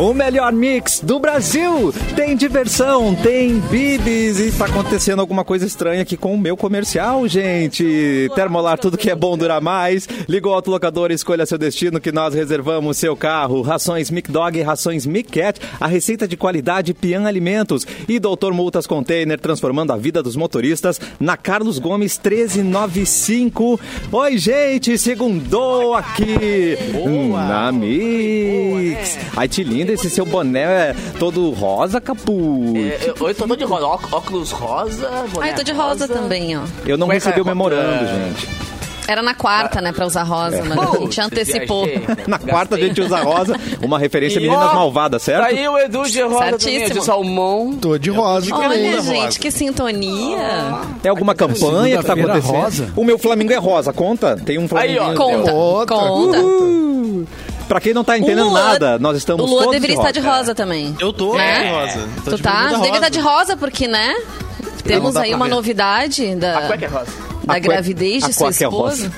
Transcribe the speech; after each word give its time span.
O 0.00 0.14
melhor 0.14 0.52
mix 0.52 1.00
do 1.00 1.18
Brasil. 1.18 1.92
Tem 2.14 2.36
diversão, 2.36 3.16
tem 3.16 3.58
bibis 3.58 4.38
e 4.38 4.52
tá 4.52 4.66
acontecendo 4.66 5.18
alguma 5.18 5.44
coisa 5.44 5.66
estranha 5.66 6.02
aqui 6.02 6.16
com 6.16 6.32
o 6.32 6.38
meu 6.38 6.56
comercial, 6.56 7.26
gente. 7.26 8.30
Termolar, 8.32 8.78
tudo 8.78 8.96
que 8.96 9.10
é 9.10 9.16
bom 9.16 9.36
dura 9.36 9.60
mais. 9.60 10.08
Liga 10.28 10.48
o 10.48 10.52
autolocador, 10.52 11.10
escolha 11.10 11.44
seu 11.44 11.58
destino 11.58 12.00
que 12.00 12.12
nós 12.12 12.32
reservamos 12.32 12.96
seu 12.96 13.16
carro. 13.16 13.60
Rações 13.60 14.08
Mic 14.08 14.30
Dog 14.30 14.56
e 14.56 14.62
rações 14.62 15.04
Mic 15.04 15.32
Cat. 15.32 15.60
A 15.80 15.88
receita 15.88 16.28
de 16.28 16.36
qualidade 16.36 16.94
Pian 16.94 17.26
Alimentos. 17.26 17.84
E 18.08 18.20
Doutor 18.20 18.54
Multas 18.54 18.86
Container, 18.86 19.40
transformando 19.40 19.92
a 19.92 19.96
vida 19.96 20.22
dos 20.22 20.36
motoristas 20.36 21.00
na 21.18 21.36
Carlos 21.36 21.80
Gomes 21.80 22.16
1395. 22.24 23.80
Oi, 24.12 24.38
gente, 24.38 24.96
segundou 24.96 25.94
aqui 25.94 26.78
na 27.32 27.72
Mix. 27.72 29.18
Ai, 29.36 29.48
te 29.48 29.64
linda 29.64 29.87
esse 29.92 30.10
seu 30.10 30.24
boné 30.26 30.60
é 30.90 30.96
todo 31.18 31.50
rosa, 31.50 32.00
Capu. 32.00 32.74
É, 32.76 33.10
eu, 33.20 33.28
eu 33.28 33.34
tô 33.34 33.46
todo 33.46 33.56
de 33.56 33.64
rosa, 33.64 33.86
óculos 34.12 34.50
rosa, 34.50 35.08
boné 35.32 35.46
Ah, 35.46 35.50
eu 35.50 35.56
tô 35.56 35.62
de 35.62 35.72
rosa 35.72 36.06
também, 36.08 36.56
ó. 36.56 36.62
Eu 36.86 36.96
não 36.98 37.06
Cueca 37.06 37.14
recebi 37.26 37.40
o 37.40 37.44
contra- 37.44 37.54
memorando, 37.54 38.06
gente. 38.06 38.48
Era 39.08 39.22
na 39.22 39.32
quarta, 39.34 39.80
né, 39.80 39.90
pra 39.90 40.04
usar 40.04 40.22
rosa, 40.22 40.62
mas 40.64 40.78
a 40.78 40.98
gente 40.98 41.18
antecipou. 41.18 41.86
viajei. 41.86 42.06
Na 42.26 42.38
quarta 42.38 42.76
a 42.76 42.78
gente 42.78 43.00
usa 43.00 43.18
rosa, 43.20 43.56
uma 43.80 43.98
referência 43.98 44.38
a 44.38 44.42
E, 44.44 44.46
Meninas 44.46 44.70
ó, 44.70 44.74
Malvadas, 44.74 45.22
certo? 45.22 45.44
Aí 45.46 45.66
o 45.66 45.78
Edu 45.78 46.02
de 46.02 46.20
rosa 46.20 46.38
também, 46.44 46.58
Certíssimo. 46.58 47.00
de 47.00 47.06
salmão. 47.06 47.72
Tô 47.80 47.96
de 47.96 48.10
rosa. 48.10 48.54
Olha, 48.54 48.68
também. 48.68 49.00
gente, 49.00 49.38
que 49.40 49.50
sintonia. 49.50 50.38
É 51.02 51.08
alguma 51.08 51.34
campanha 51.34 51.96
que 51.98 52.04
tá 52.04 52.12
acontecendo? 52.12 52.52
rosa. 52.52 52.92
O 52.94 53.02
meu 53.02 53.18
Flamengo 53.18 53.50
é 53.50 53.56
rosa, 53.56 53.94
conta? 53.94 54.36
Tem 54.36 54.58
um 54.58 54.68
Aí, 54.76 54.94
Flamengo. 54.98 55.04
ó, 55.04 55.14
Conta, 55.14 55.52
Outra. 55.54 55.96
conta. 55.96 56.38
Pra 57.68 57.80
quem 57.80 57.92
não 57.92 58.02
tá 58.02 58.16
entendendo 58.18 58.48
Luan- 58.48 58.62
nada, 58.64 58.98
nós 58.98 59.16
estamos 59.18 59.44
O 59.44 59.48
Lua 59.48 59.58
todos 59.64 59.72
deveria 59.74 59.96
de 59.96 60.00
estar 60.00 60.10
de 60.12 60.20
rosa. 60.26 60.54
também. 60.54 60.96
Eu 60.98 61.12
tô 61.12 61.34
Né? 61.36 61.64
de 61.64 61.70
rosa. 61.70 62.08
Tô 62.24 62.30
Tu 62.30 62.36
de 62.38 62.42
tá? 62.42 62.52
bermuda 62.62 62.78
Deve 62.80 62.96
estar 62.96 63.08
de 63.10 63.18
rosa, 63.20 63.56
porque, 63.56 63.86
né? 63.86 64.14
Temos 64.84 65.16
aí 65.16 65.34
uma 65.34 65.44
ver. 65.44 65.50
novidade 65.50 66.32
A 66.32 66.34
da, 66.36 66.66
cueca 66.68 66.84
é 66.84 66.88
rosa. 66.88 67.12
da 67.44 67.54
A 67.54 67.58
gravidez 67.58 68.24
a 68.24 68.28
de 68.28 68.32
sua 68.34 68.46
cueca 68.48 68.64
é 68.64 68.66
rosa. 68.66 69.12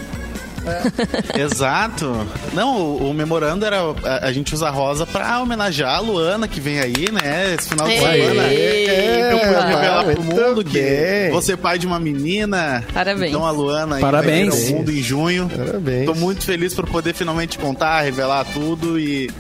Esposa. 0.78 1.38
Exato. 1.38 2.26
Não, 2.52 2.76
o, 2.76 3.10
o 3.10 3.14
memorando 3.14 3.64
era. 3.64 3.78
A, 4.04 4.26
a 4.28 4.32
gente 4.32 4.54
usa 4.54 4.70
rosa 4.70 5.06
pra 5.06 5.40
homenagear 5.40 5.96
a 5.96 6.00
Luana 6.00 6.46
que 6.48 6.60
vem 6.60 6.78
aí, 6.80 7.10
né? 7.12 7.54
Esse 7.58 7.68
final 7.68 7.86
de 7.86 7.92
Ei, 7.94 7.98
semana. 8.00 8.42
é, 8.44 9.32
Eu 9.32 9.38
fui 9.38 9.54
tá, 9.54 9.66
revelar 9.66 10.04
pro 10.04 10.22
mundo 10.22 10.64
que 10.64 10.78
bem. 10.78 11.30
você 11.30 11.52
é 11.52 11.56
pai 11.56 11.78
de 11.78 11.86
uma 11.86 11.98
menina. 12.00 12.84
Parabéns. 12.92 13.30
Então 13.30 13.46
a 13.46 13.50
Luana 13.50 13.96
aí 13.96 14.00
Parabéns. 14.02 14.54
vai 14.54 14.68
ao 14.70 14.76
mundo 14.78 14.90
em 14.92 15.02
junho. 15.02 15.48
Parabéns. 15.54 16.06
Tô 16.06 16.14
muito 16.14 16.44
feliz 16.44 16.74
por 16.74 16.86
poder 16.88 17.14
finalmente 17.14 17.58
contar, 17.58 18.00
revelar 18.02 18.44
tudo 18.52 18.98
e. 18.98 19.30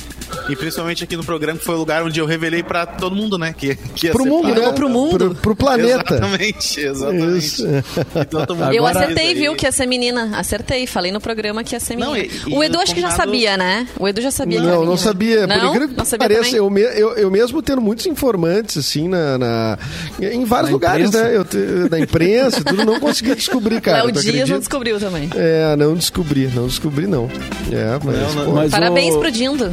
E 0.48 0.56
principalmente 0.56 1.04
aqui 1.04 1.16
no 1.16 1.24
programa, 1.24 1.58
que 1.58 1.64
foi 1.64 1.74
o 1.74 1.78
lugar 1.78 2.02
onde 2.02 2.18
eu 2.18 2.26
revelei 2.26 2.62
pra 2.62 2.86
todo 2.86 3.14
mundo, 3.14 3.38
né? 3.38 3.54
Que, 3.56 3.74
que 3.76 4.06
ia 4.06 4.12
Pro 4.12 4.24
ser 4.24 4.28
mundo, 4.28 4.52
pai. 4.52 4.60
né? 4.60 4.72
pro 4.72 4.88
mundo. 4.88 5.18
Pro, 5.18 5.34
pro 5.34 5.56
planeta. 5.56 6.14
Exatamente, 6.14 6.80
exatamente. 6.80 7.38
Isso. 7.38 7.66
Então, 8.14 8.72
Eu 8.72 8.86
acertei, 8.86 9.34
viu, 9.34 9.54
que 9.54 9.66
ia 9.66 9.72
ser 9.72 9.86
menina. 9.86 10.30
Acertei, 10.36 10.86
falei 10.86 11.12
no 11.12 11.20
programa 11.20 11.62
que 11.62 11.74
ia 11.74 11.80
ser 11.80 11.96
Não, 11.96 12.12
menina. 12.12 12.32
e- 12.46 12.50
e 12.50 12.54
o 12.56 12.62
Edu 12.64 12.78
o 12.78 12.80
acho 12.80 12.94
que 12.94 13.00
já 13.00 13.10
sabia, 13.10 13.56
né? 13.56 13.86
O 13.98 14.08
Edu 14.08 14.20
já 14.20 14.30
sabia 14.30 14.58
que 14.58 14.64
era 14.64 14.72
Não, 14.72 14.80
não 14.84 14.92
menina. 14.92 15.02
sabia. 15.04 15.46
Não? 15.46 15.56
Por 15.58 15.66
incrível 15.68 15.88
que 15.88 15.96
não 15.96 16.04
sabia 16.04 16.28
pareça, 16.28 16.56
eu, 16.56 16.70
me- 16.70 16.80
eu, 16.80 17.12
eu 17.16 17.30
mesmo 17.30 17.62
tendo 17.62 17.80
muitos 17.80 18.06
informantes, 18.06 18.76
assim, 18.78 19.08
na, 19.08 19.38
na- 19.38 19.78
em 20.20 20.44
vários 20.44 20.70
Na 20.70 20.74
lugares, 20.74 21.08
imprensa? 21.08 21.28
né? 21.28 21.36
Eu, 21.36 21.44
te- 21.44 21.88
da 21.88 21.98
imprensa, 22.00 22.64
tudo, 22.64 22.84
não 22.84 22.98
consegui 23.00 23.34
descobrir, 23.34 23.80
cara. 23.80 24.10
Tu 24.12 24.20
Dias 24.22 24.48
não 24.48 24.58
descobriu 24.58 24.98
também. 24.98 25.28
É, 25.34 25.74
não 25.76 25.94
descobri, 25.94 26.46
não 26.54 26.66
descobri, 26.66 27.06
não. 27.06 27.28
É, 27.72 27.98
mas, 28.04 28.34
Não, 28.34 28.44
pô, 28.44 28.50
Mas 28.52 28.70
Parabéns 28.70 29.14
o- 29.14 29.18
pro 29.20 29.30
Dindo. 29.30 29.72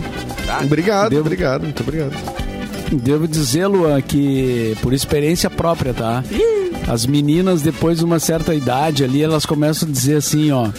Obrigado, 0.65 1.09
Devo- 1.09 1.21
obrigado, 1.21 1.63
muito 1.63 1.81
obrigado. 1.83 2.13
Devo 2.91 3.27
dizer, 3.27 3.67
Luan, 3.67 4.01
que 4.01 4.75
por 4.81 4.93
experiência 4.93 5.49
própria, 5.49 5.93
tá? 5.93 6.23
As 6.87 7.05
meninas, 7.05 7.61
depois 7.61 7.97
de 7.99 8.05
uma 8.05 8.17
certa 8.19 8.55
idade 8.55 9.03
ali, 9.03 9.21
elas 9.21 9.45
começam 9.45 9.87
a 9.87 9.91
dizer 9.91 10.15
assim, 10.17 10.51
ó. 10.51 10.69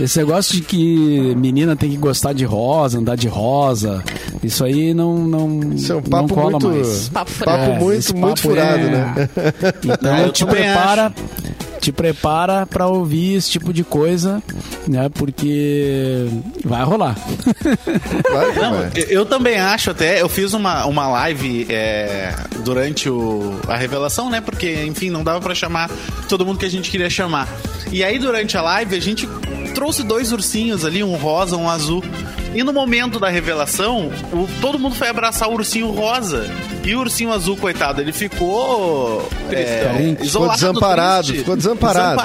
Esse 0.00 0.18
negócio 0.18 0.54
de 0.54 0.62
que 0.62 1.34
menina 1.36 1.76
tem 1.76 1.90
que 1.90 1.96
gostar 1.98 2.32
de 2.32 2.44
rosa, 2.44 2.98
andar 2.98 3.14
de 3.14 3.28
rosa, 3.28 4.02
isso 4.42 4.64
aí 4.64 4.92
não, 4.94 5.18
não, 5.18 5.74
Isso 5.74 5.92
é 5.92 5.96
um 5.96 5.98
não 6.00 6.02
papo 6.10 6.34
cola 6.34 6.50
muito. 6.52 6.68
mais. 6.68 7.08
Papo 7.10 7.30
Papo. 7.44 7.62
É, 7.62 7.78
muito, 7.78 7.92
esse 7.98 8.12
muito 8.14 8.26
papo 8.28 8.40
furado, 8.40 8.78
é- 8.86 8.90
né? 8.90 9.28
Então 9.84 10.18
eu 10.18 10.32
te 10.32 10.44
prepara, 10.46 11.12
te 11.82 11.90
prepara 11.90 12.64
para 12.64 12.86
ouvir 12.86 13.34
esse 13.34 13.50
tipo 13.50 13.72
de 13.72 13.82
coisa, 13.82 14.40
né? 14.86 15.08
Porque 15.12 16.26
vai 16.64 16.84
rolar. 16.84 17.16
Claro 18.24 18.54
Não, 18.54 18.90
eu, 19.08 19.26
também 19.26 19.58
acho 19.58 19.90
até. 19.90 20.20
Eu 20.22 20.28
fiz 20.28 20.52
uma, 20.54 20.86
uma 20.86 21.08
live 21.08 21.66
é, 21.68 22.34
durante 22.64 23.08
o, 23.10 23.58
a 23.68 23.76
revelação, 23.76 24.30
né? 24.30 24.40
Porque, 24.40 24.84
enfim, 24.84 25.10
não 25.10 25.24
dava 25.24 25.40
pra 25.40 25.54
chamar 25.54 25.90
todo 26.28 26.46
mundo 26.46 26.58
que 26.58 26.64
a 26.66 26.70
gente 26.70 26.90
queria 26.90 27.10
chamar. 27.10 27.48
E 27.90 28.02
aí, 28.04 28.18
durante 28.18 28.56
a 28.56 28.62
live, 28.62 28.96
a 28.96 29.00
gente 29.00 29.28
trouxe 29.74 30.02
dois 30.02 30.30
ursinhos 30.32 30.84
ali, 30.84 31.02
um 31.02 31.16
rosa, 31.16 31.56
um 31.56 31.68
azul. 31.68 32.02
E 32.54 32.62
no 32.62 32.72
momento 32.72 33.18
da 33.18 33.28
revelação, 33.28 34.10
o- 34.32 34.46
todo 34.60 34.78
mundo 34.78 34.94
foi 34.94 35.08
abraçar 35.08 35.48
o 35.48 35.54
ursinho 35.54 35.90
rosa. 35.90 36.48
E 36.84 36.94
o 36.96 36.98
ursinho 37.00 37.32
azul, 37.32 37.56
coitado, 37.56 38.00
ele 38.00 38.12
ficou 38.12 39.28
é, 39.50 40.16
isolado, 40.20 40.24
Ficou 40.24 40.72
desamparado, 40.72 41.26
triste. 41.28 41.38
ficou 41.40 41.56
desamparado, 41.56 42.16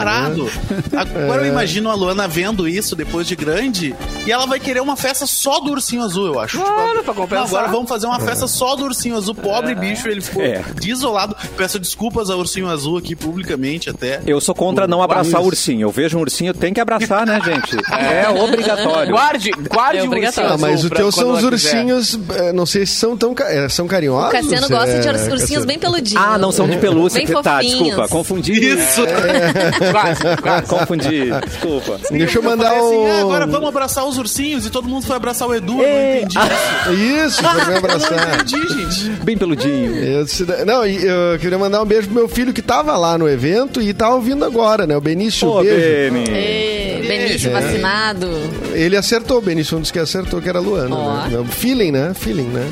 Desamparado. 0.45 0.51
Agora 1.22 1.41
É. 1.41 1.47
eu 1.47 1.51
imagino 1.51 1.90
a 1.91 1.94
Luana 1.94 2.28
vendo 2.28 2.68
isso 2.68 2.95
depois 2.95 3.28
de 3.28 3.35
grande 3.35 3.95
e 4.25 4.31
ela 4.31 4.45
vai 4.47 4.59
querer 4.59 4.79
uma 4.81 4.95
festa 4.95 5.28
só 5.28 5.59
do 5.59 5.72
ursinho 5.72 6.01
azul, 6.03 6.25
eu 6.28 6.40
acho. 6.40 6.57
Claro, 6.57 6.90
Tipo, 7.00 7.03
pra 7.03 7.13
compensar. 7.13 7.45
agora 7.45 7.68
vamos 7.68 7.88
fazer 7.90 8.07
uma 8.07 8.19
festa 8.19 8.47
só 8.47 8.75
do 8.75 8.85
ursinho 8.85 9.16
azul. 9.16 9.35
Pobre 9.35 9.75
bicho, 9.75 10.07
ele 10.07 10.22
ficou 10.22 10.44
É. 10.44 10.63
desolado. 10.81 11.35
Peço 11.56 11.78
desculpas 11.79 12.29
ao 12.29 12.39
ursinho 12.39 12.68
azul 12.68 12.97
aqui 12.97 13.16
publicamente 13.16 13.89
até. 13.89 14.22
Eu 14.25 14.41
sou 14.41 14.56
contra 14.56 14.88
não 14.88 15.01
abraçar 15.03 15.39
o 15.41 15.45
ursinho. 15.45 15.81
Eu 15.88 15.91
vejo 15.91 16.18
um 16.18 16.22
ursinho, 16.22 16.53
tem 16.53 16.74
que 16.74 16.79
abraçar, 16.81 17.25
né, 17.28 17.39
gente? 17.45 17.78
É 18.18 18.28
obrigatório. 18.29 19.12
Guarde, 19.12 19.51
guarde 19.51 20.00
É 20.00 20.01
o 20.03 20.06
obrigatório. 20.07 20.51
ursinho 20.51 20.68
Ah, 20.68 20.72
mas 20.72 20.81
teus 20.81 21.13
quando 21.16 21.25
são 21.28 21.31
os 21.34 21.44
ursinhos, 21.44 22.19
eh, 22.35 22.53
não 22.53 22.66
sei 22.66 22.85
se 22.85 22.94
são 22.95 23.16
tão 23.18 23.34
ca- 23.34 23.50
eh, 23.51 23.69
são 23.69 23.88
carinhosos. 23.88 24.47
O 24.47 24.52
Cassiano 24.52 24.69
gosta 24.69 25.00
de 25.00 25.08
é, 25.08 25.12
urs- 25.12 25.22
ursinhos 25.22 25.40
Cassiano. 25.41 25.66
bem 25.66 25.80
peludinhos. 25.80 26.24
Ah, 26.25 26.38
não 26.38 26.52
são 26.52 26.68
de 26.68 26.78
pelúcia. 26.78 27.24
Bem 27.25 27.41
tá, 27.44 27.62
desculpa, 27.62 28.08
confundi. 28.08 28.53
Isso! 28.53 29.02
Quase, 29.91 30.22
quase. 30.41 30.68
Confundi, 30.68 31.30
desculpa. 31.46 32.00
Deixa 32.12 32.38
eu 32.40 32.44
mandar 32.44 32.69
falei 32.72 32.80
assim, 32.88 33.09
ah, 33.09 33.16
o... 33.16 33.22
agora 33.22 33.46
vamos 33.47 33.68
abraçar 33.69 34.06
os 34.06 34.18
ursinhos 34.18 34.66
e 34.66 34.69
todo 34.69 34.88
mundo 34.88 35.06
foi 35.06 35.16
abraçar 35.16 35.47
o 35.47 35.53
Edu. 35.56 35.81
Eu 35.81 35.88
não 35.88 36.18
entendi 36.18 36.38
isso. 36.38 37.25
Isso, 37.28 37.41
pra 37.41 37.53
me 37.53 37.62
Eu 37.62 37.68
não 37.69 37.78
abraçar. 37.78 38.36
entendi, 38.41 38.68
gente. 38.74 39.09
Bem 39.24 39.38
peludinho. 39.38 39.96
Eu 39.97 40.24
disse- 40.25 40.46
não, 40.66 40.86
eu 40.86 41.40
queria 41.40 41.57
mandar 41.57 41.81
um 41.81 41.86
beijo 41.86 42.07
pro 42.07 42.16
meu 42.16 42.28
filho 42.28 42.53
que 42.53 42.62
tava 42.62 42.96
lá 42.97 43.18
no 43.18 43.28
evento 43.30 43.81
e 43.81 43.94
tá 43.94 44.09
ouvindo 44.13 44.44
agora, 44.46 44.86
né? 44.88 44.96
O 44.97 45.02
Benício, 45.02 45.47
Ô, 45.47 45.62
beijo. 45.62 46.13
Beni. 46.13 47.07
Benício 47.07 47.50
É. 47.50 47.53
vacinado. 47.53 48.28
Ele 48.74 48.97
acertou, 48.97 49.41
Benício, 49.41 49.78
um 49.78 49.81
dos 49.81 49.91
que 49.91 50.00
acertou 50.00 50.41
que 50.41 50.50
era 50.50 50.59
a 50.59 50.62
Luana. 50.62 50.96
Ó. 50.96 51.28
Né? 51.28 51.46
Feeling, 51.50 51.91
né? 51.91 52.12
Feeling, 52.13 52.47
né? 52.47 52.68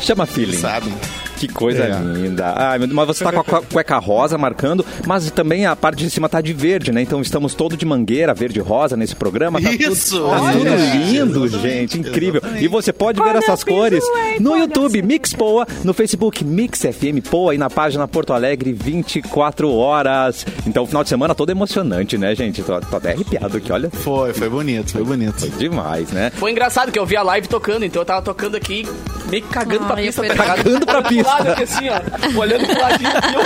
Chama 0.00 0.26
feeling. 0.26 0.56
Sabe? 0.56 0.92
Que 1.40 1.48
coisa 1.48 1.84
É. 1.84 1.98
linda. 1.98 2.52
Ah, 2.54 2.70
meu 2.78 2.86
Deus, 2.86 2.92
mas 2.92 3.06
você 3.06 3.24
tá 3.24 3.32
com 3.32 3.40
a 3.40 3.44
cu- 3.44 3.66
cueca 3.72 3.98
rosa 3.98 4.36
marcando, 4.36 4.84
mas 5.06 5.30
também 5.30 5.64
a 5.64 5.74
parte 5.74 6.04
de 6.04 6.10
cima 6.10 6.28
tá 6.28 6.38
de 6.42 6.52
verde, 6.52 6.92
né? 6.92 7.00
Então 7.00 7.20
estamos 7.22 7.54
todo 7.54 7.78
de 7.78 7.86
mangueira, 7.86 8.34
verde 8.34 8.58
e 8.58 8.62
rosa 8.62 8.94
nesse 8.94 9.16
programa. 9.16 9.58
Tá 9.60 9.70
Isso, 9.72 10.16
Tudo, 10.18 10.28
tá 10.30 10.42
olha. 10.42 10.52
tudo 10.52 10.76
lindo, 11.06 11.48
gente. 11.48 11.98
Incrível. 11.98 12.42
E 12.60 12.68
você 12.68 12.92
pode 12.92 13.22
ver 13.22 13.36
essas 13.36 13.64
cores 13.64 14.04
no 14.38 14.54
YouTube 14.54 15.00
Mix 15.00 15.32
Poa, 15.32 15.66
no 15.82 15.94
Facebook 15.94 16.44
Mix 16.44 16.80
FM 16.82 17.22
Poa 17.30 17.54
e 17.54 17.58
na 17.58 17.70
página 17.70 18.06
Porto 18.06 18.34
Alegre 18.34 18.72
24 18.74 19.72
horas. 19.72 20.44
Então, 20.66 20.82
o 20.84 20.86
final 20.86 21.02
de 21.02 21.08
semana 21.08 21.34
todo 21.34 21.48
emocionante, 21.50 22.18
né, 22.18 22.34
gente? 22.34 22.62
Tô, 22.62 22.78
tô 22.80 22.96
até 22.98 23.12
arrepiado 23.12 23.56
aqui, 23.56 23.72
olha. 23.72 23.88
Foi, 23.90 24.34
foi 24.34 24.48
bonito, 24.50 24.92
foi 24.92 25.04
bonito. 25.04 25.48
Demais, 25.58 26.10
né? 26.10 26.30
Foi 26.34 26.50
engraçado 26.50 26.92
que 26.92 26.98
eu 26.98 27.06
vi 27.06 27.16
a 27.16 27.22
live 27.22 27.48
tocando, 27.48 27.84
então 27.84 28.02
eu 28.02 28.06
tava 28.06 28.20
tocando 28.20 28.56
aqui, 28.56 28.86
meio 29.30 29.42
que 29.42 29.48
cagando 29.48 29.86
pra 29.86 29.96
Ai, 29.96 30.04
pista. 30.06 30.22
tá? 30.34 30.44
Cagando 30.44 30.84
pra 30.86 31.02
pista. 31.02 31.29
Lado 31.30 31.48
aqui, 31.50 31.62
assim, 31.62 31.88
ó, 31.88 32.38
olhando 32.38 32.66
pro 32.66 32.80
ladinho 32.80 33.10
aqui, 33.10 33.34
eu... 33.34 33.40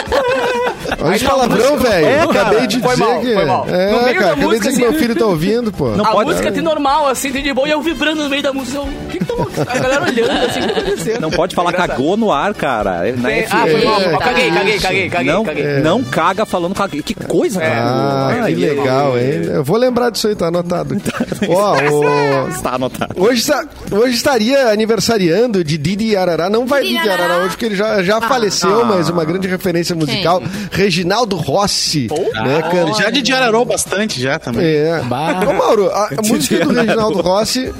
Olha 1.00 1.10
Aí 1.10 1.16
os 1.16 1.22
palavrão, 1.22 1.76
velho. 1.78 2.06
É, 2.06 2.20
acabei 2.22 2.66
de 2.66 2.80
Foi 2.80 2.90
dizer 2.92 3.04
mal, 3.04 3.20
que. 3.20 3.34
foi 3.34 3.44
mal. 3.44 3.66
É, 3.68 3.90
No 3.90 4.02
meio 4.02 4.14
cara, 4.18 4.26
da 4.26 4.32
acabei 4.32 4.34
de 4.34 4.34
dizer 4.34 4.46
música, 4.46 4.70
que 4.72 4.78
meu 4.78 4.88
assim- 4.90 4.98
filho 4.98 5.16
tá 5.16 5.26
ouvindo, 5.26 5.72
pô. 5.72 5.88
Não 5.90 6.04
A 6.04 6.10
pode- 6.12 6.30
música 6.30 6.52
tem 6.52 6.62
normal, 6.62 7.08
assim, 7.08 7.32
tem 7.32 7.42
de 7.42 7.52
boa, 7.52 7.66
e 7.68 7.70
eu 7.70 7.80
vibrando 7.82 8.22
no 8.22 8.28
meio 8.28 8.42
da 8.42 8.52
música. 8.52 8.78
eu, 8.78 8.82
O 8.84 9.08
que 9.10 9.18
que 9.18 9.24
tá 9.24 9.72
A 9.72 9.78
galera 9.78 10.02
olhando, 10.04 10.30
assim, 10.46 10.60
o 10.60 10.62
que 10.68 10.72
tá 10.74 10.80
acontecendo? 10.80 11.20
Não 11.20 11.30
pode 11.30 11.54
falar 11.54 11.70
Engraçado. 11.70 11.96
cagou 11.96 12.16
no 12.16 12.32
ar, 12.32 12.54
cara. 12.54 13.12
Na 13.16 13.28
Tem- 13.28 13.42
FM. 13.46 13.52
Ah, 13.52 13.62
foi 13.70 13.84
mal, 13.84 14.00
É. 14.00 14.16
Caguei, 14.18 14.50
caguei, 14.50 14.78
caguei, 14.78 15.10
caguei, 15.10 15.32
não, 15.32 15.44
caguei. 15.44 15.64
não 15.80 16.04
caga 16.04 16.46
falando 16.46 16.74
caguei. 16.74 17.02
Que 17.02 17.14
coisa, 17.14 17.60
cara. 17.60 18.34
Ah, 18.42 18.46
que 18.46 18.54
legal, 18.54 19.18
hein? 19.18 19.42
Eu 19.52 19.64
vou 19.64 19.76
lembrar 19.76 20.10
disso 20.10 20.28
aí, 20.28 20.34
tá 20.36 20.46
anotado. 20.48 20.96
Ó, 21.48 21.74
o- 21.76 22.48
Está 22.48 22.74
anotado. 22.74 23.14
Hoje, 23.16 23.44
hoje 23.90 24.14
estaria 24.16 24.68
aniversariando 24.68 25.62
de 25.64 25.76
Didi 25.78 26.16
Arará. 26.16 26.48
Não 26.48 26.66
vai 26.66 26.82
Didi 26.82 27.08
Arará 27.08 27.38
hoje, 27.38 27.50
porque 27.50 27.64
ele 27.66 27.73
já, 27.74 28.02
já 28.02 28.20
faleceu, 28.20 28.84
mas 28.84 29.08
uma 29.08 29.24
grande 29.24 29.48
referência 29.48 29.94
musical. 29.94 30.42
Reginaldo 30.70 31.36
Rossi. 31.36 32.08
né, 32.34 32.62
can- 32.70 32.94
Já 32.94 33.10
de 33.10 33.22
diararou 33.22 33.64
bastante 33.64 34.20
já 34.20 34.38
também. 34.38 34.64
É. 34.66 35.00
Ô, 35.00 35.52
Mauro, 35.54 35.90
a, 35.90 36.06
a 36.16 36.22
música 36.26 36.64
do 36.64 36.72
Reginaldo 36.72 37.20
Rossi. 37.20 37.72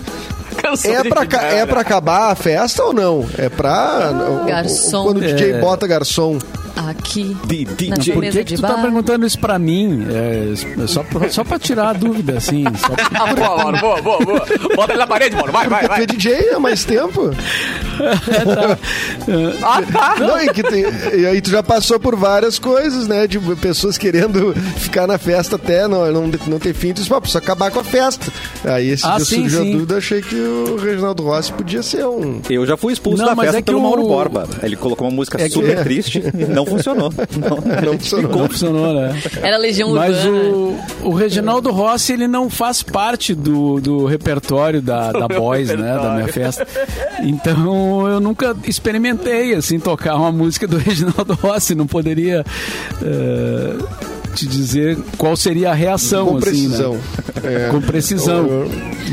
É 0.85 1.05
pra, 1.09 1.27
ca- 1.27 1.43
é 1.43 1.67
pra 1.67 1.81
acabar 1.81 2.31
a 2.31 2.35
festa 2.35 2.83
ou 2.85 2.93
não? 2.93 3.29
É 3.37 3.49
pra. 3.49 4.11
o- 4.43 4.47
Garçom. 4.47 5.03
Quando 5.05 5.19
o 5.19 5.21
DJ 5.21 5.53
É. 5.53 5.59
bota 5.61 5.87
garçom. 5.87 6.39
Aqui. 6.77 7.37
Di- 7.47 7.89
na 7.89 7.97
DJ. 7.97 8.15
Por 8.15 8.23
que, 8.25 8.31
de 8.31 8.45
que 8.45 8.55
tu 8.57 8.63
tá 8.63 8.75
perguntando 8.75 9.25
isso 9.27 9.39
pra 9.39 9.59
mim? 9.59 10.07
É, 10.11 10.53
é 10.83 10.87
só, 10.87 11.03
pra, 11.05 11.29
só 11.31 11.45
pra 11.45 11.59
tirar 11.59 11.91
a 11.91 11.93
dúvida, 11.93 12.37
assim. 12.39 12.65
Só 12.79 12.89
pra- 12.89 13.09
Ah, 13.15 13.35
boa, 13.35 13.57
Mauro, 13.57 13.79
boa, 13.81 14.03
boa, 14.03 14.19
boa. 14.25 14.47
Bota 14.75 14.93
ele 14.93 14.99
na 14.99 15.07
parede, 15.07 15.37
Mauro. 15.37 15.53
Vai, 15.53 15.69
vai, 15.69 15.85
é 15.85 15.89
vai. 15.89 16.07
DJ 16.07 16.51
há 16.51 16.59
mais 16.61 16.85
tempo? 16.85 17.31
Ah, 19.63 19.83
tá. 19.91 20.17
Não, 20.19 20.41
e, 20.43 20.49
que 20.53 20.63
tem- 20.63 20.85
e 21.19 21.27
aí 21.27 21.41
tu 21.41 21.51
já 21.51 21.63
passou 21.63 21.99
por 21.99 22.17
várias 22.17 22.59
coisas, 22.59 23.07
né? 23.09 23.27
De 23.27 23.39
pessoas 23.57 23.97
querendo 23.97 24.53
ficar 24.77 25.07
na 25.07 25.19
festa 25.19 25.57
até 25.57 25.87
não, 25.89 26.11
não, 26.13 26.31
não 26.47 26.59
ter 26.59 26.75
fim. 26.75 26.93
Tu 26.93 27.03
disse, 27.03 27.09
precisa 27.15 27.39
acabar 27.39 27.71
com 27.71 27.81
a 27.81 27.85
festa. 27.85 28.27
Aí 28.65 28.91
esse 28.91 29.07
Ah, 29.07 29.17
dia 29.17 29.25
sim, 29.25 29.37
surgiu 29.43 29.63
sim. 29.63 29.69
a 29.69 29.73
dúvida, 29.73 29.97
achei 29.97 30.23
que 30.23 30.35
o 30.35 30.77
Reginaldo 30.77 31.23
Rossi 31.23 31.53
podia 31.53 31.83
ser 31.83 32.05
um... 32.07 32.41
Eu 32.51 32.67
já 32.67 32.77
fui 32.77 32.93
expulso 32.93 33.23
Não, 33.23 33.35
da 33.35 33.43
festa 33.43 33.59
é 33.59 33.63
pelo 33.63 33.79
o- 33.79 33.83
Mauro 33.83 34.03
Borba. 34.03 34.49
Ele 34.63 34.77
colocou 34.77 35.07
uma 35.09 35.15
música 35.15 35.41
É 35.41 35.45
que- 35.49 35.55
super 35.55 35.83
triste 35.83 36.19
e 36.37 36.45
não 36.65 36.77
funcionou. 36.77 37.13
Não, 37.37 37.93
Não 37.93 37.99
funcionou. 37.99 38.31
Não 38.31 38.49
funcionou, 38.49 38.95
né? 38.95 39.23
Era 39.43 39.57
Legião 39.57 39.93
Mas 39.95 40.25
Urbana. 40.25 40.49
o, 40.49 40.79
o 41.05 41.15
Reginaldo 41.15 41.71
Rossi, 41.71 42.13
ele 42.13 42.27
não 42.29 42.49
faz 42.49 42.83
parte 42.83 43.35
do, 43.35 43.81
do 43.81 44.05
repertório 44.07 44.81
da, 44.81 45.11
da 45.13 45.29
Boys, 45.29 45.69
né? 45.69 45.95
Da 45.95 46.15
minha 46.15 46.29
festa. 46.29 46.67
Então, 47.23 48.09
eu 48.09 48.21
nunca 48.21 48.57
experimentei, 48.67 49.55
assim, 49.55 49.79
tocar 49.79 50.17
uma 50.17 50.33
música 50.33 50.67
do 50.67 50.77
Reginaldo 50.79 51.35
Rossi. 51.35 51.75
Não 51.75 51.87
poderia 51.87 52.45
eh, 53.03 53.77
te 54.35 54.47
dizer 54.47 54.99
qual 55.17 55.37
seria 55.37 55.71
a 55.71 55.75
reação, 55.75 56.27
Com 56.27 56.37
assim, 56.39 56.47
precisão. 56.47 56.93
né? 56.95 57.01
É. 57.45 57.69
Com 57.71 57.81
precisão. 57.81 58.47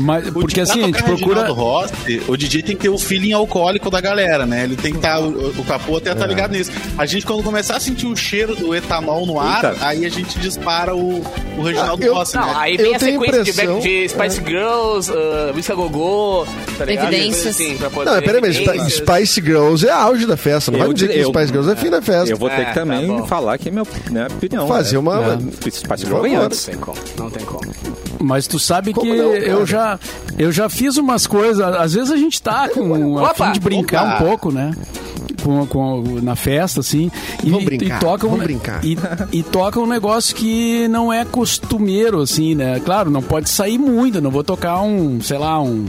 Mas, 0.00 0.30
porque 0.30 0.54
Pra 0.54 0.62
assim, 0.62 0.82
a 0.84 0.86
gente 0.86 1.02
procura... 1.02 1.48
Rossi, 1.50 2.22
o 2.26 2.34
DJ 2.34 2.62
tem 2.62 2.76
que 2.76 2.82
ter 2.82 2.88
o 2.88 2.96
feeling 2.96 3.32
alcoólico 3.32 3.90
da 3.90 4.00
galera, 4.00 4.46
né? 4.46 4.64
Ele 4.64 4.74
tem 4.76 4.92
que 4.92 4.98
estar, 4.98 5.20
o, 5.20 5.50
o 5.50 5.64
capô 5.64 5.98
até 5.98 6.10
É. 6.10 6.14
tá 6.14 6.26
ligado 6.26 6.52
nisso. 6.52 6.70
A 6.96 7.04
gente, 7.04 7.26
quando 7.26 7.42
começar 7.42 7.76
a 7.76 7.80
sentir 7.80 8.06
o 8.06 8.16
cheiro 8.16 8.56
do 8.56 8.74
etanol 8.74 9.26
no 9.26 9.38
ar, 9.38 9.64
Eita. 9.74 9.76
aí 9.86 10.06
a 10.06 10.08
gente 10.08 10.38
dispara 10.38 10.94
o, 10.94 11.22
o 11.58 11.62
Reginaldo 11.62 12.02
Ah, 12.02 12.06
eu- 12.06 12.14
Rossi, 12.14 12.36
Não, 12.36 12.46
né? 12.46 12.54
aí 12.56 12.76
vem 12.78 12.86
Eu 12.86 12.94
a 12.94 12.98
tenho 12.98 13.20
sequência 13.20 13.44
de, 13.44 13.50
impressão- 13.50 13.80
de 13.80 14.08
Spice 14.08 14.42
Girls, 14.46 15.10
uh, 15.12 15.76
Gogô, 15.76 16.46
tá 16.78 16.84
ligado? 16.86 17.12
Evidências. 17.12 17.54
Assim, 17.54 17.76
Não, 17.78 18.22
peraí, 18.22 18.40
mas. 18.40 18.94
Spice 18.94 19.40
Girls 19.42 19.86
é 19.86 19.90
auge 19.92 20.24
da 20.26 20.36
festa. 20.38 20.70
Não 20.70 20.78
Eu 20.78 20.86
vai 20.86 20.94
dizer 20.94 21.08
que 21.08 21.22
Spice 21.24 21.46
Girls 21.48 21.70
é 21.70 21.76
fim 21.76 21.90
da 21.90 22.00
festa. 22.00 22.30
Eu 22.30 22.36
vou 22.38 22.48
ter 22.48 22.60
É, 22.62 22.64
que 22.66 22.74
tá 22.74 22.80
também 22.80 23.06
bom. 23.08 23.26
falar 23.26 23.54
aqui 23.54 23.70
minha, 23.70 23.84
minha 24.10 24.26
opinião. 24.26 24.66
Fazer 24.68 24.92
né? 24.94 24.98
uma... 25.00 25.11
Girl 26.06 26.22
vem 26.22 26.32
favor. 26.32 26.46
antes. 26.46 26.66
Não 26.66 26.72
tem 26.74 26.80
como, 26.80 26.98
não 27.18 27.30
tem 27.30 27.44
como. 27.44 27.62
Mas 28.20 28.46
tu 28.46 28.58
sabe 28.58 28.92
Como 28.92 29.06
que 29.10 29.16
não, 29.16 29.34
eu 29.34 29.66
já 29.66 29.98
eu 30.38 30.52
já 30.52 30.68
fiz 30.68 30.96
umas 30.96 31.26
coisas. 31.26 31.60
Às 31.60 31.94
vezes 31.94 32.10
a 32.10 32.16
gente 32.16 32.40
tá 32.40 32.68
com 32.68 33.18
a 33.18 33.34
fim 33.34 33.52
de 33.52 33.60
brincar 33.60 34.04
Opa! 34.04 34.14
um 34.24 34.26
pouco, 34.28 34.52
né? 34.52 34.72
Com, 35.42 35.66
com- 35.66 36.20
na 36.22 36.36
festa, 36.36 36.78
assim. 36.80 37.10
E, 37.42 37.50
Vamos 37.50 37.64
brincar, 37.64 37.96
e 37.96 38.00
toca 38.00 38.26
um, 38.26 38.30
vamos 38.30 38.44
brincar. 38.44 38.84
E, 38.84 38.96
e 39.32 39.42
toca 39.42 39.80
um 39.80 39.86
negócio 39.86 40.36
que 40.36 40.86
não 40.86 41.12
é 41.12 41.24
costumeiro, 41.24 42.20
assim, 42.20 42.54
né? 42.54 42.80
Claro, 42.84 43.10
não 43.10 43.22
pode 43.22 43.50
sair 43.50 43.76
muito. 43.76 44.20
Não 44.20 44.30
vou 44.30 44.44
tocar 44.44 44.80
um, 44.82 45.20
sei 45.20 45.38
lá, 45.38 45.60
um. 45.60 45.86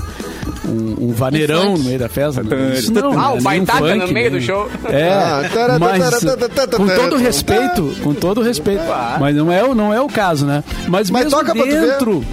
Um, 0.74 1.10
um 1.10 1.14
vaneirão 1.14 1.74
no 1.78 1.84
meio 1.84 2.00
da 2.00 2.10
festa. 2.10 2.42
né? 2.44 2.74
Isso 2.78 2.92
não, 2.94 3.12
Ah, 3.12 3.30
né? 3.34 3.40
o 3.40 3.42
baitaca 3.42 3.80
no 3.96 4.02
funk, 4.02 4.14
meio 4.14 4.32
nem- 4.32 4.40
do 4.40 4.46
show. 4.46 4.70
É, 4.90 5.10
Ah, 5.10 5.78
mas 5.80 6.24
com 6.78 6.88
todo 6.88 7.16
respeito, 7.18 7.96
com 8.04 8.14
todo 8.14 8.42
respeito, 8.42 8.84
mas 9.20 9.36
não 9.36 9.52
é, 9.52 9.64
o- 9.64 9.76
não 9.76 9.94
é 9.94 10.02
o 10.02 10.08
caso, 10.08 10.46
né? 10.46 10.64
Mas, 10.88 11.10
Mas 11.10 11.26
mesmo 11.26 11.44
dentro, 11.44 12.24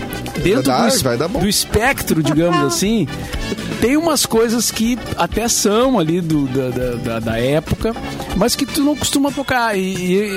dentro 0.42 0.62
Vai 0.62 0.62
dar, 0.62 0.88
do, 0.90 0.98
vai 1.02 1.16
dar 1.18 1.28
bom. 1.28 1.40
do 1.40 1.48
espectro, 1.48 2.22
digamos 2.22 2.64
assim, 2.74 3.06
tem 3.80 3.96
umas 3.96 4.26
coisas 4.26 4.70
que 4.70 4.98
até 5.16 5.48
são 5.48 5.98
ali 5.98 6.20
do, 6.20 6.46
da, 6.46 6.68
da, 6.96 7.18
da- 7.20 7.38
época, 7.40 7.94
mas 8.36 8.54
que 8.54 8.66
tu 8.66 8.82
não 8.82 8.94
costuma 8.94 9.30
tocar. 9.32 9.76
E, 9.78 9.80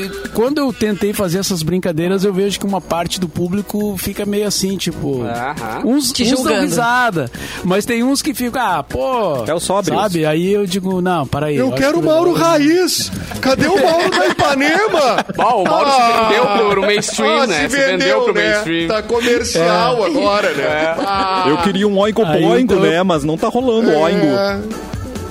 e 0.06 0.10
quando 0.34 0.60
eu 0.60 0.72
tentei 0.72 1.12
fazer 1.12 1.40
essas 1.40 1.62
brincadeiras, 1.62 2.24
eu 2.24 2.34
vejo 2.34 2.58
que 2.60 2.66
uma 2.66 2.80
parte 2.80 3.20
do 3.20 3.28
público 3.28 3.96
fica 3.98 4.26
meio 4.26 4.48
assim, 4.48 4.78
tipo. 4.78 5.24
Aham. 5.24 5.82
Uns, 5.86 6.12
Te 6.14 6.24
uns 6.34 6.44
dão 6.44 6.62
risada, 6.62 7.30
mas 7.64 7.86
tem 7.86 8.04
uns 8.04 8.22
que 8.22 8.34
ficam, 8.34 8.62
ah, 8.62 8.84
pô. 8.84 9.44
É 9.46 9.54
o 9.54 9.60
sóbrios. 9.60 10.00
Sabe? 10.00 10.26
Aí 10.26 10.52
eu 10.54 10.66
digo, 10.66 11.02
não, 11.02 11.28
para 11.28 11.48
aí. 11.48 11.58
Eu 11.58 11.68
acho 11.70 11.78
quero 11.78 12.00
o 12.00 12.04
Mauro 12.04 12.32
legal- 12.34 12.50
Raiz. 12.52 13.12
Cadê 13.42 13.68
o 13.68 13.84
Mauro 13.84 14.10
da 14.10 14.28
Ipanema? 14.28 15.26
Bom, 15.36 15.64
o 15.64 15.66
Mauro 15.66 15.90
Ah, 15.90 15.98
se 16.30 16.30
vendeu 16.30 16.70
pro, 16.70 16.82
mainstream, 16.82 17.42
ah, 17.42 17.48
né? 17.48 17.62
Se 17.62 17.68
vendeu, 17.68 18.22
pro 18.22 18.34
né? 18.34 18.50
mainstream. 18.54 18.88
Tá 18.88 19.02
comercial 19.04 20.04
agora, 20.06 20.52
né? 20.54 20.96
Ah, 21.06 21.46
Eu 21.50 21.58
queria 21.58 21.88
um 21.88 21.94
boingo, 21.96 22.74
então- 22.74 22.80
né? 22.80 23.04
Mas 23.04 23.24
não 23.24 23.33
tá 23.38 23.48
rolando 23.48 23.90
oingo. 23.92 24.26
é, 24.26 24.60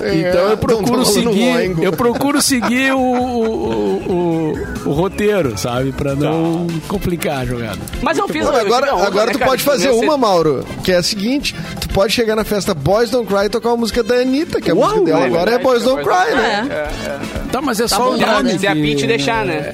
é, 0.01 0.15
Então 0.29 0.41
eu 0.41 0.49
não 0.49 0.57
procuro 0.57 0.85
tá 0.85 0.91
rolando 0.91 1.05
seguir, 1.05 1.55
oingo. 1.55 1.83
eu 1.83 1.93
procuro 1.93 2.41
seguir 2.41 2.93
o, 2.93 2.99
o, 2.99 4.53
o, 4.85 4.89
o 4.89 4.91
roteiro, 4.91 5.57
sabe, 5.57 5.91
Pra 5.93 6.13
não 6.15 6.67
complicar 6.87 7.39
a 7.41 7.45
jogada. 7.45 7.79
Mas 8.01 8.17
eu 8.17 8.27
fiz 8.27 8.45
Não, 8.45 8.55
agora 8.55 8.91
a 8.91 8.95
honra, 8.95 9.07
agora 9.07 9.25
né, 9.27 9.33
tu 9.33 9.39
pode 9.39 9.59
de 9.59 9.63
fazer 9.63 9.89
uma, 9.91 10.17
Mauro, 10.17 10.65
que 10.83 10.91
é 10.91 10.97
a 10.97 11.03
seguinte: 11.03 11.55
tu 11.79 11.87
pode 11.89 12.11
chegar 12.13 12.35
na 12.35 12.43
festa 12.43 12.73
Boys 12.73 13.09
Don't 13.09 13.27
Cry 13.27 13.45
e 13.45 13.49
tocar 13.49 13.69
uma 13.69 13.77
música 13.77 14.03
da 14.03 14.15
Anitta, 14.15 14.59
que 14.59 14.69
a 14.71 14.75
Uau, 14.75 14.89
música 14.89 15.05
dela 15.05 15.23
é 15.23 15.27
agora 15.27 15.51
é 15.51 15.57
Boys 15.57 15.83
é 15.83 15.85
Don't 15.85 16.03
Cry, 16.03 16.35
né? 16.35 16.87
Tá, 17.51 17.61
mas 17.61 17.79
é 17.79 17.83
Tá 17.83 17.95
só 17.95 18.11
o 18.13 18.17
nome. 18.17 18.59
Se 18.59 18.67
a 18.67 18.73
Pitty 18.73 19.07
deixar, 19.07 19.45
né? 19.45 19.73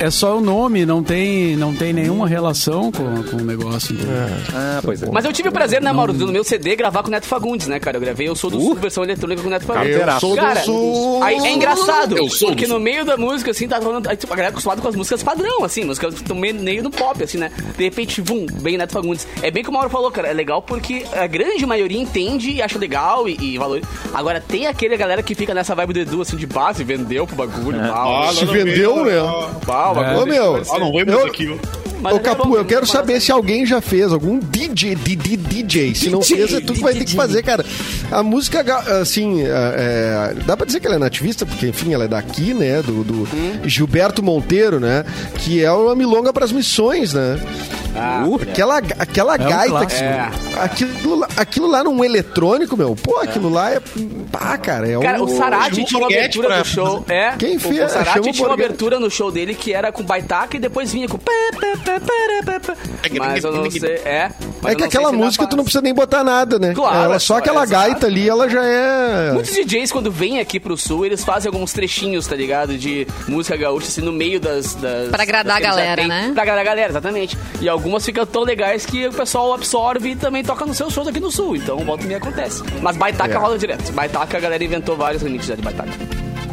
É 0.00 0.10
só 0.10 0.38
o 0.38 0.40
nome, 0.40 0.86
não 0.86 1.02
tem, 1.02 1.56
não 1.56 1.74
tem 1.74 1.92
nenhuma 1.92 2.28
relação 2.28 2.92
com, 2.92 3.22
com 3.24 3.36
o 3.36 3.44
negócio. 3.44 3.94
entendeu? 3.94 4.14
Ah, 4.54 4.80
pois 4.82 5.02
é. 5.02 5.10
Mas 5.10 5.24
eu 5.24 5.32
tive 5.32 5.48
o 5.48 5.52
prazer, 5.52 5.82
né, 5.82 5.92
Mauro, 5.92 6.12
no 6.12 6.28
meu 6.28 6.44
CD 6.44 6.76
gravar 6.76 7.02
com 7.02 7.08
o 7.08 7.10
Neto 7.10 7.26
Fagundes, 7.26 7.66
né, 7.66 7.80
cara? 7.80 7.96
Eu 7.96 8.00
gravei 8.00 8.28
Eu 8.28 8.36
Sou 8.36 8.48
do 8.48 8.60
Sul, 8.60 8.76
versão 8.76 9.02
eletrônica 9.02 9.42
com 9.42 9.48
o 9.48 9.50
Neto 9.50 9.66
Fagundes. 9.66 9.96
Eu 9.96 10.20
sou 10.20 10.30
do 10.30 10.36
Cara, 10.36 10.60
Sul. 10.60 11.22
aí 11.22 11.36
é 11.36 11.52
engraçado, 11.52 12.16
Eu 12.16 12.28
sou 12.28 12.48
porque 12.48 12.66
do 12.66 12.74
no 12.74 12.80
meio 12.80 13.04
da 13.04 13.16
música, 13.16 13.50
assim, 13.50 13.66
tá 13.66 13.80
falando. 13.80 14.08
Aí, 14.08 14.16
tipo, 14.16 14.32
a 14.32 14.36
galera 14.36 14.50
é 14.50 14.52
acostumada 14.52 14.80
com 14.80 14.88
as 14.88 14.94
músicas 14.94 15.22
padrão, 15.22 15.64
assim, 15.64 15.84
músicas 15.84 16.14
que 16.14 16.22
estão 16.22 16.36
meio, 16.36 16.82
no 16.82 16.90
pop, 16.90 17.22
assim, 17.22 17.38
né? 17.38 17.50
De 17.76 17.82
repente, 17.84 18.20
vum, 18.20 18.46
bem 18.60 18.76
Neto 18.78 18.92
Fagundes. 18.92 19.26
É 19.42 19.50
bem 19.50 19.64
como 19.64 19.76
o 19.76 19.80
Mauro 19.80 19.90
falou, 19.90 20.10
cara, 20.12 20.28
é 20.28 20.32
legal 20.32 20.62
porque 20.62 21.04
a 21.12 21.26
grande 21.26 21.66
maioria 21.66 22.00
entende 22.00 22.50
e 22.52 22.62
acha 22.62 22.78
legal 22.78 23.28
e, 23.28 23.36
e 23.40 23.58
valor. 23.58 23.80
Agora, 24.14 24.40
tem 24.40 24.66
aquele 24.68 24.96
galera 24.96 25.22
que 25.22 25.34
fica 25.34 25.52
nessa 25.52 25.74
vibe 25.74 25.92
do 25.94 25.98
Edu, 26.00 26.22
assim, 26.22 26.36
de 26.36 26.46
base, 26.46 26.84
vendeu 26.84 27.26
pro 27.26 27.34
bagulho, 27.34 27.78
mal. 27.80 28.22
Ah, 28.22 28.32
Se 28.32 28.44
vendeu, 28.44 29.04
meu. 29.04 29.50
Não. 29.88 29.94
Pau, 29.94 30.04
É. 30.04 30.06
bagulho. 30.14 30.22
Ô, 30.22 30.26
meu, 30.26 30.62
Ah, 30.72 30.78
não 30.78 30.92
vem 30.92 31.04
Eu- 31.06 31.54
ó. 31.64 31.78
Mas 32.00 32.12
Ô, 32.14 32.16
é 32.16 32.20
Capu, 32.20 32.48
bom, 32.48 32.54
eu 32.56 32.64
quero 32.64 32.86
saber 32.86 33.20
se 33.20 33.32
alguém 33.32 33.66
já 33.66 33.80
fez, 33.80 34.12
algum 34.12 34.38
DJ, 34.38 34.94
DJ, 34.94 35.36
DJ. 35.36 35.94
Se 35.96 36.08
não 36.10 36.22
fez, 36.22 36.54
é 36.54 36.60
tu 36.60 36.72
que 36.72 36.80
vai 36.80 36.94
ter 36.94 37.04
que 37.04 37.12
fazer, 37.16 37.42
cara. 37.42 37.64
A 38.08 38.22
música, 38.22 38.60
assim, 39.00 39.42
é, 39.42 39.48
é, 39.48 40.34
dá 40.46 40.56
pra 40.56 40.64
dizer 40.64 40.78
que 40.78 40.86
ela 40.86 40.94
é 40.94 40.98
nativista, 40.98 41.44
porque, 41.44 41.66
enfim, 41.66 41.92
ela 41.92 42.04
é 42.04 42.08
daqui, 42.08 42.54
né, 42.54 42.80
do, 42.82 43.02
do 43.02 43.28
Gilberto 43.68 44.22
Monteiro, 44.22 44.78
né, 44.78 45.04
que 45.38 45.64
é 45.64 45.72
uma 45.72 45.96
milonga 45.96 46.32
pras 46.32 46.52
missões, 46.52 47.12
né. 47.14 47.36
Ah, 47.96 48.24
Uh, 48.26 48.36
aquela 48.42 48.78
aquela 48.78 49.34
um 49.34 49.38
gaita, 49.38 49.86
que, 49.86 49.94
clássico. 49.96 50.60
aquilo, 50.60 51.14
lá- 51.16 51.28
aquilo 51.36 51.66
lá 51.66 51.82
num 51.84 52.04
eletrônico, 52.04 52.76
meu, 52.76 52.94
pô, 52.94 53.18
aquilo 53.18 53.48
lá 53.48 53.70
é, 53.72 53.80
pá, 54.30 54.56
cara, 54.58 54.88
é 54.88 54.98
Cara, 54.98 55.20
um... 55.20 55.24
o 55.24 55.28
Sarati 55.28 55.84
tinha 55.84 55.98
uma 55.98 56.06
abertura 56.06 56.48
pra- 56.48 56.58
no 56.58 56.64
show. 56.64 57.04
É, 57.08 57.32
Quem 57.38 57.56
o- 57.56 57.60
fez? 57.60 57.84
O 57.84 57.88
Sarati 57.88 58.10
Chama 58.18 58.32
tinha 58.32 58.46
uma 58.46 58.54
abertura 58.54 59.00
no 59.00 59.10
show 59.10 59.30
dele 59.32 59.54
que 59.54 59.72
era 59.72 59.90
com 59.90 60.02
baitaca 60.02 60.56
e 60.56 60.60
depois 60.60 60.92
vinha 60.92 61.08
com. 61.08 61.18
pá. 61.18 61.32
Mas 63.18 63.44
eu 63.44 63.52
não 63.52 63.70
sei. 63.70 63.94
É, 64.04 64.30
mas 64.62 64.72
É 64.72 64.76
que 64.76 64.84
aquela 64.84 65.12
música 65.12 65.46
tu 65.46 65.56
não 65.56 65.64
precisa 65.64 65.82
nem 65.82 65.94
botar 65.94 66.22
nada, 66.24 66.58
né? 66.58 66.72
Claro, 66.74 67.04
ela, 67.04 67.16
é 67.16 67.18
só 67.18 67.38
aquela 67.38 67.64
exato. 67.64 67.82
gaita 67.90 68.06
ali, 68.06 68.28
ela 68.28 68.48
já 68.48 68.64
é... 68.64 69.32
Muitos 69.32 69.52
DJs, 69.54 69.92
quando 69.92 70.10
vêm 70.10 70.40
aqui 70.40 70.58
pro 70.60 70.76
sul, 70.76 71.04
eles 71.06 71.24
fazem 71.24 71.48
alguns 71.50 71.72
trechinhos, 71.72 72.26
tá 72.26 72.36
ligado? 72.36 72.76
De 72.76 73.06
música 73.26 73.56
gaúcha, 73.56 73.86
assim, 73.88 74.00
no 74.00 74.12
meio 74.12 74.40
das. 74.40 74.74
das 74.74 75.08
Pra 75.08 75.22
agradar 75.22 75.60
das 75.60 75.68
a 75.68 75.70
galera, 75.70 76.06
né? 76.06 76.30
Pra 76.32 76.42
agradar 76.42 76.62
a 76.62 76.64
galera, 76.64 76.90
exatamente. 76.90 77.36
E 77.60 77.68
algumas 77.88 78.04
ficam 78.04 78.26
tão 78.26 78.42
legais 78.44 78.84
que 78.84 79.06
o 79.08 79.12
pessoal 79.12 79.52
absorve 79.54 80.10
e 80.10 80.16
também 80.16 80.44
toca 80.44 80.64
nos 80.66 80.76
seus 80.76 80.92
shows 80.92 81.08
aqui 81.08 81.18
no 81.20 81.30
sul. 81.30 81.56
Então, 81.56 81.78
volta 81.78 82.04
e 82.04 82.06
meia 82.06 82.18
acontece. 82.18 82.62
Mas 82.82 82.96
baitaca 82.96 83.34
É. 83.34 83.36
rola 83.38 83.58
direto. 83.58 83.90
Baitaca, 83.92 84.36
a 84.36 84.40
galera 84.40 84.62
inventou 84.62 84.96
vários 84.96 85.22
remixes 85.22 85.56
de 85.56 85.62
baitaca. 85.62 85.90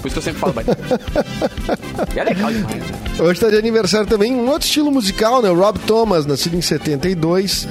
Por 0.01 0.07
isso 0.07 0.13
que 0.13 0.17
eu 0.19 0.21
sempre 0.21 0.39
falo 0.39 0.53
baitaca. 0.53 0.81
e 2.15 2.19
é 2.19 2.23
legal 2.23 2.51
demais. 2.51 2.75
né? 2.77 2.91
Hoje 3.19 3.39
tá 3.39 3.49
de 3.49 3.57
aniversário 3.57 4.07
também 4.07 4.33
um 4.33 4.47
outro 4.49 4.65
estilo 4.67 4.91
musical, 4.91 5.41
né? 5.41 5.49
O 5.49 5.55
Rob 5.55 5.77
Thomas, 5.79 6.25
nascido 6.25 6.55
em 6.55 6.61
72. 6.61 7.67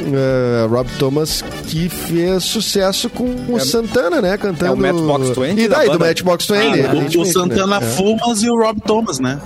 Eh, 0.00 0.66
Rob 0.70 0.88
Thomas, 0.98 1.42
que 1.68 1.88
fez 1.88 2.44
sucesso 2.44 3.10
com 3.10 3.24
o 3.48 3.60
Santana, 3.60 4.20
né? 4.22 4.36
Cantando. 4.38 4.86
É 4.86 4.92
o 4.92 4.94
Matchbox 4.94 5.28
20 5.36 5.60
E 5.60 5.68
da 5.68 5.76
daí, 5.78 5.86
do 5.86 5.92
banda? 5.98 6.06
Matchbox 6.06 6.46
20. 6.46 6.56
Ah, 6.56 7.18
o, 7.18 7.20
o 7.20 7.24
Santana 7.26 7.80
né? 7.80 7.86
Fumas 7.86 8.42
e 8.42 8.50
o 8.50 8.56
Rob 8.56 8.80
Thomas, 8.80 9.18
né? 9.20 9.38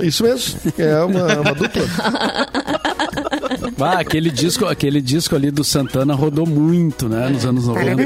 Isso 0.00 0.22
mesmo. 0.22 0.60
É 0.78 1.00
uma, 1.02 1.40
uma 1.40 1.54
dupla. 1.54 1.82
Ah, 3.78 3.98
aquele 4.00 4.30
disco, 4.30 4.64
aquele 4.64 5.00
disco 5.02 5.36
ali 5.36 5.50
do 5.50 5.62
Santana 5.62 6.14
rodou 6.14 6.46
muito, 6.46 7.08
né, 7.08 7.28
nos 7.28 7.44
anos 7.44 7.66
90. 7.66 8.02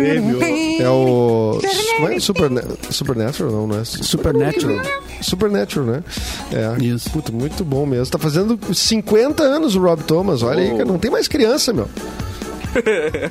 É 0.82 0.88
o. 0.88 1.60
Como 1.96 2.08
é? 2.08 2.18
Superne- 2.20 2.62
Supernatural, 2.90 3.52
não, 3.52 3.66
não 3.68 3.78
é? 3.80 3.84
Supernatural. 3.84 4.84
Supernatural, 5.22 5.86
né? 5.86 6.04
É. 6.52 6.82
Isso. 6.84 7.10
Puta, 7.10 7.30
muito 7.32 7.64
bom 7.64 7.86
mesmo. 7.86 8.06
Tá 8.06 8.18
fazendo 8.18 8.58
50 8.74 9.42
anos 9.42 9.76
o 9.76 9.80
Rob 9.80 10.02
Thomas. 10.04 10.42
Olha 10.42 10.60
aí, 10.60 10.70
cara. 10.70 10.84
Não 10.84 10.98
tem 10.98 11.10
mais 11.10 11.28
criança, 11.28 11.72
meu. 11.72 11.88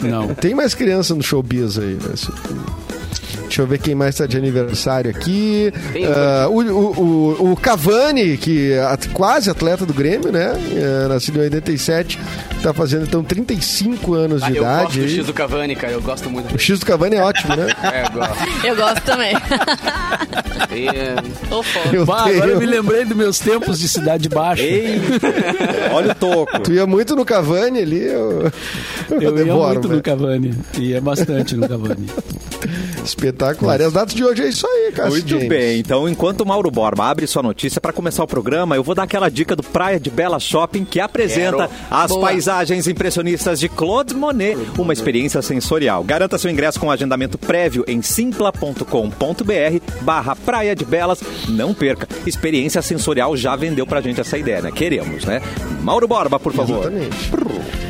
Não. 0.01 0.33
Tem 0.33 0.53
mais 0.55 0.73
criança 0.73 1.13
no 1.15 1.21
showbiz 1.23 1.77
aí, 1.77 1.93
né? 1.95 2.13
Deixa 3.49 3.63
eu 3.63 3.67
ver 3.67 3.79
quem 3.79 3.95
mais 3.95 4.15
tá 4.15 4.27
de 4.27 4.37
aniversário 4.37 5.09
aqui. 5.09 5.73
Ah, 6.07 6.47
o, 6.49 6.61
o, 6.61 7.39
o, 7.41 7.51
o 7.53 7.57
Cavani, 7.57 8.37
que 8.37 8.73
é 8.73 8.85
quase 9.11 9.49
atleta 9.49 9.87
do 9.87 9.93
Grêmio, 9.93 10.31
né? 10.31 10.53
É, 10.71 11.07
nascido 11.07 11.39
em 11.39 11.41
87, 11.45 12.19
tá 12.61 12.71
fazendo 12.75 13.05
então 13.07 13.23
35 13.23 14.13
anos 14.13 14.43
Ah, 14.43 14.51
de 14.51 14.57
eu 14.57 14.63
gosto 14.63 14.79
idade. 14.81 14.99
do 14.99 15.05
aí. 15.05 15.15
X 15.15 15.25
do 15.25 15.33
Cavani, 15.33 15.75
cara. 15.75 15.93
Eu 15.93 16.01
gosto 16.01 16.29
muito. 16.29 16.53
O 16.55 16.59
X 16.59 16.79
do 16.79 16.85
Cavani 16.85 17.15
é 17.15 17.23
ótimo, 17.23 17.55
né? 17.55 17.67
É, 17.91 18.05
eu 18.05 18.11
gosto. 18.11 18.65
Eu 18.67 18.75
gosto 18.75 19.01
também. 19.03 19.33
E, 20.71 20.87
é. 20.87 21.15
Eu 21.91 22.05
Bah, 22.05 22.19
agora 22.25 22.33
eu 22.35 22.41
tenho- 22.45 22.59
me 22.59 22.65
lembrei 22.67 23.03
dos 23.03 23.17
meus 23.17 23.39
tempos 23.39 23.79
de 23.79 23.87
Cidade 23.89 24.29
Baixa. 24.29 24.61
Ei, 24.61 25.01
olha 25.91 26.11
o 26.11 26.15
toco. 26.15 26.59
Tu 26.59 26.73
ia 26.73 26.85
muito 26.85 27.15
no 27.15 27.25
Cavani 27.25 27.79
ali, 27.79 28.03
eu, 28.03 28.51
Eu 29.09 29.21
ia 29.21 29.31
devoro, 29.31 29.73
muito 29.73 29.87
velho. 29.87 29.97
no 29.97 30.03
Cavani. 30.03 30.53
Ia 30.77 31.01
bastante 31.01 31.55
no 31.55 31.67
Cavani. 31.67 32.05
Espetacular. 33.03 33.79
E 33.79 33.83
as 33.83 33.93
datas 33.93 34.13
de 34.13 34.23
hoje 34.23 34.43
é 34.43 34.49
isso 34.49 34.67
aí, 34.67 34.91
cara. 34.91 35.09
Muito 35.09 35.37
bem, 35.47 35.79
então 35.79 36.07
enquanto 36.07 36.41
o 36.41 36.45
Mauro 36.45 36.69
Borba 36.69 37.05
abre 37.05 37.25
sua 37.27 37.41
notícia 37.43 37.79
para 37.81 37.93
começar 37.93 38.23
o 38.23 38.27
programa, 38.27 38.75
eu 38.75 38.83
vou 38.83 38.95
dar 38.95 39.03
aquela 39.03 39.29
dica 39.29 39.55
do 39.55 39.63
Praia 39.63 39.99
de 39.99 40.09
Bela 40.09 40.39
Shopping 40.39 40.85
que 40.85 40.99
apresenta 40.99 41.67
Quero. 41.67 41.71
as 41.89 42.11
Boa. 42.11 42.21
paisagens 42.21 42.87
impressionistas 42.87 43.59
de 43.59 43.69
Claude 43.69 44.13
Monet, 44.15 44.57
uma 44.77 44.93
experiência 44.93 45.41
sensorial. 45.41 46.03
Garanta 46.03 46.37
seu 46.37 46.49
ingresso 46.51 46.79
com 46.79 46.91
agendamento 46.91 47.37
prévio 47.37 47.83
em 47.87 48.01
simpla.com.br 48.01 48.83
barra 50.01 50.35
Praia 50.35 50.75
de 50.75 50.85
Belas. 50.85 51.19
Não 51.47 51.73
perca, 51.73 52.07
experiência 52.25 52.81
sensorial 52.81 53.35
já 53.35 53.55
vendeu 53.55 53.85
pra 53.85 54.01
gente 54.01 54.21
essa 54.21 54.37
ideia, 54.37 54.61
né? 54.61 54.71
Queremos, 54.71 55.25
né? 55.25 55.41
Mauro 55.81 56.07
Borba, 56.07 56.39
por 56.39 56.53
favor. 56.53 56.91
Exatamente. 56.91 57.88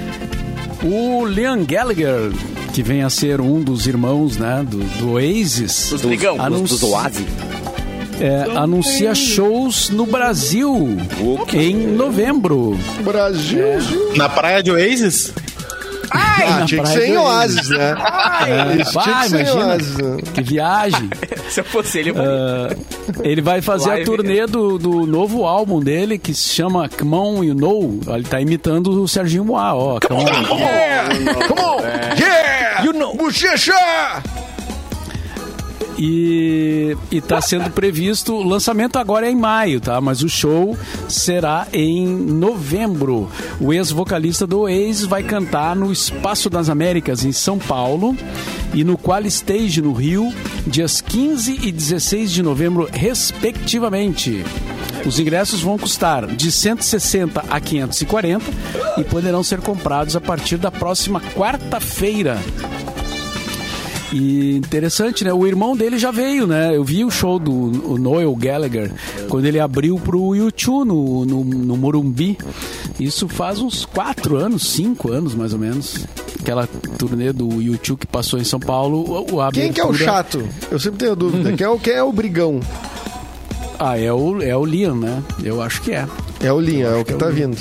O 0.84 1.26
Liam 1.26 1.64
Gallagher, 1.66 2.32
que 2.74 2.82
vem 2.82 3.04
a 3.04 3.10
ser 3.10 3.42
um 3.42 3.62
dos 3.62 3.86
irmãos 3.86 4.38
né, 4.38 4.66
do, 4.68 4.78
do 4.98 5.12
Oasis, 5.14 5.90
Dos 5.90 6.02
brigão. 6.02 6.38
Dos, 6.38 6.82
Oasis. 6.84 7.26
é, 8.20 8.58
anuncia 8.58 9.14
shows 9.14 9.90
no 9.90 10.06
Brasil 10.06 10.72
O 11.20 11.46
quê? 11.46 11.58
em 11.58 11.76
novembro. 11.88 12.78
Brasil. 13.04 13.60
Na 14.16 14.30
praia 14.30 14.64
de 14.64 14.72
Oasis? 14.72 15.34
Ah, 16.12 16.60
na 16.60 16.66
tinha 16.66 16.82
que 16.84 16.90
ser 16.90 17.10
em 17.10 17.18
Oasis, 17.18 17.70
né? 17.70 17.96
É, 18.48 18.82
Isso 18.82 18.94
vai, 18.94 19.28
imagina, 19.28 19.66
Oasis. 19.68 19.98
né? 19.98 20.18
que 20.34 20.42
viagem. 20.42 21.10
se 21.50 21.60
eu 21.60 21.64
fosse 21.64 22.00
ele, 22.00 22.10
eu. 22.12 22.16
Ah, 22.18 22.76
ele 23.24 23.42
vai 23.42 23.62
fazer 23.62 23.90
Live. 23.90 24.02
a 24.02 24.06
turnê 24.06 24.46
do, 24.48 24.78
do 24.78 25.06
novo 25.06 25.46
álbum 25.46 25.80
dele, 25.80 26.18
que 26.18 26.34
se 26.34 26.50
chama 26.50 26.90
Come 26.90 27.16
On 27.16 27.44
You 27.44 27.56
Know. 27.56 28.00
Ele 28.08 28.24
tá 28.24 28.40
imitando 28.42 29.02
o 29.02 29.08
Serginho 29.08 29.46
Moá, 29.46 29.74
ó. 29.76 30.00
Come 30.00 30.22
on. 30.24 30.58
Yeah! 30.58 31.10
Come 31.48 31.62
on! 31.62 31.82
Yeah! 32.18 32.84
You 32.84 32.94
know! 32.94 33.16
Bochecha! 33.16 33.74
E, 36.02 36.96
e 37.12 37.20
tá 37.20 37.42
sendo 37.42 37.70
previsto, 37.72 38.34
o 38.34 38.42
lançamento 38.42 38.98
agora 38.98 39.28
é 39.28 39.32
em 39.32 39.36
maio, 39.36 39.82
tá? 39.82 40.00
Mas 40.00 40.24
o 40.24 40.30
show 40.30 40.78
será 41.10 41.68
em 41.74 42.08
novembro. 42.08 43.30
O 43.60 43.74
ex-vocalista 43.74 44.48
do 44.48 44.62
Oasis 44.62 45.04
vai 45.04 45.24
cantar 45.24 45.76
no 45.76 45.92
Espaço 45.92 46.50
das 46.50 46.70
Américas, 46.70 47.26
em 47.26 47.34
São 47.34 47.60
Paulo, 47.60 48.16
e 48.74 48.82
no 48.82 48.98
Qual 48.98 49.26
Stage, 49.26 49.82
no 49.82 49.92
Rio, 49.92 50.34
dias 50.66 51.02
15 51.02 51.60
e 51.64 51.70
16 51.70 52.32
de 52.32 52.42
novembro, 52.42 52.88
respectivamente. 52.90 54.46
Os 55.06 55.20
ingressos 55.20 55.62
vão 55.62 55.78
custar 55.78 56.28
de 56.28 56.50
160 56.50 57.44
a 57.50 57.60
540 57.60 58.46
e 58.98 59.04
poderão 59.04 59.44
ser 59.44 59.60
comprados 59.60 60.16
a 60.16 60.22
partir 60.22 60.56
da 60.56 60.72
próxima 60.72 61.20
quarta-feira. 61.20 62.38
E 64.12 64.56
interessante, 64.56 65.24
né? 65.24 65.32
O 65.32 65.46
irmão 65.46 65.76
dele 65.78 66.00
já 66.00 66.10
veio, 66.10 66.48
né? 66.48 66.76
Eu 66.76 66.84
vi 66.84 67.06
o 67.06 67.12
show 67.12 67.38
do 67.38 67.52
o 67.54 67.98
Noel 67.98 68.36
Gallagher 68.36 68.92
quando 69.28 69.46
ele 69.46 69.60
abriu 69.60 69.96
pro 69.98 70.36
YouTube 70.36 70.88
no, 70.88 71.26
no, 71.26 71.44
no 71.44 71.78
Morumbi. 71.78 72.36
Isso 73.00 73.28
faz 73.28 73.60
uns 73.60 73.86
quatro 73.86 74.36
anos, 74.36 74.68
cinco 74.72 75.12
anos 75.12 75.36
mais 75.36 75.54
ou 75.54 75.60
menos. 75.60 76.06
Aquela 76.40 76.66
turnê 76.98 77.32
do 77.32 77.62
YouTube 77.62 78.00
que 78.00 78.08
passou 78.08 78.40
em 78.40 78.44
São 78.44 78.60
Paulo. 78.60 79.28
o- 79.32 79.42
a 79.42 79.52
Quem 79.52 79.72
que 79.72 79.80
é 79.80 79.86
o 79.86 79.94
chato? 79.94 80.44
Eu 80.72 80.80
sempre 80.80 81.00
tenho 81.00 81.16
dúvida. 81.16 81.54
Quem 81.54 81.66
é 81.66 81.70
o, 81.70 81.78
quem 81.80 81.94
é 81.94 82.04
o 82.04 82.12
brigão? 82.12 82.60
Ah, 83.78 83.98
é 83.98 84.12
o, 84.12 84.42
é 84.42 84.58
o 84.58 84.66
Liam, 84.66 84.96
né? 84.96 85.22
Eu 85.44 85.62
acho 85.62 85.82
que 85.82 85.92
é. 85.92 86.06
É 86.42 86.52
o 86.52 86.60
Linha, 86.60 86.88
é 86.88 86.96
o 86.96 87.06
que 87.06 87.14
tá 87.14 87.28
vindo. 87.30 87.58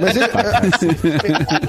Mas 0.00 0.16
ele, 0.16 0.26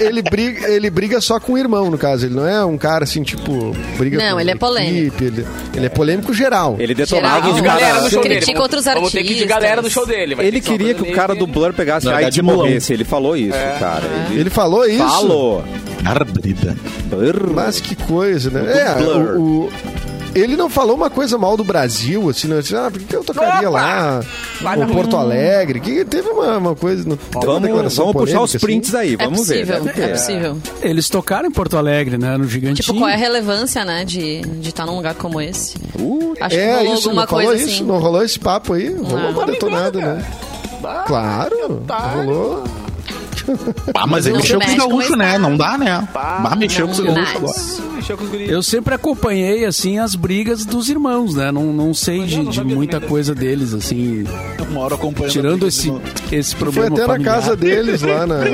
ele, 0.00 0.22
briga, 0.22 0.68
ele 0.68 0.90
briga 0.90 1.20
só 1.20 1.38
com 1.38 1.52
o 1.54 1.58
irmão, 1.58 1.90
no 1.90 1.98
caso. 1.98 2.26
Ele 2.26 2.34
não 2.34 2.46
é 2.46 2.64
um 2.64 2.76
cara 2.78 3.04
assim, 3.04 3.22
tipo, 3.22 3.72
briga 3.96 4.18
Não, 4.18 4.34
com 4.34 4.40
ele 4.40 4.50
é 4.50 4.54
polêmico. 4.54 5.22
Ele, 5.22 5.46
ele 5.74 5.86
é 5.86 5.88
polêmico 5.88 6.32
geral. 6.32 6.76
Ele 6.78 6.94
Geral, 6.94 7.06
detonava 7.06 7.48
os 7.50 7.54
de 7.56 7.62
Não, 7.62 7.68
galera 7.68 8.00
no 8.00 8.10
show 8.10 8.22
dele. 8.22 8.34
critica 8.36 8.58
Vamos- 8.58 8.62
outros 8.74 8.84
Vamos 8.84 9.12
ter 9.12 9.18
que 9.22 9.24
ir 9.24 9.26
de 9.26 9.32
artistas. 9.42 9.62
galera 9.62 9.82
no 9.82 9.90
show 9.90 10.06
dele. 10.06 10.34
vai 10.34 10.46
Ele 10.46 10.60
queria 10.60 10.94
que 10.94 11.02
o 11.02 11.12
cara 11.12 11.34
do 11.34 11.46
Blur 11.46 11.72
pegasse 11.72 12.08
AIDS 12.08 12.34
de 12.34 12.40
e 12.40 12.42
morresse. 12.42 12.92
Ele 12.92 13.04
falou 13.04 13.36
isso, 13.36 13.58
cara. 13.78 14.04
Ele 14.30 14.40
Ele 14.40 14.50
falou 14.50 14.86
isso? 14.86 14.98
falou. 14.98 15.64
Arbrida. 16.04 16.76
Mas 17.54 17.80
que 17.80 17.94
coisa, 17.94 18.50
né? 18.50 18.72
É, 18.72 18.94
Blur. 18.94 19.36
o, 19.36 19.40
o- 19.66 19.70
ele 20.34 20.56
não 20.56 20.68
falou 20.70 20.94
uma 20.96 21.10
coisa 21.10 21.36
mal 21.38 21.56
do 21.56 21.64
Brasil, 21.64 22.28
assim, 22.28 22.48
não. 22.48 22.58
Assim, 22.58 22.74
ah, 22.76 22.90
por 22.90 23.00
que 23.00 23.14
eu 23.16 23.24
tocaria 23.24 23.68
Opa! 23.68 23.80
lá? 23.80 24.20
Vai 24.60 24.78
Ou 24.78 24.86
na- 24.86 24.92
Porto 24.92 25.16
Alegre? 25.16 25.80
Que 25.80 26.04
teve 26.04 26.28
uma, 26.28 26.58
uma 26.58 26.74
coisa. 26.76 27.02
Teve 27.04 27.18
uma 27.34 27.40
Vamos, 27.44 27.62
declaração 27.62 28.06
vamos 28.06 28.22
puxar 28.22 28.42
os 28.42 28.56
prints 28.56 28.94
aí, 28.94 29.14
É 29.14 29.16
vamos 29.16 29.46
ver. 29.48 29.64
possível, 29.66 29.84
deve 29.84 30.02
é 30.02 30.08
possível. 30.08 30.58
Eles 30.82 31.08
tocaram 31.08 31.48
em 31.48 31.52
Porto 31.52 31.76
Alegre, 31.76 32.18
né? 32.18 32.36
No 32.36 32.44
Gigantinho. 32.46 32.76
Tipo, 32.84 32.98
qual 32.98 33.08
é 33.10 33.14
a 33.14 33.16
relevância, 33.16 33.84
né, 33.84 34.04
de 34.04 34.38
estar 34.40 34.54
de 34.60 34.74
tá 34.74 34.86
num 34.86 34.96
lugar 34.96 35.14
como 35.14 35.40
esse? 35.40 35.76
Uh, 35.98 36.34
Acho 36.40 36.50
que 36.56 36.60
É, 36.60 36.76
rolou 36.78 36.94
isso, 36.94 37.08
alguma 37.08 37.22
não 37.22 37.28
falou 37.28 37.44
coisa 37.46 37.62
isso, 37.64 37.74
assim. 37.74 37.84
não 37.84 37.98
rolou 37.98 38.22
esse 38.22 38.38
papo 38.38 38.72
aí? 38.74 38.88
Rolou 38.94 39.18
Não. 39.18 39.30
uma 39.30 39.46
detonada, 39.46 40.00
né? 40.00 40.24
Claro, 41.06 41.82
rolou. 42.14 42.64
Ah, 43.94 44.06
mas 44.06 44.26
ele 44.26 44.36
mexeu 44.38 44.60
com 44.60 44.66
os 44.66 44.74
gaúchos, 44.74 45.16
né? 45.18 45.38
não. 45.38 45.56
Dá, 45.56 45.76
né? 45.78 46.08
Bah, 46.12 46.54
mexeu 46.56 46.86
com 46.86 46.92
os 46.92 47.00
gaúchos 47.00 47.34
agora. 47.36 47.88
Eu 48.48 48.62
sempre 48.62 48.94
acompanhei, 48.94 49.64
assim, 49.64 49.98
as 49.98 50.14
brigas 50.14 50.64
dos 50.64 50.88
irmãos, 50.88 51.34
né? 51.34 51.52
Não, 51.52 51.72
não 51.72 51.92
sei 51.92 52.24
de, 52.24 52.44
de 52.46 52.64
muita 52.64 53.00
coisa 53.00 53.34
deles, 53.34 53.74
assim. 53.74 54.24
Uma 54.70 54.80
hora 54.80 54.94
acompanhando. 54.94 55.32
Tirando 55.32 55.66
esse, 55.68 55.92
esse 56.32 56.54
Foi 56.54 56.70
problema 56.72 56.96
até 56.96 57.06
na 57.06 57.24
casa 57.24 57.54
deles 57.56 58.02
lá 58.02 58.26
na. 58.26 58.38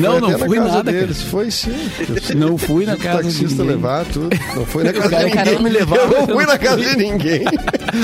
Não, 0.00 0.18
foi 0.18 0.20
não 0.20 0.38
fui 0.40 0.58
na 0.58 0.64
casa 0.64 0.76
nada, 0.78 0.92
deles. 0.92 1.22
Foi 1.22 1.48
sim. 1.48 1.70
Não 2.34 2.58
fui 2.58 2.84
na 2.84 2.94
O 2.94 2.98
casa 2.98 3.22
de 3.22 3.28
taxista 3.28 3.62
ninguém. 3.62 3.76
levar 3.76 4.04
tudo. 4.06 4.30
Não 4.56 4.66
foi 4.66 4.82
na 4.82 4.92
casa 4.92 5.08
de 5.08 5.24
ninguém. 5.24 5.30
queria 5.44 5.58
me 5.60 5.70
levar, 5.70 5.96
Eu 5.98 6.08
não 6.08 6.26
fui 6.26 6.44
na 6.46 6.58
casa 6.58 6.76
de 6.82 6.96
ninguém. 6.96 7.44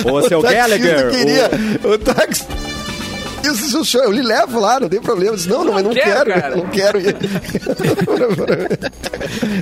Ô, 0.04 0.22
seu 0.22 0.38
O 0.38 0.42
taxista 0.42 0.78
Gallagher. 0.78 1.10
queria. 1.10 1.50
O 1.92 1.98
táxi. 1.98 2.44
Eu 3.44 3.52
disse, 3.52 3.76
"O 3.76 3.84
senhor, 3.84 4.04
eu 4.04 4.12
lhe 4.12 4.22
levo 4.22 4.60
lá, 4.60 4.78
não 4.80 4.88
tem 4.88 5.00
problema. 5.00 5.32
Eu 5.32 5.36
disse, 5.36 5.48
não, 5.48 5.64
não, 5.64 5.72
mas 5.74 5.84
não 5.84 5.92
quero, 5.92 6.32
quero, 6.32 6.56
não 6.58 6.66
quero 6.68 7.00
ir. 7.00 7.16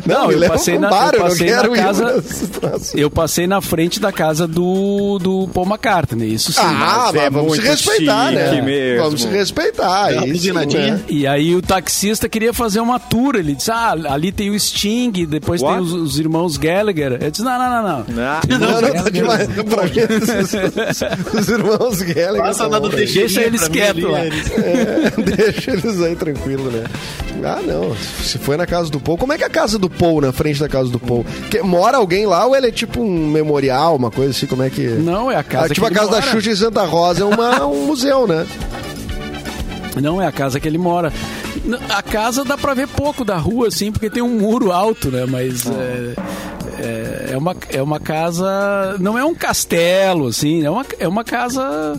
Não, 0.06 0.20
Não, 0.24 0.32
eu 0.32 0.48
passei 0.48 0.76
um 0.76 0.80
na- 0.80 0.90
bar, 0.90 1.14
eu 1.14 1.18
eu 1.20 1.20
não 1.20 1.28
passei 1.30 1.50
na 1.50 1.56
quero 1.62 1.76
ir 1.76 1.78
casa-. 1.82 2.22
Eu 2.94 3.10
passei 3.10 3.46
na 3.46 3.60
frente 3.60 4.00
da 4.00 4.12
casa 4.12 4.46
do, 4.46 5.18
do 5.18 5.48
Paul 5.52 5.66
McCartney, 5.66 6.32
isso 6.34 6.52
sim. 6.52 6.60
Ah, 6.62 7.10
mas 7.12 7.14
é 7.22 7.30
vamos 7.30 7.56
se 7.56 7.62
respeitar, 7.62 8.30
né? 8.32 8.62
mesmo. 8.62 9.02
Vamos 9.04 9.22
se 9.22 9.28
respeitar. 9.28 10.12
É 10.12 10.26
isso, 10.28 10.52
né? 10.54 11.00
E 11.08 11.26
aí 11.26 11.54
o 11.54 11.62
taxista 11.62 12.28
queria 12.28 12.52
fazer 12.52 12.80
uma 12.80 12.98
tour. 12.98 13.36
Ele 13.36 13.54
disse, 13.54 13.70
ah, 13.70 13.94
ali 14.08 14.32
tem 14.32 14.50
o 14.50 14.58
Sting, 14.58 15.10
depois 15.26 15.62
What? 15.62 15.74
tem 15.76 15.84
os, 15.84 15.92
os 15.92 16.18
irmãos 16.18 16.56
Gallagher. 16.56 17.18
Eu 17.20 17.30
disse, 17.30 17.42
não, 17.42 17.58
não, 17.58 17.70
não, 17.70 17.82
não. 17.82 18.22
Ah, 18.22 18.40
Não, 18.48 18.80
não, 18.80 18.92
tá 19.04 19.10
demais. 19.10 19.46
Pra 19.48 19.82
mim, 19.84 19.90
os, 21.32 21.40
os 21.40 21.48
irmãos 21.48 22.02
Gallagher. 22.02 22.42
Passa 22.42 22.64
tá 22.64 22.68
lá 22.68 22.78
do 22.78 22.88
né? 22.90 23.04
Deixa 23.04 23.42
eles 23.42 23.68
quietos 23.70 24.02
lá. 24.02 24.20
É, 24.20 24.30
deixa 25.36 25.72
eles 25.72 26.00
aí 26.00 26.16
tranquilo, 26.16 26.70
né? 26.70 26.84
Ah, 27.44 27.60
não. 27.62 27.94
Se 28.22 28.38
foi 28.38 28.56
na 28.56 28.66
casa 28.66 28.90
do 28.90 29.00
Paul, 29.00 29.16
como 29.16 29.32
é 29.32 29.38
que 29.38 29.44
é 29.44 29.46
a 29.46 29.50
casa 29.50 29.78
do 29.78 29.88
Paul 29.88 30.20
na 30.20 30.32
frente 30.32 30.60
da 30.60 30.68
casa 30.68 30.90
do 30.90 30.98
Paul? 30.98 31.24
Que, 31.50 31.62
mora 31.62 31.96
alguém 31.96 32.26
lá 32.26 32.44
ou 32.46 32.54
ele 32.54 32.68
é 32.68 32.70
tipo 32.70 33.00
um 33.00 33.28
memorial, 33.28 33.96
uma 33.96 34.10
coisa 34.10 34.30
assim? 34.30 34.46
Como 34.46 34.62
é 34.62 34.70
que. 34.70 34.86
Não, 34.86 35.30
é 35.30 35.36
a 35.36 35.42
casa 35.42 35.66
Ah, 35.66 35.68
tipo 35.74 35.86
a 35.86 35.90
casa 35.90 36.10
da. 36.10 36.22
Xuxa 36.22 36.50
em 36.50 36.56
Santa 36.56 36.84
Rosa 36.84 37.22
é 37.22 37.24
uma, 37.24 37.64
um 37.66 37.86
museu, 37.86 38.26
né? 38.26 38.46
Não, 40.00 40.20
é 40.20 40.26
a 40.26 40.32
casa 40.32 40.60
que 40.60 40.68
ele 40.68 40.78
mora. 40.78 41.12
A 41.88 42.02
casa 42.02 42.44
dá 42.44 42.56
pra 42.56 42.74
ver 42.74 42.88
pouco 42.88 43.24
da 43.24 43.36
rua, 43.36 43.68
assim, 43.68 43.90
porque 43.90 44.08
tem 44.08 44.22
um 44.22 44.38
muro 44.38 44.70
alto, 44.72 45.10
né? 45.10 45.26
Mas 45.26 45.66
é, 45.66 46.14
é, 46.78 47.30
é 47.32 47.36
uma, 47.36 47.56
é 47.70 47.82
uma 47.82 47.98
casa. 47.98 48.96
Não 48.98 49.18
é 49.18 49.24
um 49.24 49.34
castelo, 49.34 50.28
assim, 50.28 50.64
é 50.64 50.70
uma, 50.70 50.86
é 50.98 51.08
uma 51.08 51.24
casa 51.24 51.98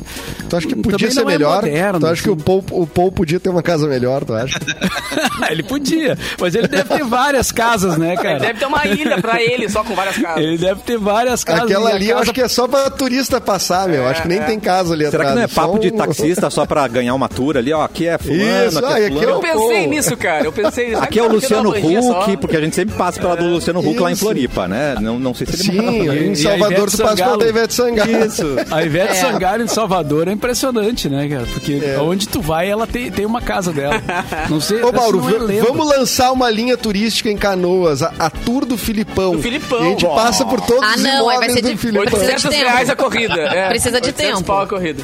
Tu 0.52 0.58
acha 0.58 0.68
que 0.68 0.76
podia 0.76 0.98
Também 0.98 1.12
ser 1.12 1.22
é 1.22 1.26
melhor? 1.26 1.64
moderno, 1.64 2.00
tu 2.02 2.08
acha 2.08 2.22
que 2.24 2.30
o 2.30 2.34
assim. 2.34 2.42
Paul, 2.44 2.64
o 2.72 2.86
Paul 2.86 3.10
podia 3.10 3.40
ter 3.40 3.48
uma 3.50 3.64
casa 3.64 3.88
melhor, 3.88 4.26
tu 4.26 4.34
acha? 4.34 4.60
ele 5.50 5.64
podia, 5.64 6.18
mas 6.38 6.54
ele 6.56 6.68
deve 6.68 6.90
ter 6.90 7.04
várias 7.06 7.54
casas, 7.54 7.98
né, 7.98 8.18
cara? 8.18 8.40
Deve 8.40 8.60
ter 8.60 8.66
uma 8.66 8.86
ilha 8.86 9.22
pra 9.22 9.42
ele, 9.42 9.70
só 9.70 9.82
com 9.82 9.96
várias 9.96 10.18
casas. 10.18 10.44
Ele 10.44 10.58
deve 10.58 10.82
ter 10.82 10.98
várias 10.98 11.42
casas. 11.46 11.64
Aquela 11.64 11.90
ali 11.92 12.06
eu 12.10 12.18
casa- 12.18 12.22
acho 12.24 12.34
que 12.34 12.42
é 12.42 12.48
só 12.50 12.68
pra 12.68 12.90
turista 12.90 13.40
passar, 13.40 13.88
meu. 13.88 14.06
acho 14.08 14.24
que 14.24 14.28
nem 14.28 14.42
tem 14.42 14.60
casa 14.60 14.94
ali 14.94 15.06
Será 15.10 15.24
atrás. 15.24 15.30
que 15.30 15.36
não 15.38 15.44
é 15.44 15.48
só 15.48 15.62
papo 15.62 15.80
de 15.80 15.88
um- 15.88 15.98
taxista 15.98 16.50
só 16.50 16.66
pra 16.66 16.86
ganhar 16.90 17.14
uma 17.16 17.30
tour 17.30 17.56
ali? 17.56 17.72
Ó, 17.72 17.82
aqui 17.82 18.08
é 18.08 18.18
fulano, 18.18 18.68
Isso, 18.68 18.78
aqui 18.80 18.88
ah, 18.94 19.00
é 19.00 19.04
e 19.04 19.06
aqui 19.06 19.16
fulano. 19.16 19.32
Eu 19.32 19.40
pensei 19.40 19.88
nisso, 19.88 20.18
cara. 20.18 20.44
Eu 20.44 20.52
pensei 20.52 20.96
Aqui 20.96 21.18
é 21.20 21.24
o 21.24 21.32
Luciano 21.32 21.72
só? 21.72 22.24
Huck, 22.26 22.38
porque 22.38 22.58
a 22.58 22.62
gente 22.62 22.76
sempre 22.76 22.96
passa 22.96 23.22
pela 23.22 23.38
do 23.38 23.46
Luciano 23.46 23.80
Huck 23.80 23.98
lá 24.00 24.12
em. 24.12 24.16
Floripa, 24.16 24.68
né? 24.68 24.96
Não, 25.00 25.18
não 25.18 25.34
sei 25.34 25.48
se 25.48 25.72
ele 25.72 25.82
mora 25.82 25.92
Sim, 26.20 26.30
em 26.32 26.36
Salvador 26.36 26.92
tu 26.92 26.98
passa 26.98 27.16
pela 27.16 27.48
Ivete 27.48 27.74
Sangalo. 27.74 28.12
Isso. 28.26 28.46
A 28.70 28.84
Ivete 28.84 29.12
É. 29.12 29.16
Sangalo 29.16 29.64
em 29.64 29.68
Salvador 29.68 30.28
é 30.28 30.32
impressionante, 30.42 31.08
né, 31.08 31.30
cara? 31.30 31.46
Porque 31.54 31.80
É. 31.84 32.00
onde 32.00 32.28
tu 32.28 32.42
vai, 32.42 32.68
ela 32.70 32.88
tem, 32.88 33.12
tem 33.12 33.26
uma 33.26 33.42
casa 33.42 33.72
dela. 33.72 34.02
Não 34.50 34.60
sei. 34.60 34.82
Ô, 34.84 34.92
Mauro, 34.92 35.22
não 35.22 35.50
é 35.50 35.62
vamos 35.62 35.88
lançar 35.88 36.32
uma 36.32 36.50
linha 36.50 36.76
turística 36.76 37.30
em 37.30 37.38
Canoas, 37.38 38.02
a, 38.02 38.12
a 38.18 38.30
Tour 38.30 38.66
do 38.66 38.76
Filipão. 38.78 39.36
Do 39.36 39.42
Filipão. 39.42 39.84
E 39.84 39.88
a 39.88 39.90
gente 39.92 40.06
Ó. 40.06 40.16
passa 40.16 40.44
por 40.46 40.60
todos 40.62 40.84
Ah, 40.84 40.96
os 40.96 41.04
não, 41.04 41.26
vai 41.26 41.36
imóveis 41.36 41.54
ser 41.54 41.62
do 41.62 41.70
de- 41.70 41.78
Filipão. 41.78 42.02
Precisa 42.04 42.26
de 42.26 42.32
800 42.34 42.56
tempo. 42.58 42.70
reais 42.72 42.90
a 42.90 42.96
corrida. 42.96 43.34
É. 43.42 43.70
Precisa 43.70 44.02
de 44.02 44.08
800 44.08 44.36
tempo. 44.38 44.44
pau 44.48 44.62
a 44.62 44.68
corrida. 44.68 45.04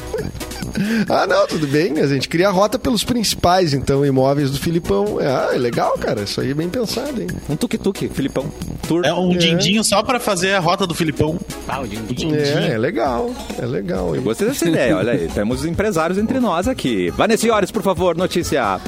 Ah, 1.08 1.26
não, 1.26 1.46
tudo 1.46 1.66
bem. 1.66 1.98
A 2.00 2.06
gente 2.06 2.28
cria 2.28 2.48
a 2.48 2.50
rota 2.50 2.78
pelos 2.78 3.02
principais, 3.04 3.72
então, 3.72 4.04
imóveis 4.04 4.50
do 4.50 4.58
Filipão. 4.58 5.18
Ah, 5.20 5.50
é 5.54 5.58
legal, 5.58 5.96
cara. 5.98 6.22
Isso 6.22 6.40
aí 6.40 6.50
é 6.50 6.54
bem 6.54 6.68
pensado, 6.68 7.20
hein? 7.20 7.28
Um 7.48 7.56
tuk-tuk, 7.56 8.08
Filipão. 8.10 8.46
Tour. 8.86 9.02
É 9.04 9.12
um 9.12 9.30
dindinho 9.36 9.82
só 9.84 10.02
pra 10.02 10.18
fazer 10.20 10.52
a 10.54 10.58
rota 10.60 10.86
do 10.86 10.94
Filipão. 10.94 11.38
Ah, 11.66 11.80
o 11.80 11.86
din-din. 11.88 12.34
É, 12.34 12.72
é 12.72 12.78
legal. 12.78 13.30
É 13.60 13.64
legal. 13.66 14.14
hein? 14.14 14.22
Gostei 14.22 14.48
dessa 14.48 14.68
ideia, 14.68 14.96
olha 14.96 15.12
aí. 15.12 15.28
Temos 15.28 15.64
empresários 15.64 16.18
entre 16.18 16.40
nós 16.40 16.68
aqui. 16.68 17.10
Vanessa 17.10 17.46
Iores, 17.46 17.70
por 17.70 17.82
favor, 17.82 18.16
notícia. 18.16 18.80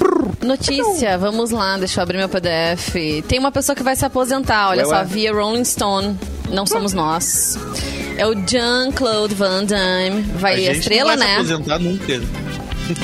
Notícia, 0.42 1.18
vamos 1.18 1.50
lá, 1.50 1.76
deixa 1.76 2.00
eu 2.00 2.02
abrir 2.02 2.18
meu 2.18 2.28
PDF. 2.28 2.94
Tem 3.28 3.38
uma 3.38 3.52
pessoa 3.52 3.76
que 3.76 3.82
vai 3.82 3.94
se 3.94 4.04
aposentar, 4.04 4.68
olha 4.70 4.84
Ué, 4.84 4.88
só, 4.88 4.94
ué. 5.00 5.04
via 5.04 5.32
Rolling 5.32 5.64
Stone. 5.64 6.18
Não 6.52 6.66
somos 6.66 6.92
nós. 6.92 7.56
É 8.16 8.26
o 8.26 8.34
Jean-Claude 8.46 9.34
Van 9.34 9.64
Damme. 9.64 10.22
Vai 10.34 10.54
a 10.54 10.74
gente 10.74 10.80
estrela, 10.80 11.16
não 11.16 11.24
vai 11.26 11.28
né? 11.28 11.44
se 11.44 11.52
aposentar 11.52 11.78
nunca. 11.78 12.12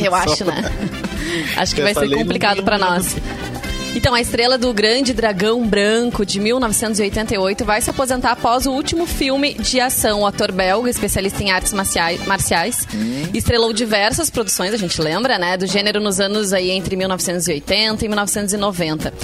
Eu 0.02 0.14
acho, 0.14 0.44
né? 0.44 0.62
Acho 1.56 1.74
que 1.74 1.82
vai 1.82 1.90
Essa 1.92 2.00
ser 2.00 2.06
lei 2.06 2.18
não 2.18 2.24
complicado 2.24 2.60
um- 2.60 2.64
nós. 2.78 3.16
Então, 3.94 4.14
a 4.14 4.20
estrela 4.20 4.58
do 4.58 4.72
Grande 4.74 5.12
Dragão 5.12 5.66
Branco 5.66 6.24
de 6.24 6.38
1988 6.38 7.64
vai 7.64 7.80
se 7.80 7.90
aposentar 7.90 8.32
após 8.32 8.66
o 8.66 8.72
último 8.72 9.06
filme 9.06 9.54
de 9.54 9.80
ação. 9.80 10.20
O 10.20 10.26
ator 10.26 10.52
belga, 10.52 10.90
especialista 10.90 11.42
em 11.42 11.50
artes 11.50 11.72
marciais, 11.72 12.24
marciais 12.26 12.86
estrelou 13.32 13.72
diversas 13.72 14.30
produções, 14.30 14.74
a 14.74 14.76
gente 14.76 15.00
lembra, 15.00 15.38
né? 15.38 15.56
Do 15.56 15.66
gênero 15.66 16.00
nos 16.00 16.20
anos 16.20 16.52
aí 16.52 16.70
entre 16.70 16.96
1980 16.96 18.04
e 18.04 18.08
1990. 18.08 19.14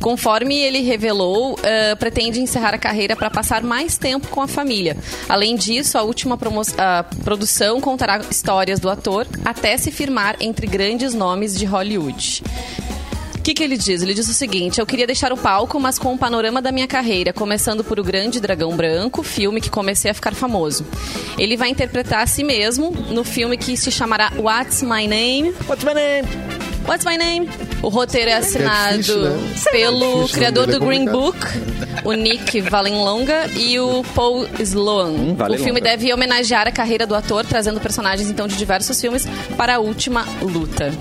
Conforme 0.00 0.56
ele 0.58 0.80
revelou, 0.80 1.58
eh, 1.62 1.94
pretende 1.96 2.40
encerrar 2.40 2.74
a 2.74 2.78
carreira 2.78 3.16
para 3.16 3.30
passar 3.30 3.62
mais 3.62 3.98
tempo 3.98 4.28
com 4.28 4.40
a 4.40 4.48
família. 4.48 4.96
Além 5.28 5.56
disso, 5.56 5.98
a 5.98 6.02
última 6.02 6.38
a 6.78 7.04
produção 7.24 7.80
contará 7.80 8.20
histórias 8.30 8.80
do 8.80 8.88
ator 8.88 9.26
até 9.44 9.76
se 9.76 9.90
firmar 9.90 10.36
entre 10.40 10.66
grandes 10.66 11.14
nomes 11.14 11.58
de 11.58 11.64
Hollywood. 11.66 12.42
O 13.40 13.42
que, 13.42 13.54
que 13.54 13.64
ele 13.64 13.78
diz? 13.78 14.02
Ele 14.02 14.12
diz 14.12 14.28
o 14.28 14.34
seguinte: 14.34 14.80
Eu 14.80 14.86
queria 14.86 15.06
deixar 15.06 15.32
o 15.32 15.36
palco, 15.36 15.80
mas 15.80 15.98
com 15.98 16.12
o 16.12 16.18
panorama 16.18 16.60
da 16.60 16.70
minha 16.70 16.86
carreira, 16.86 17.32
começando 17.32 17.82
por 17.82 17.98
O 17.98 18.04
Grande 18.04 18.38
Dragão 18.38 18.76
Branco, 18.76 19.22
filme 19.22 19.62
que 19.62 19.70
comecei 19.70 20.10
a 20.10 20.14
ficar 20.14 20.34
famoso. 20.34 20.84
Ele 21.38 21.56
vai 21.56 21.70
interpretar 21.70 22.22
a 22.22 22.26
si 22.26 22.44
mesmo 22.44 22.90
no 22.90 23.24
filme 23.24 23.56
que 23.56 23.78
se 23.78 23.90
chamará 23.90 24.30
What's 24.36 24.82
My 24.82 25.08
Name? 25.08 25.54
What's 25.66 25.82
my 25.84 25.94
name? 25.94 26.28
What's 26.86 27.06
My 27.06 27.16
Name? 27.16 27.48
O 27.82 27.88
roteiro 27.88 28.30
é 28.30 28.34
assinado 28.34 28.98
difícil, 28.98 29.22
né? 29.22 29.54
pelo 29.72 30.14
difícil, 30.16 30.34
criador 30.34 30.66
né? 30.66 30.74
É 30.74 30.78
do 30.78 30.84
Green 30.84 31.06
complicado. 31.06 31.32
Book, 31.32 32.08
o 32.08 32.12
Nick 32.12 32.60
Valenlonga 32.60 33.46
e 33.56 33.80
o 33.80 34.04
Paul 34.14 34.46
Sloan. 34.58 35.12
Hum, 35.12 35.36
o 35.48 35.58
filme 35.58 35.80
deve 35.80 36.12
homenagear 36.12 36.68
a 36.68 36.72
carreira 36.72 37.06
do 37.06 37.14
ator, 37.14 37.46
trazendo 37.46 37.80
personagens 37.80 38.28
então 38.28 38.46
de 38.46 38.56
diversos 38.56 39.00
filmes 39.00 39.26
para 39.56 39.76
a 39.76 39.78
última 39.78 40.26
luta. 40.42 40.92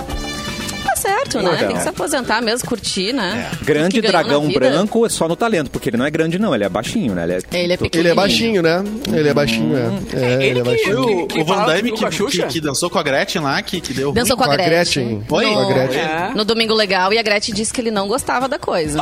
Certo, 1.00 1.38
né? 1.42 1.50
Legal. 1.52 1.68
Tem 1.68 1.76
que 1.78 1.84
se 1.84 1.90
aposentar 1.90 2.42
mesmo, 2.42 2.68
curtir, 2.68 3.14
né? 3.14 3.50
Grande 3.64 3.96
Que 3.96 4.02
ganhou 4.02 4.14
na 4.14 4.24
dragão 4.24 4.50
branco 4.52 5.06
é 5.06 5.10
só 5.10 5.28
no 5.28 5.36
talento, 5.36 5.70
porque 5.72 5.90
ele 5.90 5.98
não 5.98 6.06
é 6.06 6.10
grande, 6.12 6.38
não. 6.38 6.54
Ele 6.54 6.64
é 6.64 6.70
baixinho, 6.70 7.14
né? 7.16 7.24
Ele 7.24 7.34
é, 7.34 7.64
Ele 7.64 7.74
é 7.74 7.78
pequeno. 7.78 8.02
Ele 8.02 8.10
é 8.10 8.14
baixinho, 8.16 8.62
né? 8.62 8.84
Ele 9.12 9.30
é 9.30 9.34
baixinho, 9.34 9.78
é. 9.78 10.18
É, 10.18 10.34
ele, 10.34 10.44
Ele 10.46 10.60
é 10.60 10.64
que- 10.64 10.70
baixinho. 10.70 11.04
Foi 11.04 11.14
o, 11.14 11.28
que 11.28 11.40
o 11.42 11.46
Van 11.46 11.66
Damme 11.66 11.92
que, 11.92 12.12
Xuxa? 12.12 12.44
que, 12.44 12.54
que 12.54 12.62
dançou 12.62 12.90
com 12.90 13.00
a 13.00 13.04
Gretchen 13.04 13.42
lá, 13.42 13.62
que, 13.62 13.80
que 13.82 13.94
deu 13.94 14.12
Dançou 14.12 14.36
com 14.36 14.44
a 14.44 14.48
Com 14.48 14.54
a 14.54 14.58
Gretchen. 14.58 15.24
Foi? 15.28 15.46
No, 15.46 15.54
Com 15.54 15.60
a 15.60 15.74
Gretchen. 15.74 16.02
É. 16.02 16.32
no 16.36 16.44
Domingo 16.46 16.74
Legal. 16.74 17.14
E 17.14 17.18
a 17.20 17.24
Gretchen 17.24 17.54
disse 17.56 17.72
que 17.74 17.80
ele 17.82 17.92
não 17.92 18.08
gostava 18.08 18.48
da 18.48 18.60
coisa. 18.60 19.00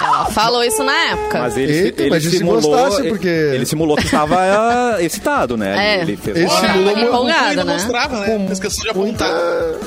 Ela 0.00 0.26
falou 0.26 0.62
isso 0.64 0.82
na 0.84 0.92
época. 1.10 1.38
Mas 1.40 1.56
ele, 1.56 1.72
Eita, 1.72 2.02
ele 2.02 2.10
mas 2.10 2.24
e 2.24 2.30
se 2.30 2.38
simulou, 2.38 2.60
gostasse, 2.62 3.00
ele- 3.00 3.08
porque- 3.10 3.28
ele 3.28 3.66
simulou 3.66 3.96
que 3.96 4.04
estava 4.04 4.36
ah, 4.38 5.02
excitado, 5.02 5.56
né? 5.56 5.96
É. 5.98 6.02
Ele 6.02 6.16
fez 6.16 6.36
Ele 6.36 6.46
uma- 6.46 6.60
simulou 6.60 6.96
mu- 6.96 7.02
empolgado, 7.06 7.56
não 7.56 7.64
né? 7.64 7.72
mostrava, 7.74 8.20
né? 8.20 8.48
Esqueceu 8.50 8.84
de 8.84 8.90
apontar. 8.90 9.30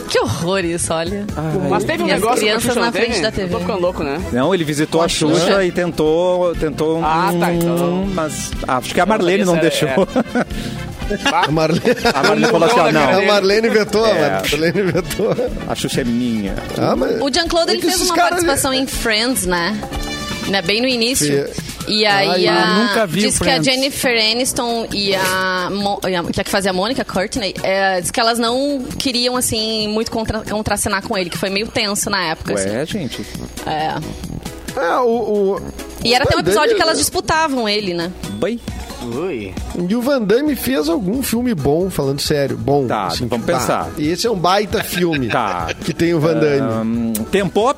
Que 0.10 0.20
horror 0.20 0.64
isso, 0.66 0.94
olha. 0.94 1.26
Mas 1.70 1.84
teve 1.84 2.04
um 2.04 2.08
E 2.08 2.12
as 2.12 2.20
negócio 2.20 2.28
com 2.28 2.34
a 2.34 2.38
crianças 2.38 2.64
Xuxa, 2.64 2.80
na 2.80 2.86
não 2.88 2.94
frente 2.94 3.22
da 3.22 3.32
TV. 3.32 3.44
Eu 3.48 3.50
Tô 3.52 3.60
ficando 3.60 3.80
louco, 3.82 4.04
né? 4.04 4.22
Não, 4.32 4.54
ele 4.54 4.64
visitou 4.64 5.02
a 5.02 5.06
a 5.06 5.08
Xuxa, 5.08 5.40
Xuxa? 5.40 5.64
e 5.66 5.72
tentou, 5.72 6.56
tentou. 6.56 7.04
Ah, 7.04 7.32
tá, 7.40 7.54
então- 7.54 8.08
Mas 8.14 8.52
acho 8.68 8.94
que 8.94 9.00
a 9.00 9.06
Marlene 9.06 9.44
não 9.46 9.56
sabia 9.56 9.70
deixou. 9.70 9.90
se 9.90 9.96
A 11.34 11.52
Marlene, 11.52 11.84
A 12.14 12.24
Marlene 12.24 12.48
falou 12.52 12.70
assim: 12.70 12.80
ó, 12.80 12.86
a 12.88 12.92
não, 12.94 13.26
Marlene 13.26 13.70
vetou, 13.70 14.06
É. 14.06 14.26
a 14.28 14.32
Marlene 14.42 14.82
vetou. 14.84 15.36
a 15.68 15.76
Xuxa 15.76 16.02
é 16.02 16.04
minha. 16.06 16.56
Ah, 16.78 16.96
mas... 16.96 17.22
O 17.22 17.30
Jean-Claude 17.30 17.72
É 17.72 17.74
ele 17.74 17.82
que 17.82 17.88
fez 17.90 18.02
uma 18.02 18.16
participação 18.16 18.74
em 18.74 18.88
Friends, 18.88 19.46
né? 19.46 19.78
né? 20.48 20.62
Bem 20.62 20.82
no 20.82 20.88
início. 20.88 21.50
E 21.94 22.06
aí 22.06 22.30
Ai, 22.30 22.48
a, 22.48 22.62
eu 22.70 22.76
nunca 22.88 23.06
vi 23.08 23.22
diz 23.22 23.38
que 23.38 23.50
a. 23.50 23.62
Jennifer 23.62 24.12
Aniston 24.32 24.88
e 24.94 25.14
a, 25.14 25.70
Mo- 25.72 26.00
e 26.08 26.16
a- 26.16 26.24
que 26.24 26.40
é 26.40 26.44
que 26.44 26.50
fazia 26.50 26.72
a 26.72 26.74
Mônica 26.74 27.04
Courtney, 27.04 27.54
é, 27.62 28.00
diz 28.00 28.10
que 28.12 28.20
elas 28.20 28.40
não 28.40 28.84
queriam 28.98 29.36
assim 29.36 29.88
muito 29.90 30.10
contra, 30.10 30.40
contracenar 30.42 31.06
com 31.06 31.18
ele, 31.18 31.30
que 31.30 31.38
foi 31.38 31.50
meio 31.50 31.68
tenso 31.68 32.10
na 32.10 32.24
época. 32.28 32.54
assim. 32.54 32.70
Ué, 32.70 32.86
gente. 32.86 33.26
É. 33.66 33.96
É, 34.80 34.96
o, 35.00 35.06
o- 35.58 35.62
E 36.04 36.14
era 36.14 36.24
até 36.24 36.36
um 36.38 36.40
episódio 36.40 36.76
que 36.78 36.82
elas 36.82 36.98
disputavam 36.98 37.68
ele, 37.68 37.94
né? 37.94 38.10
Bem, 38.40 38.58
Ui. 39.04 39.52
E 39.90 39.96
o 39.96 40.02
Van 40.02 40.22
Damme 40.22 40.56
fez 40.56 40.88
algum 40.88 41.24
filme 41.24 41.56
bom, 41.56 41.90
falando 41.90 42.22
sério, 42.22 42.56
bom. 42.56 42.86
Tá, 42.88 43.08
assim, 43.08 43.26
vamos 43.28 43.46
que, 43.48 43.52
pensar. 43.52 43.86
bah, 43.86 43.92
esse 43.98 44.28
é 44.28 44.32
um 44.32 44.38
baita 44.38 44.84
filme 44.84 45.28
Tá. 45.28 45.70
que 45.84 45.92
tem 45.92 46.14
o 46.14 46.20
Van 46.20 46.36
Damme. 46.36 46.62
hum, 46.86 47.14
tempo. 47.32 47.76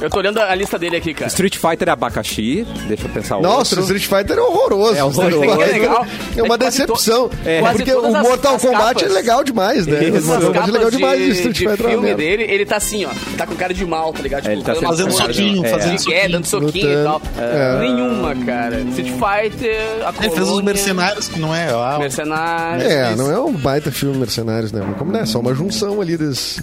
Eu 0.00 0.08
tô 0.08 0.18
olhando 0.18 0.38
a 0.40 0.54
lista 0.54 0.78
dele 0.78 0.96
aqui, 0.96 1.12
cara. 1.12 1.28
Street 1.28 1.56
Fighter 1.56 1.88
é 1.88 1.90
abacaxi. 1.92 2.66
Deixa 2.88 3.06
eu 3.06 3.10
pensar 3.10 3.38
Nossa, 3.40 3.74
o 3.76 3.80
outro. 3.80 3.96
Street 3.96 4.06
Fighter 4.22 4.38
é 4.38 4.40
horroroso. 4.40 4.96
É 4.96 5.04
horroroso. 5.04 5.28
Street 5.44 5.50
Fighter 5.50 5.68
É 5.68 5.72
legal. 5.78 6.06
É 6.36 6.42
uma 6.42 6.54
É 6.54 6.58
decepção. 6.58 7.28
to- 7.28 7.36
É. 7.44 7.60
Porque 7.72 7.92
o 7.92 8.06
as- 8.06 8.22
Mortal 8.22 8.54
as 8.56 8.62
Kombat 8.62 8.94
capas- 8.94 9.02
é 9.02 9.08
legal 9.14 9.44
demais, 9.44 9.86
né? 9.86 10.04
Isso. 10.04 10.12
O 10.12 10.16
As 10.16 10.24
Mortal 10.24 10.52
Kombat 10.52 10.68
é 10.68 10.72
legal 10.72 10.90
demais. 10.90 11.18
de, 11.20 11.28
o 11.28 11.32
Street 11.32 11.56
de 11.56 11.68
Fighter 11.68 11.86
é 11.86 11.88
filme 11.90 12.02
merda. 12.06 12.22
dele, 12.22 12.42
ele 12.44 12.64
tá 12.66 12.76
assim, 12.76 13.04
ó. 13.04 13.10
Tá 13.36 13.46
com 13.46 13.54
cara 13.56 13.74
de 13.74 13.84
mal, 13.84 14.12
tá 14.12 14.22
ligado? 14.22 14.46
É, 14.48 14.52
ele 14.52 14.62
tá 14.62 14.74
Fazendo 14.74 15.12
soquinho, 15.12 15.64
É. 15.64 15.68
fazendo 15.68 15.94
É, 15.94 15.98
soquinho. 15.98 16.30
dando 16.32 16.46
soquinho 16.46 17.00
e 17.00 17.04
tal. 17.04 17.22
É. 17.38 17.78
Nenhuma, 17.80 18.34
cara. 18.46 18.80
Street 18.80 19.08
Fighter, 19.12 19.76
a 20.06 20.24
Ele 20.24 20.34
fez 20.34 20.48
os 20.48 20.62
mercenários, 20.62 21.28
que 21.28 21.38
não 21.38 21.54
é. 21.54 21.68
Ah, 21.70 21.96
Mercenários. 21.98 22.90
É, 22.90 23.14
não 23.16 23.30
é 23.30 23.38
um 23.38 23.52
baita 23.52 23.90
filme 23.92 24.16
Mercenários, 24.18 24.72
né? 24.72 24.82
Como 24.98 25.12
não 25.12 25.20
é? 25.20 25.26
Só 25.26 25.40
uma 25.40 25.54
junção 25.54 26.00
ali 26.00 26.16
dos, 26.16 26.58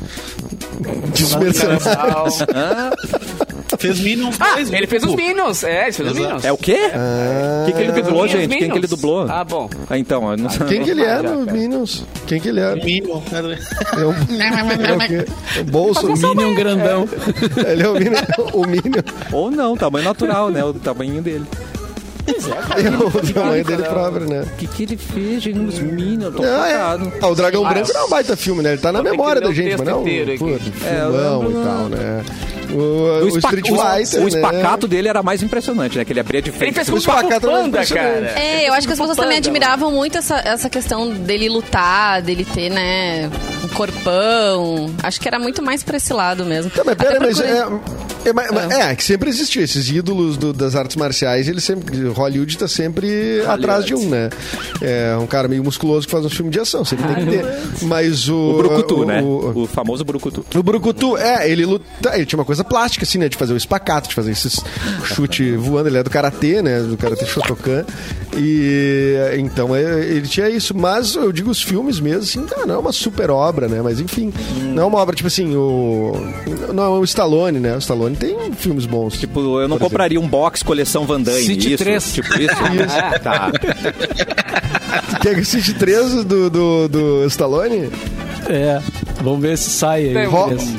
dos 1.16 1.36
mercenários. 1.36 2.40
Fez 3.78 4.00
Minions 4.00 4.38
Ah, 4.40 4.56
2, 4.56 4.72
ele 4.74 4.88
fez 4.88 5.04
os. 5.04 5.14
Minions. 5.14 5.64
É, 5.64 5.84
ele 5.84 5.92
fez 5.92 6.00
os 6.00 6.06
Exato. 6.18 6.24
Minions. 6.26 6.46
É 6.46 6.52
o 6.52 6.58
quê? 6.58 6.78
Ah, 6.94 7.64
Quem 7.66 7.74
que 7.76 7.82
ele 7.82 7.92
dublou, 7.92 8.24
Minions, 8.24 8.32
gente? 8.42 8.58
Quem 8.58 8.72
que 8.72 8.78
ele 8.78 8.88
dublou? 8.88 9.28
Ah, 9.30 9.44
bom. 9.44 9.70
Ah, 9.90 9.98
então, 9.98 10.32
eu 10.32 10.38
não 10.38 10.50
sei. 10.50 10.66
Quem 10.68 10.84
que 10.84 10.90
ele 10.92 11.02
é 11.04 11.06
Já, 11.18 11.22
no 11.24 11.46
cara. 11.46 11.58
Minions? 11.58 12.06
Quem 12.26 12.40
que 12.40 12.50
ele 12.50 12.60
é? 12.60 12.76
Minion. 12.76 13.22
É 13.32 14.06
um, 14.06 14.12
é 14.12 14.94
o 14.96 15.00
quê? 15.08 15.26
É 15.58 15.62
o 15.62 15.64
bolso. 15.66 16.08
Minion 16.08 16.56
grandão. 16.56 17.08
Ele 17.68 17.84
é 17.84 17.90
o 17.90 17.94
Minion. 17.94 18.22
O 18.54 18.66
Minion. 18.66 19.04
Ou 19.32 19.52
não, 19.52 19.76
tamanho 19.76 20.06
natural, 20.06 20.50
né? 20.50 20.64
O 20.64 20.74
tamanho 20.74 21.22
dele. 21.22 21.46
É 22.28 22.90
o 22.90 23.34
tamanho 23.34 23.64
dele 23.64 23.84
próprio, 23.84 24.28
né? 24.28 24.42
O 24.42 24.56
que, 24.58 24.68
que 24.68 24.84
ele 24.84 24.98
fez, 24.98 25.44
gente, 25.44 25.58
nos 25.60 25.80
Minions? 25.80 26.36
Tô 26.36 26.44
Ah, 26.44 26.70
é. 26.70 26.76
Ah, 27.22 27.28
o 27.28 27.36
Dragão 27.36 27.66
Ah, 27.66 27.70
Branco 27.70 27.90
eu- 27.90 27.94
não 27.94 28.02
é 28.02 28.06
um 28.06 28.10
baita 28.10 28.36
filme, 28.38 28.62
né? 28.62 28.74
Ele 28.74 28.82
tá 28.82 28.92
na 28.92 29.02
memória 29.02 29.42
da 29.42 29.50
o 29.50 29.54
gente, 29.54 29.78
mas 29.78 29.88
não. 29.88 30.02
inteiro 30.02 30.32
É, 30.32 30.34
eu 30.34 30.38
filmão 30.38 31.40
lembro- 31.40 31.62
e 31.62 31.64
tal, 31.64 31.90
né? 31.90 32.24
O, 32.70 32.76
O, 32.76 33.24
o 33.24 33.38
Street 33.38 33.70
o- 33.70 33.76
Fighter, 33.78 34.20
o 34.20 34.24
né? 34.24 34.28
espacato 34.28 34.88
dele 34.90 35.08
era 35.08 35.24
mais 35.24 35.42
impressionante, 35.42 35.98
né? 35.98 36.04
Que 36.04 36.12
ele 36.12 36.20
abria 36.20 36.42
de 36.42 36.50
Ele 36.50 36.58
frente. 36.58 36.74
fez 36.76 36.90
O 36.90 36.92
com 36.92 36.98
o 36.98 37.02
Papo 37.02 37.20
Spacato 37.22 37.48
é 37.48 37.50
Panda, 37.50 37.86
cara. 37.86 38.34
É, 38.38 38.68
eu 38.68 38.74
acho 38.74 38.86
que 38.86 38.92
as 38.94 39.00
pessoas 39.00 39.16
Panda, 39.16 39.22
também 39.24 39.38
mano. 39.38 39.48
admiravam 39.48 39.90
muito 39.92 40.18
essa, 40.18 40.36
essa 40.40 40.70
questão 40.70 41.10
dele 41.10 41.48
lutar, 41.48 42.22
dele 42.22 42.44
ter, 42.44 42.70
né, 42.70 43.30
um 43.64 43.70
corpão. 43.70 44.94
Acho 45.02 45.20
que 45.22 45.28
era 45.30 45.40
muito 45.40 45.64
mais 45.64 45.82
pra 45.82 45.96
esse 45.96 46.12
lado 46.12 46.44
mesmo. 46.44 46.70
Tá, 46.72 46.84
mas 46.86 46.96
pera, 46.96 47.20
mas 47.22 47.40
é, 47.40 47.64
é, 48.26 48.92
é, 48.92 48.96
que 48.96 49.04
sempre 49.04 49.30
existiu 49.30 49.64
esses 49.64 49.90
ídolos 49.90 50.36
do- 50.36 50.52
das 50.52 50.76
artes 50.76 50.98
marciais, 50.98 51.48
eles 51.48 51.64
sempre 51.64 52.10
Hollywood 52.18 52.58
tá 52.58 52.68
sempre 52.68 53.42
atrás 53.48 53.86
de 53.86 53.94
um, 53.96 54.08
né? 54.10 54.30
É 54.82 55.16
um 55.20 55.28
cara 55.28 55.48
meio 55.48 55.64
musculoso 55.64 56.06
que 56.08 56.12
faz 56.12 56.26
um 56.26 56.30
filme 56.30 56.52
de 56.52 56.60
ação, 56.60 56.84
sempre 56.86 57.06
tem 57.14 57.26
que 57.26 57.32
ter. 57.32 57.46
Mas 57.84 58.28
o... 58.30 58.36
O 58.36 58.58
Brucutu, 58.58 59.02
o- 59.02 59.06
né? 59.06 59.22
o- 59.22 59.64
O 59.64 59.68
famoso 59.68 60.04
Brucutu. 60.04 60.46
o 60.56 60.64
Brucutu, 60.64 61.18
é, 61.18 61.50
ele 61.50 61.66
luta. 61.66 61.86
Ele 62.14 62.26
tinha 62.26 62.38
uma 62.40 62.46
coisa 62.46 62.64
plástica, 62.64 63.04
assim, 63.06 63.18
né? 63.18 63.28
De 63.30 63.38
fazer 63.38 63.54
o 63.54 63.58
espacato, 63.58 64.10
de 64.10 64.16
fazer 64.16 64.32
esses 64.32 64.60
chute 65.06 65.52
voando. 65.56 65.90
Ele 65.90 65.98
é 65.98 66.04
do 66.04 66.10
karatê, 66.10 66.62
né? 66.62 66.80
Do 66.82 66.98
karatê 66.98 67.26
Shotokan. 67.26 67.86
E 68.36 69.16
então 69.40 69.76
é, 69.76 70.04
ele 70.06 70.28
tinha 70.28 70.50
isso. 70.50 70.76
Mas 70.78 71.16
eu 71.16 71.32
digo 71.32 71.50
os 71.50 71.62
filmes 71.62 72.00
mesmo, 72.00 72.22
assim, 72.24 72.44
tá, 72.46 72.66
não 72.66 72.76
é 72.76 72.78
uma 72.78 72.92
super 72.92 73.30
obra, 73.32 73.68
né? 73.68 73.82
Mas 73.82 74.00
enfim, 74.00 74.32
não 74.74 74.84
é 74.84 74.86
uma 74.86 75.00
obra, 75.00 75.16
tipo 75.16 75.28
assim, 75.28 75.56
o. 75.56 76.14
Não 76.74 76.84
é 76.84 76.90
o 76.90 77.04
Stallone, 77.04 77.60
né? 77.60 77.76
O 77.76 77.80
Stallone 77.80 78.16
tem 78.16 78.36
filmes 78.54 78.86
bons. 78.86 79.18
Tipo, 79.18 79.60
eu 79.62 79.68
não 79.68 79.78
compraria 79.80 80.20
um 80.20 80.28
box 80.28 80.62
coleção 80.64 81.06
Van 81.06 81.22
Damme. 81.22 81.42
City 81.42 81.74
isso, 81.74 81.84
3. 81.84 82.07
Tipo 82.14 82.34
isso. 82.40 82.56
Tá. 83.24 83.52
Quer 85.22 85.36
que 85.36 85.42
assiste 85.42 85.74
três 85.74 86.24
do, 86.26 86.50
do, 86.50 86.88
do 86.88 87.26
Stallone? 87.28 87.90
É. 88.50 88.80
Vamos 89.22 89.42
ver 89.42 89.58
se 89.58 89.70
sai 89.72 90.06
aí. 90.08 90.14
Tem 90.14 90.26
Ro- 90.28 90.52
Esse. 90.54 90.74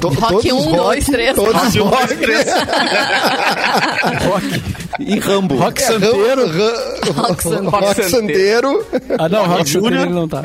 to- 0.00 0.08
Rock 0.08 0.20
todos 0.32 0.44
os 0.44 0.66
um, 0.66 0.72
dois, 0.76 1.04
três. 1.06 1.34
Todos 1.34 1.62
os 1.62 1.74
Rock 1.76 2.14
um, 2.14 2.16
dois, 2.26 2.46
rock. 4.26 4.62
E 5.00 5.18
Rambo. 5.18 5.56
Rock 5.56 5.82
É, 5.82 5.86
Santeiro. 5.86 6.46
Ram- 6.46 7.12
Ram- 7.12 7.22
Rock 7.22 7.42
Santeiro. 7.42 7.70
Rock 7.70 8.04
Santeiro. 8.04 8.86
Ah, 9.18 9.28
não, 9.28 9.46
Rock 9.46 9.68
Santeiro 9.70 9.86
Júnior. 9.96 10.02
ele 10.06 10.14
não 10.14 10.28
tá. 10.28 10.42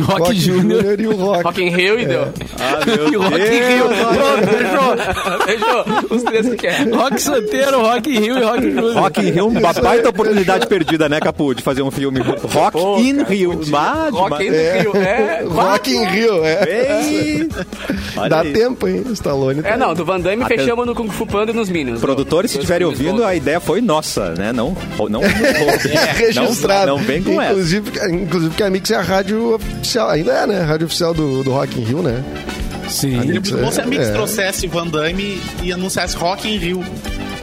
Rock, 0.00 0.20
Rock 0.20 0.34
Júnior. 0.40 1.00
E 1.00 1.06
o 1.06 1.16
Rock. 1.16 1.44
Rock 1.44 1.62
in 1.62 1.68
Rio 1.70 1.98
e 1.98 2.06
deu. 2.06 2.22
Ah, 2.58 2.84
meu 2.86 3.12
E 3.12 3.16
o 3.16 3.22
Rock 3.22 3.36
in 3.36 3.60
Rio. 3.60 3.84
Pronto, 4.14 5.46
fechou. 5.46 5.84
Fechou. 6.08 6.16
Os 6.16 6.22
três 6.22 6.48
que 6.48 6.56
quer. 6.56 6.88
Rock 6.92 7.20
Santeiro, 7.22 7.80
Rock 7.82 8.10
in 8.10 8.20
Rio 8.20 8.38
e 8.38 8.42
Rock 8.44 8.62
Júnior. 8.62 8.94
Rock 8.94 9.20
in 9.20 9.30
Rio, 9.30 9.46
uma 9.48 9.72
baita 9.72 10.08
oportunidade 10.08 10.66
perdida, 10.66 11.08
né, 11.08 11.20
Capu? 11.20 11.54
De 11.54 11.62
fazer 11.62 11.82
um 11.82 11.90
filme. 11.90 12.20
Rock 12.20 12.72
Pô, 12.72 12.98
in 12.98 13.16
cara, 13.16 13.28
Rio. 13.30 13.60
Bah, 13.68 14.08
Rock 14.12 14.42
in 14.44 14.50
demais. 14.50 14.80
Rio. 14.82 14.96
É, 14.96 15.44
Rock 15.48 15.90
in 15.94 16.04
Rio, 16.06 16.44
é. 16.44 17.46
Dá 18.28 18.40
aí. 18.40 18.52
tempo, 18.52 18.88
hein? 18.88 19.04
Stallone. 19.12 19.60
É, 19.64 19.76
não, 19.76 19.94
do 19.94 20.04
Van 20.04 20.20
Damme 20.20 20.42
Até- 20.42 20.58
fechamos 20.58 20.86
no 20.86 20.94
Kung 20.94 21.08
Fu 21.08 21.26
Panda 21.26 21.52
e 21.52 21.54
nos 21.54 21.68
Minions. 21.68 22.00
Produtores, 22.00 22.50
se 22.50 22.58
estiverem 22.58 22.86
ouvindo, 22.86 23.24
a 23.24 23.34
ideia 23.34 23.60
foi 23.60 23.80
nossa, 23.80 24.30
né? 24.34 24.52
Não, 24.52 24.76
não, 25.08 25.20
registrado. 26.16 26.86
Não, 26.88 26.98
não 26.98 27.04
vem 27.04 27.22
com 27.22 27.40
essa. 27.40 27.52
inclusive, 27.52 27.90
inclusive 28.12 28.54
que 28.54 28.62
a 28.62 28.70
Mix 28.70 28.90
é 28.90 28.96
a 28.96 29.02
rádio 29.02 29.58
oficial, 29.78 30.08
ainda 30.10 30.32
é, 30.32 30.46
né? 30.46 30.60
Rádio 30.62 30.86
oficial 30.86 31.14
do, 31.14 31.42
do 31.42 31.50
Rock 31.52 31.80
in 31.80 31.84
Rio, 31.84 32.02
né? 32.02 32.22
Sim. 32.88 33.16
Seria 33.20 33.32
muito 33.34 33.56
bom 33.58 33.70
se 33.70 33.80
a 33.80 33.86
Mix 33.86 34.06
É. 34.08 34.12
trouxesse 34.12 34.66
Van 34.66 34.86
Damme 34.86 35.40
e 35.62 35.72
anunciasse 35.72 36.16
Rock 36.16 36.48
in 36.48 36.56
Rio. 36.58 36.84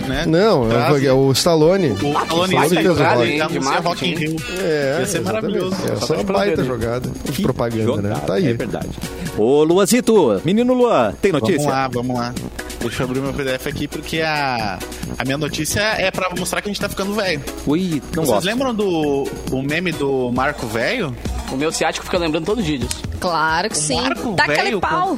Né? 0.08 0.24
Não, 0.28 0.70
Traz 0.70 1.04
é 1.04 1.12
o 1.12 1.32
Stallone. 1.32 1.90
O 1.90 1.96
Stallone 2.22 2.54
baita 2.56 2.66
isso 2.68 2.78
aí, 2.78 2.84
jogada, 2.84 3.16
Rock, 3.20 3.58
anuncia 3.58 4.08
in. 4.08 4.16
Rio. 4.16 4.36
É, 4.60 4.98
Ia 5.00 5.06
ser 5.06 5.18
exatamente. 5.18 5.24
maravilhoso. 5.24 5.76
É 5.92 5.96
Só 5.96 6.06
só 6.06 6.14
uma 6.14 6.24
baita 6.24 6.62
ver. 6.62 6.68
jogada 6.68 7.10
de 7.32 7.42
propaganda, 7.42 7.86
né? 8.02 8.10
Jogada, 8.10 8.20
Tá 8.28 8.34
aí. 8.36 8.48
É 8.50 8.54
verdade. 8.54 8.90
Ô, 9.38 9.64
Luazito, 9.64 10.40
menino 10.46 10.74
Luan, 10.76 11.12
tem 11.22 11.32
notícia? 11.32 11.58
Vamos 11.58 11.72
lá, 11.74 11.88
vamos 11.88 12.16
lá. 12.18 12.34
Deixa 12.80 13.02
eu 13.02 13.08
abrir 13.08 13.20
meu 13.20 13.34
PDF 13.34 13.66
aqui, 13.68 13.88
porque 13.88 14.22
a, 14.22 14.78
a 15.18 15.26
minha 15.26 15.40
notícia 15.40 15.80
é 15.82 16.12
pra 16.12 16.30
mostrar 16.38 16.62
que 16.62 16.70
a 16.70 16.72
gente 16.72 16.80
tá 16.80 16.88
ficando 16.88 17.14
velho. 17.16 17.42
Ui, 17.66 18.00
não 18.16 18.24
Vocês 18.24 18.28
gosto. 18.28 18.46
lembram 18.46 18.76
do 18.76 19.28
o 19.52 19.62
meme 19.64 19.92
do 19.92 20.32
Marco 20.32 20.68
Velho? 20.68 21.16
O 21.52 21.56
meu 21.58 21.72
ciático 21.72 22.06
fica 22.06 22.18
lembrando 22.18 22.46
todo 22.46 22.62
dia 22.62 22.78
disso. 22.80 23.02
Claro 23.20 23.70
que 23.70 23.76
O 23.76 23.80
sim. 23.80 24.02
Marco 24.02 24.34
Dá 24.36 24.44
aquele 24.44 24.62
velho 24.64 24.80
pau. 24.82 25.18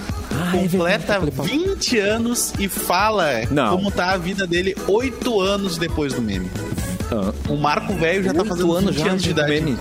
Completa 0.52 1.20
20 1.20 2.00
anos 2.00 2.54
e 2.60 2.68
fala 2.68 3.26
Não. 3.50 3.76
como 3.78 3.90
tá 3.92 4.12
a 4.12 4.18
vida 4.18 4.46
dele 4.46 4.76
8 4.88 5.42
anos 5.42 5.78
depois 5.78 6.14
do 6.14 6.22
meme. 6.22 6.50
Ah, 7.12 7.34
O 7.50 7.56
Marco 7.58 7.94
Velho 7.94 8.24
já 8.24 8.34
tá 8.34 8.44
fazendo 8.46 8.78
20 8.80 8.94
já 8.98 9.10
anos 9.10 9.24
de 9.24 9.30
idade. 9.32 9.50
meme. 9.50 9.78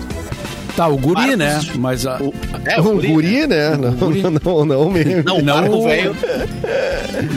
Tá, 0.77 0.87
o 0.87 0.95
guri, 0.97 1.35
Marcos- 1.35 1.37
né? 1.37 1.59
Mas 1.79 2.05
a, 2.05 2.17
O, 2.21 2.31
é, 2.63 2.79
O 2.79 2.83
guri, 2.83 3.07
guri, 3.07 3.47
né? 3.47 3.71
Não, 3.75 4.31
não, 4.31 4.65
não 4.65 4.89
mesmo. 4.91 5.23
Não, 5.25 5.37
o 5.39 5.41
Não, 5.41 5.55
Marco 5.55 5.75
o- 5.75 5.83
Velho. 5.83 6.15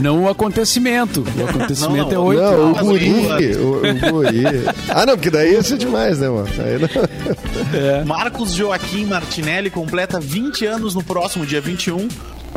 não 0.03 0.25
o 0.25 0.29
acontecimento. 0.29 1.25
O 1.39 1.45
acontecimento 1.49 2.11
Não, 2.11 2.11
é 2.11 2.15
não. 2.15 2.25
oito. 2.25 2.43
Não, 2.43 2.71
o 2.73 2.75
guri, 2.85 3.11
o- 3.57 3.63
o, 3.63 3.77
o 3.79 4.13
guri. 4.13 4.43
Ah, 4.91 5.07
não, 5.07 5.15
porque 5.15 5.31
daí 5.31 5.53
ia 5.53 5.63
ser 5.63 5.79
demais, 5.79 6.19
né, 6.19 6.29
mano? 6.29 6.49
Aí 6.59 6.79
não... 6.79 8.05
Marcos 8.05 8.53
Joaquim 8.53 9.07
Martinelli 9.07 9.71
completa 9.71 10.21
20 10.21 10.67
anos 10.67 10.95
no 10.95 11.03
próximo 11.03 11.47
dia 11.47 11.63
21. 11.63 12.09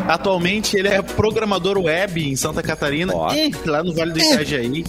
Atualmente 0.08 0.76
ele 0.76 0.88
é 0.90 1.02
programador 1.02 1.78
web 1.78 2.30
em 2.32 2.36
Santa 2.36 2.62
Catarina, 2.64 3.14
Ó. 3.16 3.32
e 3.34 3.54
lá 3.66 3.84
no 3.84 3.94
Vale 3.94 4.12
do 4.12 4.20
Itajaí. 4.20 4.84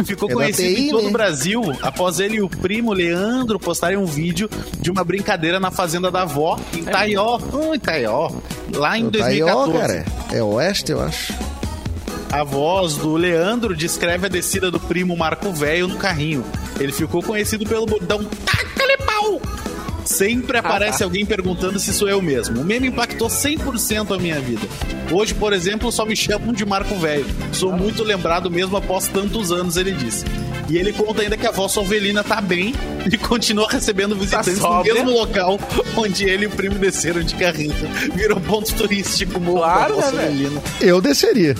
E 0.00 0.04
ficou 0.04 0.28
É 0.30 0.32
conhecido 0.34 0.74
TI, 0.74 0.86
em 0.86 0.90
todo 0.90 1.02
né? 1.04 1.08
o 1.08 1.12
Brasil 1.12 1.62
após 1.82 2.18
ele 2.18 2.36
e 2.36 2.42
o 2.42 2.48
primo 2.48 2.92
Leandro 2.92 3.58
postarem 3.60 3.96
um 3.98 4.06
vídeo 4.06 4.48
de 4.80 4.90
uma 4.90 5.04
brincadeira 5.04 5.60
na 5.60 5.70
fazenda 5.70 6.10
da 6.10 6.22
avó 6.22 6.58
em 6.74 6.78
Itaió, 6.80 7.38
hum, 7.52 7.74
Itaió, 7.74 8.30
lá 8.74 8.98
em 8.98 9.10
Tá 9.10 9.26
aí, 9.26 9.42
ó, 9.42 9.66
2014. 9.66 9.78
cara. 9.78 10.04
É 10.32 10.42
oeste, 10.42 10.92
eu 10.92 11.00
acho. 11.00 11.32
A 12.30 12.42
voz 12.44 12.94
do 12.96 13.16
Leandro 13.16 13.74
descreve 13.76 14.26
a 14.26 14.28
descida 14.28 14.70
do 14.70 14.78
primo 14.80 15.16
Marco 15.16 15.50
Velho 15.52 15.88
no 15.88 15.96
carrinho. 15.96 16.44
Ele 16.78 16.92
ficou 16.92 17.22
conhecido 17.22 17.64
pelo 17.64 17.86
bordão 17.86 18.22
Taca-lhe 18.24 18.96
pau! 18.98 19.40
Sempre 20.08 20.56
aparece 20.56 21.00
tá. 21.00 21.04
alguém 21.04 21.26
perguntando 21.26 21.78
se 21.78 21.92
sou 21.92 22.08
eu 22.08 22.22
mesmo. 22.22 22.62
O 22.62 22.64
meme 22.64 22.88
impactou 22.88 23.28
100% 23.28 24.16
a 24.16 24.18
minha 24.18 24.40
vida. 24.40 24.66
Hoje, 25.12 25.34
por 25.34 25.52
exemplo, 25.52 25.92
só 25.92 26.06
me 26.06 26.16
chamam 26.16 26.50
de 26.50 26.64
Marco 26.64 26.94
Velho. 26.94 27.26
Sou 27.52 27.70
muito 27.72 28.02
lembrado 28.02 28.50
mesmo 28.50 28.74
após 28.78 29.06
tantos 29.06 29.52
anos, 29.52 29.76
ele 29.76 29.92
disse. 29.92 30.24
E 30.68 30.76
ele 30.76 30.92
conta 30.92 31.22
ainda 31.22 31.36
que 31.36 31.46
a 31.46 31.50
avó 31.50 31.66
Solvelina 31.68 32.22
tá 32.22 32.40
bem 32.40 32.74
e 33.10 33.16
continua 33.16 33.66
recebendo 33.70 34.14
visitantes 34.14 34.56
no 34.56 34.60
sóbria. 34.60 34.94
mesmo 34.94 35.10
local 35.12 35.58
onde 35.96 36.24
ele 36.28 36.44
e 36.44 36.46
o 36.46 36.50
primo 36.50 36.74
desceram 36.76 37.22
de 37.22 37.34
carrinho. 37.34 37.74
Virou 38.14 38.38
ponto 38.40 38.74
turístico, 38.74 39.40
morro 39.40 39.58
Claro, 39.60 39.96
da 39.96 40.06
avó 40.08 40.16
né? 40.16 40.22
Solvelina. 40.26 40.62
Eu 40.80 41.00
desceria. 41.00 41.54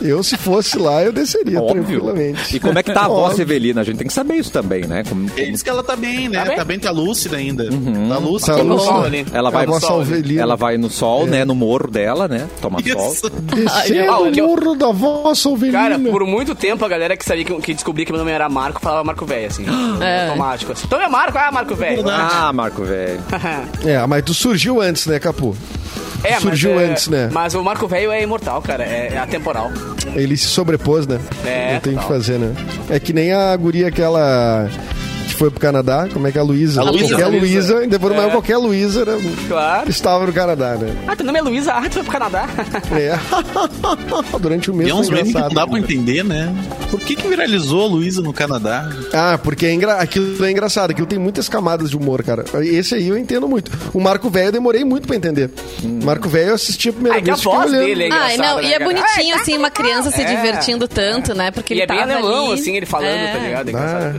Eu, 0.00 0.22
se 0.22 0.36
fosse 0.36 0.78
lá, 0.78 1.02
eu 1.02 1.12
desceria 1.12 1.60
Óbvio. 1.60 1.82
tranquilamente. 1.84 2.56
E 2.56 2.60
como 2.60 2.78
é 2.78 2.82
que 2.82 2.92
tá 2.92 3.02
a 3.06 3.08
voz 3.08 3.20
Óbvio. 3.22 3.36
Sevelina? 3.38 3.80
A 3.80 3.84
gente 3.84 3.96
tem 3.98 4.06
que 4.06 4.12
saber 4.12 4.34
isso 4.36 4.52
também, 4.52 4.84
né? 4.86 5.02
Como- 5.08 5.28
Ele 5.36 5.50
disse 5.52 5.64
que 5.64 5.70
ela 5.70 5.82
tá 5.82 5.96
bem, 5.96 6.28
né? 6.28 6.38
Tá 6.38 6.44
bem? 6.48 6.56
Tá 6.56 6.64
bem, 6.64 6.78
tá 6.78 6.90
lúcida 6.92 7.36
ainda. 7.36 7.64
Tá 7.68 8.18
lúcida. 8.18 8.52
Tá 8.52 8.58
Toma 8.58 8.74
lúcida. 8.74 8.92
sol 8.92 9.04
ali. 9.04 9.26
Ela 9.32 9.50
vai, 9.50 9.66
sol, 9.80 10.04
né? 10.04 10.22
Ela 10.36 10.56
vai 10.56 10.78
no 10.78 10.88
sol, 10.90 11.26
né? 11.26 11.44
No 11.44 11.54
morro 11.54 11.90
dela, 11.90 12.28
né? 12.28 12.48
Toma 12.60 12.78
sol. 12.80 13.12
Isso. 13.12 13.28
Descendo 13.30 14.10
Ah, 14.10 14.18
o 14.20 14.22
olha, 14.24 14.40
eu- 14.40 14.46
morro 14.46 14.74
da 14.76 14.92
voz 14.92 15.38
Salvelina. 15.40 15.78
Cara, 15.78 15.98
por 15.98 16.24
muito 16.26 16.54
tempo 16.54 16.84
a 16.84 16.88
galera 16.88 17.16
que 17.16 17.24
sabia 17.24 17.44
que, 17.44 17.54
que 17.60 17.74
descobria 17.74 18.06
que 18.06 18.12
meu 18.12 18.18
nome 18.20 18.30
era 18.30 18.48
Marco 18.52 18.80
falava 18.80 19.02
Marco 19.04 19.24
Velho, 19.26 19.46
assim. 19.46 19.64
É. 20.00 20.28
Automático. 20.28 20.72
Assim. 20.72 20.84
Então 20.86 21.00
é 21.00 21.08
Marco, 21.08 21.38
ah, 21.38 21.50
Marco 21.52 21.74
Velho. 21.74 22.08
Ah, 22.08 22.52
Marco 22.52 22.84
Velho. 22.84 23.20
É, 23.84 24.06
mas 24.06 24.22
tu 24.24 24.34
surgiu 24.34 24.80
antes, 24.80 25.06
né, 25.06 25.18
Capu? 25.18 25.56
É, 26.24 26.34
mas 26.34 26.42
Surgiu 26.42 26.78
é- 26.78 26.84
antes, 26.84 27.08
né? 27.08 27.28
Mas 27.32 27.54
o 27.54 27.62
Marco 27.64 27.88
Velho 27.88 28.12
é 28.12 28.22
imortal, 28.22 28.62
cara. 28.62 28.84
É, 28.84 29.08
é 29.14 29.18
atemporal. 29.18 29.70
Ele 30.14 30.36
se 30.36 30.46
sobrepôs, 30.46 31.06
né? 31.06 31.18
É, 31.44 31.74
Não 31.74 31.80
tem 31.80 31.96
o 31.96 31.98
que 31.98 32.06
fazer, 32.06 32.38
né? 32.38 32.54
É 32.88 33.00
que 33.00 33.12
nem 33.12 33.32
a 33.32 33.56
guria 33.56 33.88
aquela 33.88 34.68
que 34.68 35.01
foi 35.42 35.50
pro 35.50 35.58
Canadá, 35.58 36.08
como 36.12 36.24
é 36.28 36.30
que 36.30 36.38
é 36.38 36.40
a 36.40 36.44
Luísa? 36.44 36.80
A 36.80 36.84
Luísa. 36.84 37.08
Qualquer 37.16 37.26
Luísa. 37.26 37.74
Luísa, 37.74 37.86
depois 37.88 38.14
não 38.14 38.22
é 38.22 38.26
É. 38.28 38.30
qualquer 38.30 38.56
Luísa, 38.58 39.04
né? 39.04 39.20
Claro. 39.48 39.90
estava 39.90 40.24
no 40.24 40.32
Canadá, 40.32 40.76
né? 40.76 40.94
Ah, 41.08 41.16
teu 41.16 41.26
nome 41.26 41.40
é 41.40 41.42
Luísa. 41.42 41.72
Ah, 41.72 41.82
tu 41.82 41.94
foi 41.94 42.02
pro 42.04 42.12
Canadá. 42.12 42.46
É. 42.92 43.18
Durante 44.38 44.70
um 44.70 44.74
mês 44.74 44.90
Tem 44.90 44.96
uns 45.00 45.06
foi 45.08 45.16
memes 45.16 45.32
que 45.32 45.38
não 45.40 45.46
engraçado. 45.48 45.66
dá 45.66 45.66
pra 45.66 45.78
entender, 45.80 46.22
né? 46.24 46.54
Por 46.90 47.00
que 47.00 47.16
que 47.16 47.26
viralizou 47.26 47.82
a 47.84 47.86
Luísa 47.88 48.22
no 48.22 48.32
Canadá? 48.32 48.88
Ah, 49.12 49.36
porque 49.42 49.66
é 49.66 49.72
engra... 49.72 49.94
aquilo 49.94 50.44
é 50.44 50.50
engraçado, 50.52 50.92
aquilo 50.92 51.06
tem 51.08 51.18
muitas 51.18 51.48
camadas 51.48 51.90
de 51.90 51.96
humor, 51.96 52.22
cara. 52.22 52.44
Esse 52.62 52.94
aí 52.94 53.08
eu 53.08 53.18
entendo 53.18 53.48
muito. 53.48 53.70
O 53.92 54.00
Marco 54.00 54.30
Velho 54.30 54.48
eu 54.48 54.52
demorei 54.52 54.84
muito 54.84 55.08
pra 55.08 55.16
entender. 55.16 55.50
Marco 56.04 56.28
Velho 56.28 56.50
eu 56.50 56.54
assisti 56.54 56.90
a 56.90 56.92
primeira 56.92 57.16
Ai, 57.18 57.22
a 57.22 57.24
vez 57.24 57.38
fiquei 57.40 57.52
voz 57.58 57.70
dele 57.72 58.04
é 58.04 58.12
Ah, 58.12 58.36
não, 58.36 58.60
e 58.60 58.62
né, 58.62 58.68
é 58.74 58.78
cara? 58.78 58.84
bonitinho, 58.84 59.34
assim, 59.34 59.58
uma 59.58 59.70
criança 59.72 60.10
se 60.12 60.20
É. 60.20 60.24
divertindo 60.24 60.86
tanto, 60.86 61.34
né? 61.34 61.50
Porque 61.50 61.74
E 61.74 61.78
ele 61.78 61.82
é 61.82 61.86
bem 61.86 62.00
alemão, 62.00 62.52
ali. 62.52 62.60
assim, 62.60 62.76
ele 62.76 62.86
falando, 62.86 63.08
É. 63.08 63.32
tá 63.32 63.38
ligado? 63.38 63.68
É 63.68 63.70
engraçado 63.70 64.04
Ah. 64.04 64.18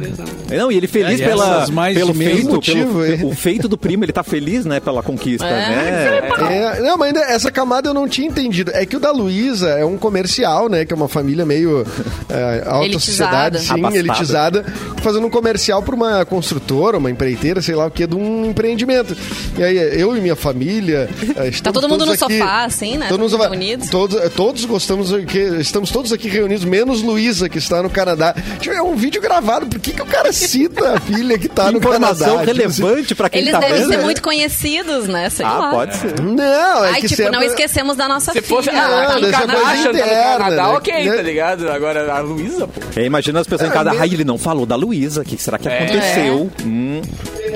né? 0.49 0.57
Não, 0.57 0.71
e 0.71 0.77
ele 0.77 0.87
feliz 0.87 1.12
É, 1.21 1.27
pela, 1.27 1.67
mais 1.67 1.97
pelo 1.97 2.13
feito, 2.13 2.49
motivo, 2.49 2.99
pelo, 3.01 3.05
hein? 3.05 3.19
o 3.23 3.35
feito 3.35 3.67
do 3.67 3.77
primo, 3.77 4.03
ele 4.03 4.11
tá 4.13 4.23
feliz, 4.23 4.65
né, 4.65 4.79
pela 4.79 5.01
conquista, 5.03 5.45
É. 5.45 5.49
né? 5.51 6.29
É, 6.77 6.81
não, 6.81 6.97
mas 6.97 7.07
ainda 7.07 7.21
essa 7.21 7.51
camada 7.51 7.89
eu 7.89 7.93
não 7.93 8.07
tinha 8.07 8.27
entendido. 8.27 8.71
É 8.73 8.85
que 8.85 8.95
o 8.95 8.99
da 8.99 9.11
Luísa 9.11 9.69
é 9.69 9.85
um 9.85 9.97
comercial, 9.97 10.67
né? 10.69 10.85
Que 10.85 10.93
é 10.93 10.95
uma 10.95 11.07
família 11.07 11.45
meio 11.45 11.85
é, 12.29 12.63
alta 12.65 12.85
Elitizada. 12.85 13.57
sociedade, 13.59 13.59
sim, 13.59 13.73
Abastada. 13.73 13.97
elitizada, 13.97 14.65
fazendo 15.01 15.27
um 15.27 15.29
comercial 15.29 15.81
pra 15.83 15.95
uma 15.95 16.25
construtora, 16.25 16.97
uma 16.97 17.09
empreiteira, 17.11 17.61
sei 17.61 17.75
lá 17.75 17.85
o 17.87 17.91
que, 17.91 18.05
de 18.07 18.15
um 18.15 18.49
empreendimento. 18.49 19.15
E 19.57 19.63
aí, 19.63 19.77
eu 19.99 20.15
e 20.15 20.21
minha 20.21 20.35
família. 20.35 21.09
é, 21.35 21.47
estamos 21.49 21.61
Tá 21.61 21.71
todo 21.71 21.87
mundo 21.89 22.05
todos 22.05 22.19
no 22.19 22.25
aqui- 22.25 22.37
sofá, 22.39 22.65
assim, 22.65 22.97
né? 22.97 23.07
Todo 23.07 23.19
mundo 23.19 23.31
no 23.31 23.37
Todos 23.37 23.43
sofá. 23.43 23.49
reunidos. 23.49 23.89
Todos, 23.89 24.33
todos 24.33 24.65
gostamos 24.65 25.13
aqui, 25.13 25.39
estamos 25.59 25.91
todos 25.91 26.11
aqui 26.11 26.27
reunidos, 26.27 26.65
menos 26.65 27.01
Luísa, 27.01 27.47
que 27.49 27.57
está 27.57 27.81
no 27.81 27.89
Canadá. 27.89 28.35
Tipo, 28.59 28.75
é 28.75 28.81
um 28.81 28.95
vídeo 28.95 29.21
gravado. 29.21 29.65
Por 29.67 29.79
que, 29.79 29.91
que 29.93 30.01
o 30.01 30.05
cara 30.05 30.31
cita 30.33 30.92
filha 30.99 31.37
que 31.37 31.47
tá 31.49 31.71
no 31.71 31.77
Informação 31.77 32.37
Canadá? 32.37 32.51
Tipo 32.53 32.65
assim, 32.67 32.81
relevante 32.83 33.15
pra 33.15 33.29
quem 33.29 33.41
Eles 33.41 33.51
tá 33.51 33.59
devem 33.59 33.75
vendo. 33.79 33.89
ser 33.89 33.97
né? 33.97 34.03
muito 34.03 34.21
conhecidos, 34.21 35.07
né? 35.07 35.29
Sei 35.29 35.45
Ah, 35.45 35.57
lá. 35.57 35.69
pode 35.71 35.95
ser. 35.95 36.19
Não, 36.21 36.85
é 36.85 36.89
Ai, 36.91 37.01
que 37.01 37.07
tipo, 37.07 37.21
não 37.23 37.31
sempre- 37.31 37.45
esquecemos 37.47 37.95
da 37.97 38.07
nossa 38.07 38.31
Se 38.31 38.41
filha. 38.41 38.55
fosse 38.55 38.71
Não, 38.71 38.79
a 38.81 38.87
dessa 38.89 39.13
Kim 39.15 39.21
coisa 39.21 39.37
Kardashian 39.37 39.83
tá 39.83 39.91
no 39.91 39.97
interna, 39.97 40.37
Canadá, 40.37 40.63
né? 40.63 40.77
ok, 40.77 41.05
Né? 41.09 41.15
tá 41.15 41.21
ligado? 41.21 41.69
Agora 41.69 42.13
a 42.13 42.19
Luísa 42.19 42.67
pô. 42.67 42.81
É, 42.99 43.05
imagina 43.05 43.39
as 43.39 43.47
pessoas 43.47 43.69
em 43.69 43.71
É, 43.71 43.75
casa. 43.75 43.89
mesmo- 43.91 44.01
Ai, 44.03 44.09
ele 44.09 44.23
não 44.23 44.37
falou 44.37 44.65
da 44.65 44.75
Luísa. 44.75 45.21
O 45.21 45.25
que 45.25 45.41
será 45.41 45.57
que 45.57 45.67
aconteceu? 45.67 46.49
Hum. 46.65 47.01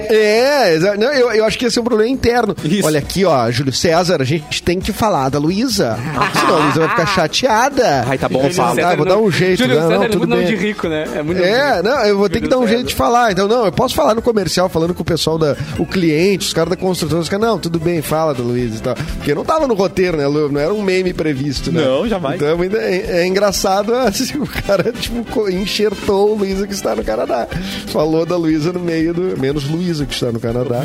É, 0.09 0.79
não, 0.97 1.11
eu, 1.13 1.31
eu 1.31 1.45
acho 1.45 1.57
que 1.57 1.65
esse 1.65 1.77
é 1.77 1.81
um 1.81 1.85
problema 1.85 2.09
interno. 2.09 2.55
Isso. 2.63 2.85
Olha 2.85 2.99
aqui, 2.99 3.25
ó, 3.25 3.49
Júlio 3.51 3.73
César, 3.73 4.21
a 4.21 4.25
gente 4.25 4.61
tem 4.63 4.79
que 4.79 4.91
falar 4.91 5.29
da 5.29 5.39
Luísa. 5.39 5.97
Senão 6.39 6.55
a 6.57 6.59
Luísa 6.63 6.79
vai 6.81 6.89
ficar 6.89 7.05
chateada. 7.07 8.05
Ai, 8.07 8.17
tá 8.17 8.29
bom, 8.29 8.39
Júlio 8.41 8.53
fala. 8.55 8.75
César 8.75 8.87
Tá, 8.89 8.95
vou 8.95 9.05
não- 9.05 9.15
dar 9.15 9.21
um 9.21 9.31
jeito, 9.31 9.59
Júlio 9.59 9.75
não, 9.75 9.81
César 9.83 9.95
não, 9.97 10.03
é 10.03 10.07
tudo 10.09 10.17
muito 10.19 10.29
nome 10.29 10.43
bem. 10.45 10.55
de 10.57 10.61
rico, 10.65 10.87
né? 10.87 11.05
É 11.15 11.21
muito 11.23 11.41
É, 11.43 11.81
não, 11.83 12.05
eu 12.05 12.17
vou 12.17 12.29
ter 12.29 12.41
que 12.41 12.47
dar 12.47 12.57
um 12.57 12.61
Júlio 12.61 12.75
jeito 12.77 12.87
de 12.89 12.95
falar. 12.95 13.31
Então, 13.31 13.47
não, 13.47 13.65
eu 13.65 13.71
posso 13.71 13.95
falar 13.95 14.13
no 14.15 14.21
comercial, 14.21 14.69
falando 14.69 14.93
com 14.93 15.01
o 15.01 15.05
pessoal 15.05 15.37
da. 15.37 15.55
O 15.77 15.85
cliente, 15.85 16.45
os 16.47 16.53
caras 16.53 16.69
da 16.69 16.75
construção, 16.75 17.19
os 17.19 17.29
caras, 17.29 17.45
não, 17.47 17.57
tudo 17.59 17.79
bem, 17.79 18.01
fala 18.01 18.33
da 18.33 18.43
Luísa 18.43 18.77
e 18.77 18.79
tal. 18.81 18.95
Porque 19.17 19.33
não 19.35 19.43
tava 19.43 19.67
no 19.67 19.73
roteiro, 19.73 20.17
né, 20.17 20.27
Lu? 20.27 20.49
Não 20.51 20.59
era 20.59 20.73
um 20.73 20.81
meme 20.81 21.13
previsto, 21.13 21.71
né? 21.71 21.81
Não, 21.83 22.07
jamais. 22.07 22.35
Então 22.41 22.61
ainda 22.61 22.77
é, 22.77 23.21
é 23.21 23.27
engraçado 23.27 23.93
assim, 23.95 24.37
o 24.37 24.47
cara, 24.47 24.91
tipo, 24.91 25.49
enxertou 25.49 26.31
o 26.33 26.35
Luísa 26.35 26.65
que 26.67 26.73
está 26.73 26.95
no 26.95 27.03
Canadá. 27.03 27.47
Falou 27.87 28.25
da 28.25 28.35
Luísa 28.37 28.71
no 28.71 28.79
meio 28.79 29.13
do. 29.13 29.37
Menos 29.39 29.65
Luísa 29.69 29.86
que 30.05 30.13
está 30.13 30.31
no 30.31 30.39
Canadá. 30.39 30.81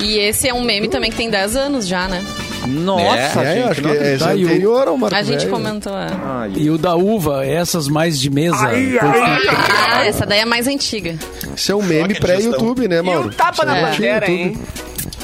E 0.00 0.18
esse 0.18 0.48
é 0.48 0.54
um 0.54 0.62
meme 0.62 0.88
também 0.88 1.10
que 1.10 1.16
tem 1.16 1.30
10 1.30 1.56
anos 1.56 1.86
já, 1.86 2.08
né? 2.08 2.24
Nossa, 2.66 3.42
é, 3.42 3.52
eu 3.52 3.54
gente. 3.54 3.70
acho 3.70 3.82
que 3.82 3.88
é, 3.88 4.14
esse 4.14 4.24
Tá, 4.24 4.32
é 4.32 4.36
e 4.36 4.44
o- 4.44 4.48
anterior 4.48 4.88
ao 4.88 4.96
Marco 4.96 5.16
A 5.16 5.22
gente 5.22 5.40
Velho. 5.40 5.50
comentou. 5.50 5.92
é. 5.98 6.06
Ai, 6.24 6.52
E 6.56 6.70
o 6.70 6.78
da 6.78 6.94
uva, 6.94 7.44
essas 7.44 7.88
mais 7.88 8.20
de 8.20 8.30
mesa. 8.30 8.56
Ah, 8.60 10.04
essa 10.06 10.24
daí 10.26 10.40
é 10.40 10.44
mais 10.44 10.66
antiga. 10.68 11.16
Esse 11.56 11.72
é 11.72 11.74
um 11.74 11.82
meme 11.82 12.14
pré-YouTube, 12.14 12.86
né, 12.88 12.98
E 12.98 13.02
Mauro? 13.02 13.28
o 13.28 13.32
tapa 13.32 13.64
na 13.64 13.76
Isso 13.76 13.86
é 13.86 13.90
bandeira, 13.90 14.30
YouTube. 14.30 14.40
hein? 14.56 14.58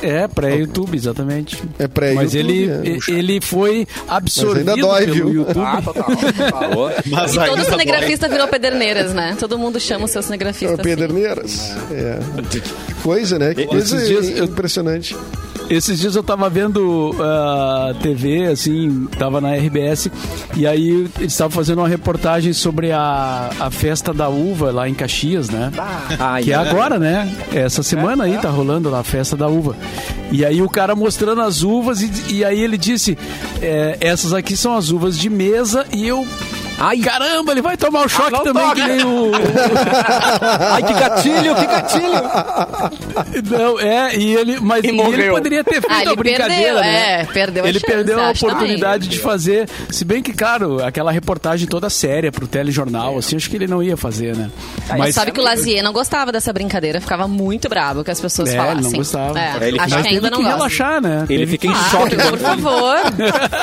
É, 0.00 0.28
pré-YouTube, 0.28 0.96
exatamente. 0.96 1.60
É 1.78 1.88
pré-YouTube. 1.88 2.24
Mas 2.24 2.34
ele, 2.34 2.70
é. 2.70 3.12
ele 3.12 3.40
foi 3.40 3.86
absorvido 4.08 4.70
ainda 4.70 4.76
dói, 4.82 5.04
pelo 5.06 5.14
viu? 5.14 5.32
YouTube. 5.32 5.60
Ah, 5.64 5.82
total. 5.82 6.04
total. 6.04 6.70
Boa. 6.72 6.94
Mas 7.06 7.34
E 7.34 7.38
todo 7.44 7.64
cinegrafista 7.64 8.28
virou 8.28 8.46
pederneiras, 8.48 9.12
né? 9.12 9.36
Todo 9.38 9.58
mundo 9.58 9.80
chama 9.80 10.04
os 10.04 10.10
seus 10.12 10.24
É 10.24 10.26
cinegrafistas. 10.28 10.78
o 10.78 10.82
Pederneiras. 10.82 11.76
É. 11.90 12.18
Coisa, 13.02 13.38
né? 13.38 13.54
Que 13.54 13.66
coisa 13.66 13.96
Esses 13.96 14.08
dias 14.08 14.28
eu- 14.38 14.44
impressionante. 14.44 15.16
Esses 15.70 15.98
dias 16.00 16.16
eu 16.16 16.22
tava 16.22 16.48
vendo 16.48 17.14
a 17.20 17.92
TV, 18.02 18.46
assim, 18.46 19.06
tava 19.18 19.38
na 19.38 19.54
RBS, 19.54 20.10
e 20.56 20.66
aí 20.66 20.88
eles 21.18 21.32
estavam 21.32 21.50
fazendo 21.50 21.80
uma 21.80 21.88
reportagem 21.88 22.54
sobre 22.54 22.90
a, 22.90 23.50
a 23.60 23.70
festa 23.70 24.14
da 24.14 24.30
uva 24.30 24.70
lá 24.70 24.88
em 24.88 24.94
Caxias, 24.94 25.50
né? 25.50 25.70
Ai, 26.18 26.42
Que 26.44 26.52
é 26.52 26.54
agora, 26.54 26.98
né? 26.98 27.30
Essa 27.52 27.82
semana 27.82 28.24
aí 28.24 28.38
tá 28.38 28.48
rolando 28.48 28.88
lá 28.88 29.00
a 29.00 29.04
festa 29.04 29.36
da 29.36 29.46
uva. 29.46 29.76
E 30.32 30.42
aí 30.42 30.62
o 30.62 30.70
cara 30.70 30.96
mostrando 30.96 31.42
as 31.42 31.62
uvas 31.62 32.00
e, 32.00 32.10
e 32.36 32.44
aí 32.46 32.58
ele 32.60 32.78
disse: 32.78 33.18
é, 33.60 33.98
essas 34.00 34.32
aqui 34.32 34.56
são 34.56 34.74
as 34.74 34.88
uvas 34.90 35.18
de 35.18 35.28
mesa 35.28 35.84
e 35.92 36.08
eu. 36.08 36.26
Ai. 36.78 36.98
Caramba, 36.98 37.52
ele 37.52 37.62
vai 37.62 37.76
tomar 37.76 38.04
o 38.04 38.08
choque 38.08 38.32
não 38.32 38.44
também, 38.44 38.62
toca. 38.62 38.74
que 38.80 38.86
nem 38.86 39.04
o. 39.04 39.30
Ai, 40.72 40.82
que 40.82 40.92
gatilho, 40.94 41.54
que 41.54 41.66
gatilho. 41.66 42.12
Não, 43.50 43.80
é, 43.80 44.16
e 44.16 44.34
ele. 44.34 44.58
Mas 44.60 44.84
E 44.84 44.88
ele 44.88 45.30
poderia 45.30 45.64
ter 45.64 45.80
feito 45.80 45.86
Ah, 45.90 46.02
ele 46.02 46.10
a 46.10 46.16
brincadeira, 46.16 46.54
perdeu, 46.62 46.80
né? 46.80 47.20
é, 47.20 47.24
perdeu 47.24 47.64
a 47.64 47.68
Ele 47.68 47.78
chance, 47.80 47.92
perdeu 47.92 48.20
a 48.20 48.28
acho 48.28 48.40
também. 48.40 48.54
oportunidade 48.56 49.08
de 49.08 49.18
fazer. 49.18 49.68
Se 49.90 50.04
bem 50.04 50.22
que, 50.22 50.32
claro, 50.32 50.84
aquela 50.84 51.10
reportagem 51.10 51.66
toda 51.66 51.88
séria 51.90 52.30
pro 52.30 52.46
telejornal, 52.46 53.18
assim, 53.18 53.36
acho 53.36 53.48
que 53.50 53.56
ele 53.56 53.66
não 53.66 53.82
ia 53.82 53.96
fazer, 53.96 54.36
né? 54.36 54.50
Mas 54.96 55.14
sabe 55.14 55.32
que 55.32 55.40
o 55.40 55.42
Lazier 55.42 55.82
não 55.82 55.92
gostava 55.92 56.30
dessa 56.32 56.52
brincadeira, 56.52 57.00
ficava 57.00 57.26
muito 57.28 57.68
bravo 57.68 58.04
que 58.04 58.10
as 58.10 58.20
pessoas 58.20 58.48
É, 58.50 58.52
ele 58.52 58.60
falassem. 58.62 58.82
não 58.82 58.98
gostava. 58.98 59.38
É, 59.38 59.68
Ele 59.68 59.80
acho 59.80 60.02
que 60.02 60.08
ainda 60.08 60.30
não 60.30 60.38
que 60.38 60.44
gosta. 60.44 60.56
relaxar, 60.58 61.00
né? 61.00 61.26
Ele 61.28 61.38
Teve 61.40 61.52
fica 61.52 61.66
em 61.66 61.70
Ah, 61.72 61.88
choque. 61.90 62.16
por 62.16 62.38
favor. 62.38 62.96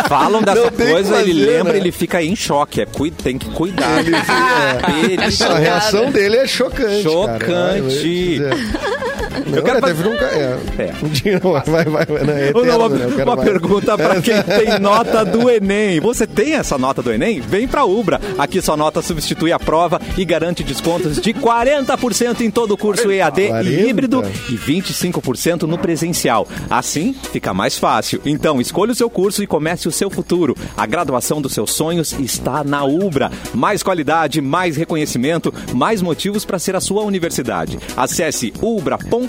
Falam 0.08 0.41
dessa 0.41 0.62
Não 0.62 0.71
coisa, 0.71 1.21
ele 1.21 1.34
lembra, 1.45 1.73
né? 1.73 1.80
ele 1.80 1.91
fica 1.91 2.21
em 2.21 2.36
choque. 2.36 2.82
É, 2.82 2.86
cui- 3.12 3.24
tem 3.24 3.38
que 3.38 3.50
cuidar. 3.52 4.00
Ele- 4.06 5.44
A 5.44 5.58
reação 5.58 6.12
dele 6.12 6.38
é 6.38 6.48
chocante. 6.48 7.04
Cara. 7.04 7.39
Chocante. 7.39 8.41
Ai, 8.44 9.05
Não, 9.45 9.58
Eu 9.58 9.63
quero 9.63 9.78
é, 9.78 9.82
fazer- 9.82 10.04
nunca. 10.04 10.26
É. 10.26 10.58
É. 10.78 10.93
Um 11.04 11.08
dia, 11.10 11.39
vai, 11.39 11.86
vai, 11.86 12.06
vai. 12.06 12.24
Não, 12.26 12.34
é 12.34 12.52
Vou 12.52 12.65
dar 12.65 12.76
eterno, 12.76 12.86
uma, 12.86 12.89
né? 13.15 13.24
Uma 13.24 13.38
pergunta 13.38 13.98
pra 13.98 14.21
quem 14.21 14.41
tem 14.43 14.80
nota 14.80 15.24
do 15.26 15.50
Enem. 15.50 16.00
Você 16.00 16.26
tem 16.28 16.54
essa 16.56 16.78
nota 16.78 17.02
do 17.02 17.12
Enem? 17.12 17.39
Vem 17.41 17.67
pra 17.67 17.86
Ubra. 17.86 18.19
Aqui 18.38 18.62
sua 18.62 18.78
nota 18.78 19.02
substitui 19.02 19.52
a 19.52 19.60
prova 19.60 20.00
e 20.17 20.26
garante 20.26 20.63
descontos 20.63 21.19
de 21.21 21.34
40% 21.34 22.41
em 22.41 22.52
todo 22.52 22.71
o 22.74 22.78
curso 22.78 23.12
EAD 23.12 23.48
40? 23.48 23.69
e 23.69 23.89
híbrido 23.89 24.24
e 24.50 24.54
25% 24.56 25.63
no 25.63 25.78
presencial. 25.78 26.48
Assim, 26.69 27.13
fica 27.32 27.54
mais 27.54 27.78
fácil. 27.78 28.21
Então, 28.26 28.60
escolha 28.62 28.91
o 28.91 28.95
seu 28.95 29.10
curso 29.10 29.43
e 29.43 29.48
comece 29.48 29.88
o 29.88 29.91
seu 29.91 30.10
futuro. 30.10 30.56
A 30.76 30.86
graduação 30.86 31.41
dos 31.41 31.54
seus 31.54 31.71
sonhos 31.71 32.13
está 32.13 32.63
na 32.63 32.84
Ubra. 32.84 33.32
Mais 33.54 33.82
qualidade, 33.84 34.41
mais 34.41 34.76
reconhecimento, 34.78 35.54
mais 35.74 36.02
motivos 36.02 36.45
para 36.45 36.60
ser 36.60 36.76
a 36.76 36.82
sua 36.82 37.04
universidade. 37.04 37.78
Acesse 37.95 38.54
ubra.br 38.62 39.25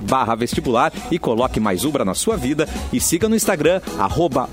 barra 0.00 0.34
vestibular 0.34 0.92
e 1.10 1.18
coloque 1.18 1.60
mais 1.60 1.84
Ubra 1.84 2.04
na 2.04 2.14
sua 2.14 2.36
vida 2.36 2.68
e 2.92 3.00
siga 3.00 3.28
no 3.28 3.36
Instagram, 3.36 3.80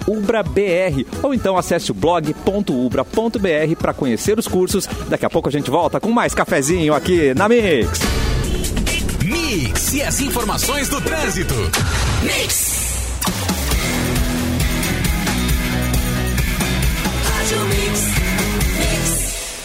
UbraBR, 0.07 1.05
ou 1.23 1.33
então 1.33 1.57
acesse 1.57 1.91
o 1.91 1.93
blog.ubra.br 1.93 3.75
para 3.79 3.93
conhecer 3.93 4.37
os 4.37 4.47
cursos. 4.47 4.87
Daqui 5.09 5.25
a 5.25 5.29
pouco 5.29 5.49
a 5.49 5.51
gente 5.51 5.69
volta 5.69 5.99
com 5.99 6.11
mais 6.11 6.33
cafezinho 6.33 6.93
aqui 6.93 7.33
na 7.33 7.47
Mix. 7.47 7.99
Mix 9.23 9.93
e 9.93 10.01
as 10.01 10.21
informações 10.21 10.89
do 10.89 11.01
trânsito. 11.01 11.55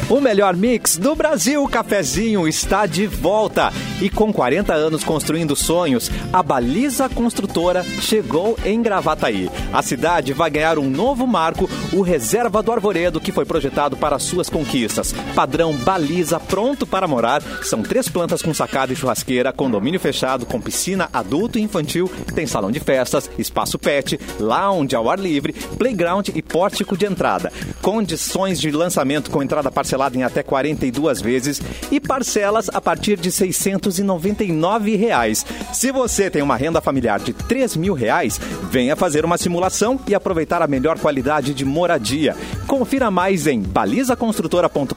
O 0.09 0.21
melhor 0.21 0.55
mix 0.55 0.97
do 0.97 1.17
Brasil, 1.17 1.65
o 1.65 1.69
cafezinho, 1.69 2.47
está 2.47 2.87
de 2.87 3.09
volta 3.09 3.73
e 4.01 4.11
com 4.11 4.33
40 4.33 4.75
anos 4.75 5.05
construindo 5.05 5.57
sonhos, 5.57 6.11
a 6.33 6.43
Baliza 6.43 7.09
Construtora 7.09 7.83
chegou 7.83 8.59
em 8.65 8.83
Gravataí. 8.83 9.51
A 9.73 9.83
cidade 9.83 10.33
vai 10.33 10.51
ganhar 10.51 10.79
um 10.79 10.89
novo 10.89 11.27
marco, 11.27 11.69
o 11.93 12.03
Reserva 12.03 12.63
do 12.63 12.73
Arvoredo, 12.73 13.21
que 13.21 13.33
foi 13.33 13.45
projetado 13.45 13.97
para 13.97 14.19
suas 14.19 14.51
conquistas. 14.51 15.13
Padrão 15.35 15.73
Baliza 15.75 16.39
pronto 16.39 16.87
para 16.87 17.09
morar, 17.09 17.43
são 17.63 17.83
três 17.83 18.09
plantas 18.09 18.43
com 18.43 18.53
sacada 18.53 18.93
e 18.93 18.97
churrasqueira, 18.97 19.53
condomínio 19.53 20.01
fechado 20.01 20.47
com 20.47 20.61
piscina 20.61 21.09
adulto 21.13 21.59
e 21.59 21.63
infantil, 21.63 22.11
tem 22.35 22.47
salão 22.47 22.71
de 22.71 22.81
festas, 22.81 23.31
espaço 23.39 23.79
pet, 23.79 24.19
lounge 24.39 24.95
ao 24.95 25.09
ar 25.09 25.19
livre, 25.19 25.53
playground 25.53 26.29
e 26.35 26.43
pórtico 26.43 26.97
de 26.97 27.07
entrada. 27.07 27.53
Condições 27.81 28.61
de 28.61 28.71
lançamento 28.71 29.31
com 29.31 29.43
entrada 29.43 29.71
parcelada 29.71 30.17
em 30.17 30.23
até 30.23 30.43
42 30.43 31.21
vezes 31.21 31.61
e 31.91 32.01
parcelas 32.01 32.69
a 32.73 32.81
partir 32.81 33.17
de 33.17 33.31
600 33.31 33.86
999 33.87 34.97
reais. 34.97 35.47
Se 35.73 35.93
você 35.93 36.29
tem 36.31 36.43
uma 36.43 36.57
renda 36.57 36.81
familiar 36.81 37.21
de 37.21 37.33
3 37.33 37.77
mil 37.77 37.95
reais, 37.95 38.41
venha 38.71 38.97
fazer 38.97 39.25
uma 39.25 39.39
simulação 39.39 39.99
e 40.07 40.15
aproveitar 40.15 40.63
a 40.63 40.67
melhor 40.67 40.99
qualidade 40.99 41.55
de 41.55 41.65
moradia. 41.65 42.37
Confira 42.67 43.11
mais 43.11 43.47
em 43.47 43.61
balizaconstrutora.com.br 43.61 44.95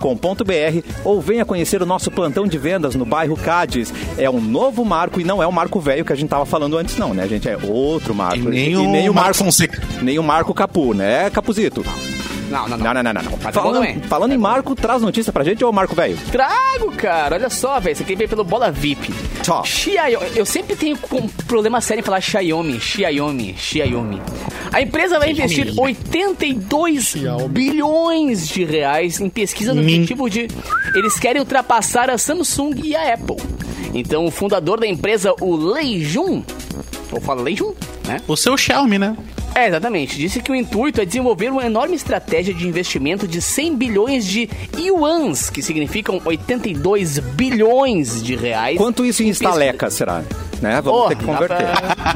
ou 1.03 1.21
venha 1.21 1.45
conhecer 1.45 1.81
o 1.81 1.85
nosso 1.85 2.09
plantão 2.11 2.47
de 2.47 2.57
vendas 2.57 2.95
no 2.95 3.05
bairro 3.05 3.37
Cádiz. 3.37 3.93
É 4.17 4.29
um 4.29 4.41
novo 4.41 4.83
marco 4.83 5.21
e 5.21 5.23
não 5.23 5.41
é 5.41 5.47
o 5.47 5.51
marco 5.51 5.79
velho 5.79 6.05
que 6.05 6.13
a 6.13 6.15
gente 6.15 6.25
estava 6.25 6.45
falando 6.45 6.77
antes, 6.77 6.97
não, 6.97 7.13
né, 7.13 7.27
gente? 7.27 7.47
É 7.47 7.57
outro 7.57 8.15
marco. 8.15 8.37
E 8.37 8.41
nem, 8.41 8.71
e, 8.71 8.77
o, 8.77 8.89
nem 8.89 9.09
o 9.09 9.13
Marco 9.13 9.37
Fonseca. 9.37 9.81
Nem 10.01 10.17
o 10.17 10.23
Marco 10.23 10.53
Capu, 10.53 10.93
né, 10.93 11.29
Capuzito? 11.29 11.83
Não, 12.49 12.67
não, 12.67 12.77
não. 12.77 12.93
Não, 12.93 12.93
não, 12.93 13.13
não, 13.13 13.21
não. 13.21 13.31
Mas 13.43 13.55
é 13.55 13.59
Falando, 13.59 14.07
falando 14.07 14.31
em 14.33 14.37
Marco, 14.37 14.75
traz 14.75 15.01
notícia 15.01 15.31
pra 15.31 15.43
gente 15.43 15.63
ou 15.63 15.71
Marco 15.71 15.95
velho? 15.95 16.17
Trago, 16.31 16.91
cara. 16.97 17.35
Olha 17.35 17.49
só, 17.49 17.79
velho. 17.79 17.93
Esse 17.93 18.03
aqui 18.03 18.15
veio 18.15 18.29
pelo 18.29 18.43
Bola 18.43 18.71
VIP. 18.71 19.13
Xiaomi. 19.65 20.31
Eu 20.35 20.45
sempre 20.45 20.75
tenho 20.75 20.97
um 21.13 21.27
problema 21.47 21.81
sério 21.81 22.01
em 22.01 22.03
falar 22.03 22.21
Xiaomi, 22.21 22.79
Xiaomi, 22.79 23.55
Xiaomi. 23.57 24.21
A 24.71 24.81
empresa 24.81 25.19
vai 25.19 25.31
investir 25.31 25.73
82 25.77 27.15
bilhões 27.49 28.47
de 28.47 28.63
reais 28.63 29.19
em 29.19 29.29
pesquisa 29.29 29.73
no 29.73 29.81
objetivo 29.81 30.29
de... 30.29 30.47
Eles 30.93 31.17
querem 31.17 31.41
ultrapassar 31.41 32.09
a 32.09 32.17
Samsung 32.17 32.73
e 32.83 32.95
a 32.95 33.13
Apple. 33.13 33.37
Então, 33.93 34.25
o 34.25 34.31
fundador 34.31 34.79
da 34.79 34.87
empresa, 34.87 35.33
o 35.41 35.55
Lei 35.55 36.03
Jun... 36.03 36.43
Ou 37.11 37.19
fala 37.19 37.41
Lei 37.41 37.55
Jun, 37.55 37.73
né? 38.05 38.21
O 38.27 38.35
seu 38.35 38.55
Xiaomi, 38.55 38.99
né? 38.99 39.17
É, 39.59 39.67
exatamente. 39.67 40.17
Disse 40.17 40.41
que 40.41 40.51
o 40.51 40.55
intuito 40.55 41.01
é 41.01 41.05
desenvolver 41.05 41.51
uma 41.51 41.65
enorme 41.65 41.95
estratégia 41.95 42.53
de 42.53 42.67
investimento 42.67 43.27
de 43.27 43.41
100 43.41 43.75
bilhões 43.75 44.25
de 44.25 44.49
yuans, 44.77 45.49
que 45.49 45.61
significam 45.61 46.21
82 46.23 47.19
bilhões 47.19 48.23
de 48.23 48.35
reais. 48.35 48.77
Quanto 48.77 49.05
isso 49.05 49.21
em 49.23 49.29
estaleca 49.29 49.89
será? 49.89 50.23
Né? 50.61 50.81
Vamos 50.81 51.01
Oh, 51.05 51.07
ter 51.07 51.15
que 51.17 51.23
converter. 51.23 51.57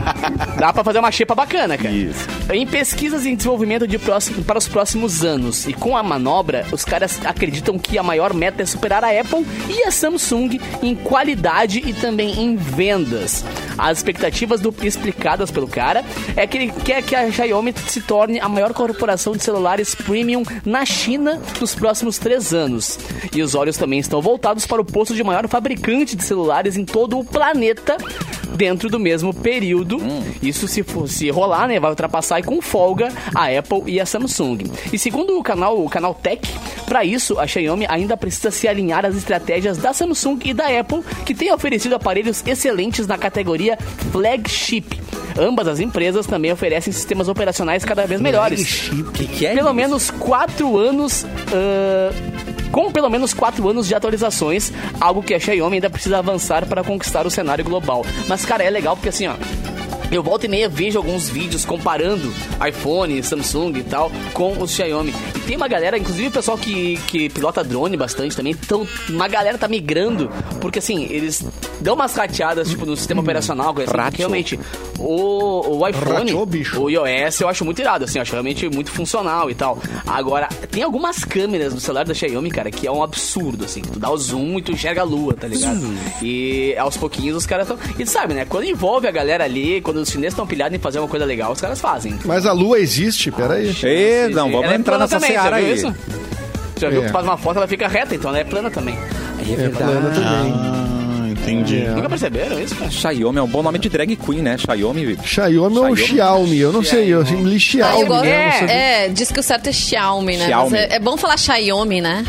Dá 0.60 0.74
pra 0.74 0.84
fazer 0.84 1.00
uma 1.00 1.12
xepa 1.12 1.34
bacana, 1.34 1.78
cara. 1.78 1.92
Isso. 1.94 2.28
Em 2.52 2.68
pesquisas 2.68 3.26
em 3.26 3.36
desenvolvimento 3.36 3.88
de 3.88 3.98
próximo- 3.98 4.44
para 4.44 4.58
os 4.58 4.68
próximos 4.68 5.24
anos 5.24 5.66
e 5.66 5.74
com 5.74 5.96
a 5.96 6.04
manobra, 6.04 6.66
os 6.72 6.84
caras 6.84 7.20
acreditam 7.26 7.80
que 7.80 7.98
a 7.98 8.04
maior 8.04 8.34
meta 8.34 8.62
é 8.62 8.66
superar 8.66 9.02
a 9.04 9.08
Apple 9.18 9.46
e 9.70 9.84
a 9.88 9.92
Samsung 9.92 10.60
em 10.82 10.94
qualidade 10.94 11.82
e 11.86 11.94
também 11.94 12.38
em 12.42 12.56
vendas. 12.58 13.46
As 13.78 13.98
expectativas 13.98 14.62
do, 14.62 14.74
explicadas 14.84 15.52
pelo 15.52 15.68
cara 15.68 16.04
é 16.36 16.46
que 16.46 16.58
ele 16.58 16.72
quer 16.72 17.02
que 17.04 17.16
a 17.16 17.32
Xiaomi 17.32 17.74
se 17.88 18.02
torne 18.02 18.40
a 18.40 18.50
maior 18.50 18.74
corporação 18.74 19.34
de 19.34 19.44
celulares 19.44 19.96
premium 19.96 20.44
na 20.66 20.86
China 20.86 21.42
nos 21.60 21.76
próximos 21.76 22.18
três 22.18 22.54
anos. 22.54 23.00
E 23.34 23.42
os 23.42 23.56
olhos 23.56 23.78
também 23.78 24.00
estão 24.00 24.22
voltados 24.22 24.66
para 24.66 24.82
o 24.82 24.86
posto 24.86 25.16
de 25.16 25.24
maior 25.24 25.48
fabricante 25.48 26.16
de 26.16 26.24
celulares 26.24 26.78
em 26.78 26.86
todo 26.86 27.20
o 27.20 27.26
planeta 27.26 27.98
dentro 28.56 28.90
do 28.90 29.00
mesmo 29.00 29.34
período. 29.34 29.98
Isso 30.42 30.68
se 30.68 30.84
for, 30.84 31.08
se 31.08 31.30
rolar, 31.30 31.68
né, 31.68 31.80
vai 31.80 31.90
ultrapassar 31.90 32.40
e 32.40 32.44
com 32.44 32.62
folga 32.62 33.10
a 33.34 33.48
Apple 33.48 33.84
e 33.88 34.00
a 34.00 34.06
Samsung. 34.06 34.60
E 34.92 35.00
segundo 35.00 35.38
o 35.38 35.44
canal, 35.44 35.84
o 35.84 35.90
canal 35.90 36.14
Tech, 36.14 36.48
para 36.86 37.04
isso 37.04 37.40
a 37.40 37.48
Xiaomi 37.48 37.86
ainda 37.90 38.16
precisa 38.16 38.52
se 38.52 38.68
alinhar 38.68 39.06
às 39.06 39.16
estratégias 39.16 39.78
da 39.78 39.94
Samsung 39.94 40.40
e 40.46 40.54
da 40.54 40.68
Apple, 40.80 41.02
que 41.26 41.34
têm 41.34 41.52
oferecido 41.52 41.96
aparelhos 41.96 42.44
excelentes 42.46 43.08
na 43.08 43.18
categoria 43.18 43.63
flagship. 44.12 44.84
Ambas 45.38 45.68
as 45.68 45.80
empresas 45.80 46.28
também 46.28 46.52
oferecem 46.52 46.94
sistemas 46.94 47.28
operacionais 47.28 47.84
cada 47.84 48.06
vez 48.06 48.22
melhores. 48.22 48.90
Que, 49.14 49.26
que 49.28 49.46
é 49.48 49.54
Pelo 49.56 49.68
isso? 49.68 49.74
menos 49.74 50.12
quatro 50.12 50.78
anos. 50.78 51.26
ah, 51.52 52.12
com 52.72 52.92
pelo 52.92 53.08
menos 53.10 53.36
quatro 53.36 53.68
anos 53.70 53.88
de 53.88 53.94
atualizações, 53.94 54.72
algo 55.00 55.22
que 55.22 55.34
a 55.36 55.40
Xiaomi 55.40 55.76
ainda 55.76 55.92
precisa 55.92 56.18
avançar 56.18 56.66
para 56.66 56.84
conquistar 56.84 57.26
o 57.28 57.30
cenário 57.30 57.64
global. 57.64 58.04
Mas, 58.28 58.46
cara, 58.46 58.64
é 58.64 58.70
legal 58.70 58.96
porque 58.96 59.10
assim, 59.10 59.28
ó. 59.28 59.36
Eu 60.14 60.22
volta 60.22 60.46
e 60.46 60.50
meia 60.50 60.70
vejo 60.70 61.00
alguns 61.00 61.28
vídeos 61.28 61.66
comparando 61.66 62.32
iPhone, 62.70 63.24
Samsung 63.24 63.80
e 63.80 63.84
tal 63.84 64.12
com 64.32 64.62
os 64.62 64.70
Xiaomi. 64.70 65.12
E 65.36 65.40
tem 65.40 65.58
uma 65.58 65.68
galera, 65.68 65.98
inclusive 65.98 66.28
o 66.28 66.32
pessoal 66.32 66.56
que, 66.56 66.98
que 67.08 67.30
pilota 67.30 67.64
drone 67.64 67.98
bastante 67.98 68.36
também, 68.36 68.54
então 68.54 68.88
uma 69.10 69.28
galera 69.28 69.58
tá 69.58 69.68
migrando, 69.68 70.30
porque 70.62 70.78
assim, 70.78 71.06
eles 71.10 71.44
dão 71.82 71.96
umas 71.96 72.14
rateadas 72.14 72.70
tipo 72.70 72.86
no 72.86 72.96
sistema 72.96 73.22
operacional, 73.22 73.74
coisa 73.74 73.92
assim, 73.92 74.18
realmente 74.18 74.60
o, 75.00 75.80
o 75.80 75.88
iPhone, 75.88 76.14
Rateou, 76.14 76.46
bicho. 76.46 76.80
o 76.80 76.90
iOS 76.92 77.42
eu 77.42 77.50
acho 77.50 77.66
muito 77.66 77.82
irado, 77.82 78.06
assim, 78.06 78.20
eu 78.20 78.22
acho 78.22 78.34
realmente 78.34 78.70
muito 78.70 78.92
funcional 78.92 79.50
e 79.50 79.56
tal. 79.56 79.80
Agora, 80.06 80.48
tem 80.70 80.84
algumas 80.84 81.26
câmeras 81.26 81.74
no 81.74 81.80
celular 81.80 82.06
da 82.06 82.14
Xiaomi, 82.14 82.52
cara, 82.52 82.70
que 82.70 82.86
é 82.86 82.92
um 82.92 83.02
absurdo, 83.02 83.66
assim. 83.66 83.82
Tu 83.82 83.98
dá 83.98 84.12
o 84.12 84.18
zoom 84.18 84.60
e 84.60 84.62
tu 84.62 84.72
enxerga 84.72 85.02
a 85.02 85.04
lua, 85.04 85.34
tá 85.34 85.48
ligado? 85.48 85.82
E 86.22 86.76
aos 86.78 86.98
pouquinhos 86.98 87.36
os 87.36 87.46
caras 87.48 87.68
estão. 87.68 87.80
E 87.98 88.06
sabe, 88.06 88.36
né? 88.36 88.46
Quando 88.46 88.66
envolve 88.66 89.08
a 89.08 89.12
galera 89.12 89.44
ali, 89.44 89.82
quando 89.82 90.03
os 90.04 90.10
chineses 90.10 90.34
estão 90.34 90.46
pilhados 90.46 90.76
em 90.78 90.80
fazer 90.80 91.00
uma 91.00 91.08
coisa 91.08 91.26
legal, 91.26 91.52
os 91.52 91.60
caras 91.62 91.80
fazem. 91.82 92.18
Mas 92.26 92.46
a 92.46 92.52
lua 92.54 92.80
existe, 92.80 93.32
peraí. 93.32 93.76
Ê, 93.84 94.28
não, 94.30 94.50
vamos 94.52 94.66
Ela 94.66 94.74
é 94.74 94.78
entrar 94.78 94.92
plana 94.98 95.04
nessa 95.06 95.16
também, 95.20 95.32
seara 95.32 95.56
aí. 95.58 95.74
isso? 95.74 95.96
Já 96.80 96.90
viu 96.90 97.00
É. 97.00 97.02
que 97.04 97.08
tu 97.10 97.14
faz 97.14 97.26
uma 97.26 97.38
foto, 97.38 97.58
ela 97.58 97.68
fica 97.68 97.88
reta, 97.88 98.14
então 98.16 98.30
ela 98.30 98.40
é 98.40 98.44
plana 98.44 98.70
também. 98.70 98.96
É 99.40 99.70
plana 99.70 100.10
também. 100.10 100.54
Ah, 100.56 101.28
entendi. 101.30 101.82
Nunca 101.88 102.10
perceberam 102.10 102.60
isso, 102.62 102.76
cara? 102.76 102.90
Xiaomi 102.92 103.38
é 103.40 103.42
um 103.42 103.48
bom 103.48 103.62
nome 103.64 103.78
de 103.80 103.90
drag 103.90 104.16
queen, 104.16 104.42
né? 104.42 104.58
Xiaomi. 104.58 105.18
Xiaomi 105.24 105.78
ou 105.80 105.96
Xiaomi. 105.96 105.98
Xiaomi? 105.98 106.58
Eu 106.60 106.72
não 106.74 106.84
sei, 106.84 107.14
eu 107.14 107.26
sempre 107.26 107.44
li 107.46 107.56
Ah, 107.56 107.60
Xiaomi. 107.60 108.10
né? 108.28 108.66
É, 109.06 109.10
diz 109.10 109.32
que 109.32 109.40
o 109.40 109.44
certo 109.44 109.68
é 109.68 109.72
Xiaomi, 109.72 110.38
né? 110.38 110.46
Xiaomi. 110.48 110.72
Mas 110.72 110.80
é, 110.82 110.96
é 110.96 111.00
bom 111.00 111.16
falar 111.18 111.38
Xiaomi, 111.38 112.02
né? 112.02 112.26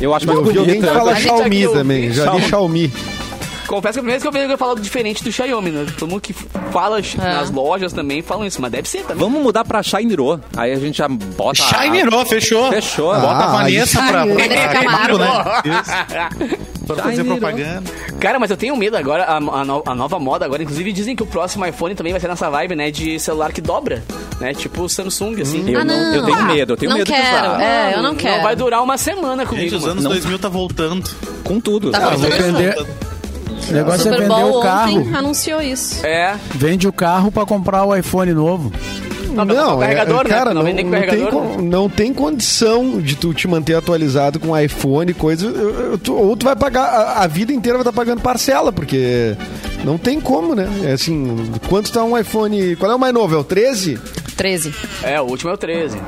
Eu 0.00 0.14
acho 0.14 0.26
mais 0.26 0.38
Eu 0.38 0.44
vi 0.44 0.58
alguém 0.58 0.74
bonito. 0.80 0.88
que 0.92 0.98
fala 0.98 1.10
A 1.12 1.14
gente 1.14 1.22
Xiaomi 1.24 1.68
também, 1.68 2.12
já 2.12 2.32
li 2.34 2.42
Xiaomi. 2.42 2.92
Confesso 3.66 3.94
que 3.94 3.98
a 3.98 4.02
primeira 4.02 4.12
vez 4.18 4.22
que 4.22 4.28
eu 4.28 4.32
vejo 4.32 4.52
eu 4.52 4.58
falo 4.58 4.78
diferente 4.78 5.22
do 5.24 5.32
Xiaomi, 5.32 5.70
né? 5.70 5.86
Todo 5.98 6.08
mundo 6.10 6.20
que 6.20 6.32
fala 6.72 6.98
É. 7.00 7.16
nas 7.34 7.50
lojas 7.50 7.92
também 7.92 8.22
falam 8.22 8.44
isso, 8.46 8.60
mas 8.60 8.70
deve 8.70 8.88
ser 8.88 9.02
também. 9.02 9.16
Vamos 9.16 9.42
mudar 9.42 9.64
pra 9.64 9.82
Shinero. 9.82 10.40
Aí 10.56 10.72
a 10.72 10.76
gente 10.78 10.98
já 10.98 11.08
bota. 11.08 11.62
a- 11.62 11.82
Shinerou, 11.82 12.24
fechou. 12.26 12.70
Feshou. 12.70 13.14
Bota 13.14 13.26
Ah, 13.26 13.44
a 13.44 13.52
Vanessa 13.52 14.00
aí 14.02 14.08
pra, 14.10 14.24
Vanessa 14.26 14.68
Camargo. 14.68 15.18
né? 15.18 15.26
Pra 16.86 16.96
fazer 16.96 17.24
propaganda. 17.24 17.82
Cara, 18.20 18.38
mas 18.38 18.50
eu 18.50 18.56
tenho 18.56 18.76
medo 18.76 18.96
agora, 18.96 19.24
a, 19.24 19.36
a 19.36 19.64
no- 19.64 19.82
a 19.86 19.94
nova 19.94 20.18
moda 20.18 20.44
agora, 20.44 20.62
inclusive 20.62 20.92
dizem 20.92 21.16
que 21.16 21.22
o 21.22 21.26
próximo 21.26 21.64
iPhone 21.66 21.94
também 21.94 22.12
vai 22.12 22.20
ser 22.20 22.28
nessa 22.28 22.50
vibe, 22.50 22.74
né, 22.76 22.90
de 22.90 23.18
celular 23.18 23.52
que 23.52 23.60
dobra, 23.60 24.02
né, 24.40 24.52
tipo 24.54 24.82
o 24.82 24.88
Samsung, 24.88 25.40
assim. 25.40 25.64
Eu, 25.70 25.80
Ah, 25.80 25.84
não, 25.84 25.94
não. 25.96 26.14
eu 26.14 26.24
tenho 26.24 26.42
medo, 26.44 26.72
eu 26.72 26.76
tenho 26.76 26.90
Não 26.90 26.98
medo 26.98 27.06
quero, 27.10 27.22
de 27.22 27.28
usar. 27.48 27.62
é. 27.62 27.94
eu 27.94 28.02
não 28.02 28.14
quero. 28.14 28.42
vai 28.42 28.54
durar 28.54 28.82
uma 28.82 28.98
semana 28.98 29.46
comigo. 29.46 29.70
Gente, 29.70 29.78
os 29.80 29.86
anos 29.88 30.04
Não. 30.04 30.10
2000 30.10 30.38
tá 30.38 30.48
voltando. 30.48 31.08
Com 31.42 31.60
tudo. 31.60 31.90
Tá 31.90 31.98
Ah, 31.98 32.10
vou 32.10 32.18
voltando. 32.20 32.86
O 33.68 33.72
negócio 33.72 34.00
é 34.00 34.12
Super 34.12 34.20
vender 34.20 34.28
Bowl 34.28 34.58
o 34.58 34.62
carro. 34.62 34.98
ontem 35.00 35.14
anunciou 35.14 35.60
isso. 35.62 36.04
É. 36.06 36.34
Vende 36.54 36.86
o 36.88 36.92
carro 36.92 37.30
pra 37.32 37.44
comprar 37.46 37.84
o 37.84 37.96
iPhone 37.96 38.32
novo. 38.32 38.72
Não, 39.34 39.44
Não, 39.44 39.82
é, 39.82 39.86
carregador, 39.86 40.22
né? 40.22 40.30
cara, 40.30 40.54
Não 40.54 40.62
não, 40.62 40.70
com 40.70 40.76
não 40.76 40.76
tem, 40.76 40.90
carregador, 40.90 41.30
con- 41.30 41.60
não 41.62 41.88
tem 41.88 42.14
condição 42.14 43.00
de 43.00 43.16
tu 43.16 43.34
te 43.34 43.48
manter 43.48 43.74
atualizado 43.74 44.38
com 44.38 44.56
iPhone 44.56 45.10
e 45.10 45.14
coisa. 45.14 45.46
eu- 45.46 45.74
eu- 45.92 45.98
tu- 45.98 46.14
ou 46.14 46.36
tu 46.36 46.44
vai 46.46 46.54
pagar, 46.54 46.84
a, 46.84 47.24
a 47.24 47.26
vida 47.26 47.52
inteira 47.52 47.76
vai 47.76 47.82
estar 47.82 47.92
pagando 47.92 48.20
parcela, 48.20 48.70
porque 48.70 49.36
não 49.84 49.98
tem 49.98 50.20
como, 50.20 50.54
né? 50.54 50.68
É 50.84 50.92
assim, 50.92 51.50
quanto 51.68 51.90
tá 51.90 52.04
um 52.04 52.16
iPhone. 52.16 52.76
Qual 52.76 52.92
é 52.92 52.94
o 52.94 52.98
mais 52.98 53.12
novo? 53.12 53.34
É 53.34 53.38
o 53.38 53.42
13? 53.42 53.98
13. 54.36 54.72
É, 55.02 55.20
o 55.20 55.24
último 55.24 55.50
é 55.50 55.54
o 55.54 55.56
13. 55.56 55.98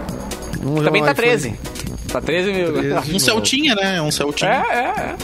Vamos 0.62 0.80
ver 0.80 0.84
Também 0.86 1.02
um 1.02 1.06
tá 1.06 1.10
iPhone. 1.12 1.28
13. 1.28 1.54
Tá 2.12 2.20
13 2.20 2.52
mil. 2.52 2.74
Um 3.12 3.18
Celtinha, 3.18 3.74
né? 3.74 4.00
Um 4.00 4.06
É, 4.06 4.10
Celtinha. 4.12 4.50
é, 4.50 5.00
é. 5.00 5.14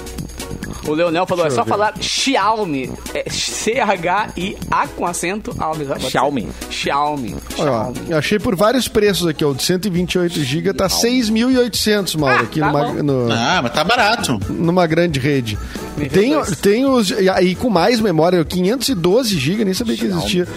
O 0.87 0.93
Leonel 0.95 1.25
falou, 1.27 1.45
é 1.45 1.49
Deixa 1.49 1.57
só 1.57 1.61
eu 1.63 1.65
ver. 1.65 1.71
falar 1.71 1.95
Xiaomi. 2.01 2.91
É 3.15 3.31
C-H-I-A 3.31 4.89
com 4.89 5.07
acento. 5.07 5.55
Alves. 5.59 5.87
Xiaomi. 6.11 6.49
Xiaomi. 6.71 7.37
Olha 7.59 7.71
Xiaomi. 7.71 7.99
eu 8.09 8.19
achei 8.19 8.39
por 8.39 8.57
vários 8.57 8.89
preços 8.89 9.27
aqui, 9.27 9.45
ó. 9.45 9.51
O 9.51 9.55
de 9.55 9.63
128 9.63 10.43
GB 10.43 10.73
tá 10.75 10.89
6.800, 10.89 12.17
Mauro, 12.19 12.37
Ah, 12.37 12.41
aqui 12.43 12.59
tá 12.61 12.67
numa, 12.73 13.03
no- 13.03 13.33
Ah, 13.33 13.61
mas 13.63 13.73
tá 13.73 13.85
barato. 13.85 14.41
numa 14.51 14.87
grande 14.87 15.21
rede. 15.21 15.57
Me 15.97 16.09
Tem, 16.09 16.35
tem 16.61 16.85
os. 16.85 17.11
E 17.11 17.29
aí 17.29 17.55
com 17.55 17.71
mais 17.71 18.01
memória, 18.01 18.45
512 18.45 19.39
GB, 19.39 19.65
nem 19.65 19.75
sabia 19.75 19.97
que 19.97 20.05
existia. 20.07 20.49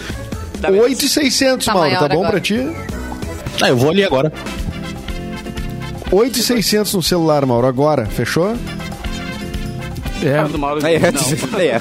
Tá 0.60 0.70
vendo? 0.70 0.82
8,600, 0.82 1.66
Tá 1.66 1.74
Mauro, 1.74 1.88
maior 1.90 2.00
tá 2.00 2.08
bom 2.08 2.14
agora. 2.20 2.30
pra 2.32 2.40
ti? 2.40 2.66
Ah, 3.62 3.68
eu 3.68 3.76
vou 3.76 3.90
ali 3.90 4.02
agora. 4.02 4.32
8,600 6.10 6.94
no 6.94 7.02
celular, 7.02 7.44
Mauro, 7.46 7.66
agora, 7.66 8.06
fechou? 8.06 8.56
É, 10.22 10.32
Cara 10.32 10.48
do 10.48 10.58
Mauro, 10.58 10.86
É, 10.86 10.98
não. 11.12 11.20
é. 11.60 11.80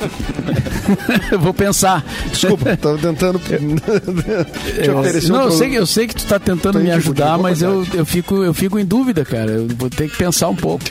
eu 1.31 1.39
vou 1.39 1.53
pensar. 1.53 2.03
Desculpa, 2.31 2.75
tava 2.77 2.97
tentando 2.97 3.39
te 3.39 4.89
oferecer 4.91 5.29
não, 5.31 5.39
um 5.39 5.43
eu 5.45 5.51
sei, 5.51 5.69
que- 5.69 5.75
eu 5.75 5.85
sei 5.85 6.07
que 6.07 6.15
tu 6.15 6.25
tá 6.25 6.37
tentando 6.39 6.73
Tô 6.73 6.79
me 6.79 6.91
ajudar, 6.91 7.37
mas 7.37 7.61
eu, 7.61 7.85
eu, 7.93 8.05
fico, 8.05 8.43
eu 8.43 8.53
fico 8.53 8.77
em 8.77 8.85
dúvida, 8.85 9.23
cara. 9.23 9.51
Eu 9.51 9.67
vou 9.77 9.89
ter 9.89 10.09
que 10.09 10.17
pensar 10.17 10.49
um 10.49 10.55
pouco. 10.55 10.83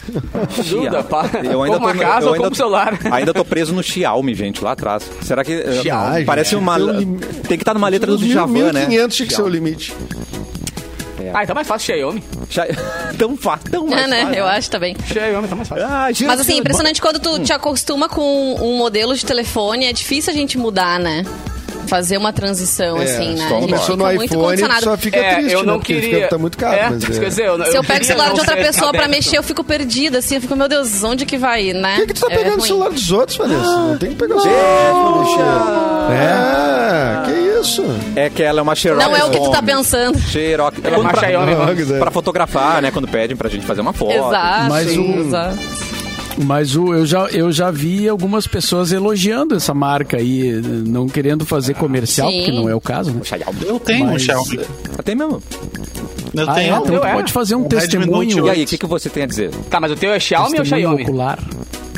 Duda, 0.69 1.03
pá. 1.03 1.31
Eu 1.45 1.63
ainda 1.63 1.79
tô, 1.79 1.95
casa 1.95 2.27
eu 2.27 2.29
ou 2.31 2.35
ainda, 2.35 2.49
um 2.49 2.55
celular. 2.55 2.99
ainda 3.11 3.35
tô 3.35 3.45
preso 3.45 3.73
no 3.75 3.83
Xiaomi, 3.83 4.35
gente, 4.35 4.63
lá 4.65 4.73
atrás. 4.73 5.09
Será 5.23 5.45
que. 5.45 5.83
Xiaomi, 5.83 6.25
parece 6.25 6.57
uma. 6.57 6.79
Tem 6.79 7.57
que 7.59 7.63
estar 7.63 7.75
numa 7.75 7.89
letra 7.89 8.11
do 8.11 8.19
Djavan, 8.19 8.73
né? 8.73 8.87
1.500 8.89 9.09
tinha 9.11 9.29
que 9.29 9.35
ser 9.35 9.43
o 9.43 9.49
limite. 9.49 9.95
Ah, 11.35 11.43
então 11.43 11.53
é 11.53 11.57
mais 11.57 11.67
fácil 11.67 11.95
Xiaomi. 11.97 12.23
Xia- 12.49 12.69
tão 13.19 13.37
fácil, 13.37 13.69
tão 13.71 13.87
mais 13.89 14.05
É, 14.05 14.07
né? 14.07 14.21
fácil. 14.23 14.35
Eu 14.39 14.47
acho 14.47 14.71
também. 14.71 14.97
Xiaomi 15.07 15.49
tá 15.49 15.57
mais 15.57 15.69
fácil. 15.69 15.85
Ah, 15.87 16.13
gira- 16.13 16.31
Mas 16.31 16.41
assim, 16.41 16.59
impressionante 16.59 17.01
quando 17.03 17.19
tu 17.19 17.31
Hum. 17.35 17.43
te 17.43 17.53
acostuma 17.53 18.09
com 18.09 18.55
um 18.55 18.77
modelo 18.79 19.15
de 19.17 19.27
telefone, 19.27 19.87
é 19.87 19.93
difícil 19.93 20.33
a 20.33 20.37
gente 20.37 20.57
mudar, 20.57 20.99
né? 21.01 21.25
Fazer 21.89 22.17
uma 22.17 22.33
transição, 22.33 22.97
É, 22.99 23.05
assim, 23.05 23.35
né? 23.35 23.47
gente 23.47 23.49
começou 23.61 23.85
fica 23.95 23.97
no 23.97 24.15
muito 24.15 24.25
iPhone, 24.35 24.81
só 24.81 24.97
fica 24.97 25.19
É, 25.19 25.35
triste, 25.35 25.53
eu 25.53 25.61
né? 25.61 25.67
não 25.67 25.75
Porque 25.79 25.95
queria. 25.95 26.15
fica, 26.15 26.29
tá 26.29 26.39
muito 26.39 26.57
caro. 26.57 26.75
É, 26.77 26.89
mas 26.91 27.05
é. 27.05 27.25
dizer, 27.29 27.45
eu, 27.47 27.57
Se 27.67 27.77
eu 27.77 27.85
pego 27.85 27.85
queria 27.85 28.01
o 28.01 28.05
celular 28.05 28.33
de 28.33 28.41
outra 28.41 28.57
pessoa 28.57 28.91
pra 28.93 29.07
mexer, 29.07 29.37
eu 29.37 29.43
fico 29.43 29.63
perdida, 29.63 30.19
assim. 30.19 30.37
Eu 30.37 30.41
fico, 30.41 30.57
meu 30.57 30.67
Deus, 30.67 31.03
onde 31.05 31.27
que 31.27 31.37
vai, 31.37 31.75
né? 31.75 31.97
Por 31.97 32.07
que, 32.07 32.15
que 32.15 32.21
tu 32.21 32.27
tá 32.27 32.33
É 32.33 32.39
pegando 32.39 32.59
o 32.59 32.63
celular 32.67 32.91
dos 32.91 33.13
outros, 33.13 33.37
Vanessa? 33.37 33.65
Não 33.67 33.99
tem 33.99 34.09
que 34.11 34.15
pegar 34.17 34.35
o 34.37 34.41
celular. 34.41 36.11
É, 36.11 37.27
que 37.27 37.31
isso? 37.65 37.85
É 38.17 38.31
que 38.31 38.43
ela 38.43 38.61
é 38.61 38.63
uma 38.63 38.75
Xerox. 38.75 39.05
Não 39.05 39.17
é 39.17 39.25
o 39.25 39.31
que 39.31 39.39
tu 39.41 39.51
tá 39.51 39.63
pensando. 39.63 40.19
Xerox. 40.19 40.79
É 40.85 40.89
é 40.89 40.97
uma 40.97 41.11
pra, 41.11 41.21
Xiaomi, 41.29 41.55
vamos. 41.55 41.89
Não, 41.89 41.99
pra 41.99 42.11
fotografar, 42.11 42.83
né? 42.83 42.91
Quando 42.91 43.09
pedem 43.09 43.37
pra 43.37 43.49
gente 43.49 43.65
fazer 43.67 43.81
uma 43.81 43.93
foto. 43.93 44.13
Exato. 44.13 44.69
Mas 44.69 44.97
o- 44.97 45.03
exato. 45.21 45.59
Mas 46.37 46.75
o, 46.75 46.93
eu, 46.93 47.07
já, 47.07 47.27
eu 47.27 47.53
já 47.53 47.71
vi 47.71 48.09
algumas 48.09 48.45
pessoas 48.47 48.91
elogiando 48.91 49.55
essa 49.55 49.73
marca 49.73 50.17
aí, 50.17 50.61
não 50.85 51.07
querendo 51.09 51.47
fazer 51.47 51.75
comercial, 51.75 52.29
Sim. 52.29 52.39
porque 52.39 52.51
não 52.53 52.69
é 52.69 52.75
o 52.75 52.81
caso, 52.81 53.13
né? 53.13 53.21
Eu 53.65 53.79
tenho 53.79 54.07
um 54.07 54.13
Mas- 54.13 54.23
Xiaomi. 54.23 54.59
Até 54.99 55.15
mesmo. 55.15 55.41
Eu 56.35 56.51
Ah, 56.51 56.53
é? 56.53 56.55
tenho. 56.65 56.77
Então 56.83 56.95
eu 56.95 57.01
tu 57.01 57.07
é. 57.07 57.13
pode 57.13 57.33
fazer 57.33 57.55
um 57.55 57.63
Redmi 57.63 57.79
Testemunho, 57.81 58.47
E 58.49 58.51
aí, 58.51 58.65
o 58.65 58.67
que, 58.67 58.77
que 58.77 58.87
você 58.87 59.09
tem 59.09 59.23
a 59.23 59.27
dizer? 59.27 59.51
Tá, 59.71 59.79
mas 59.79 59.93
o 59.93 59.97
teu 59.97 60.13
é 60.13 60.19
Xiaomi 60.19 60.59
ou 60.59 60.65
Xiaomi? 60.65 61.03
ocular. 61.05 61.39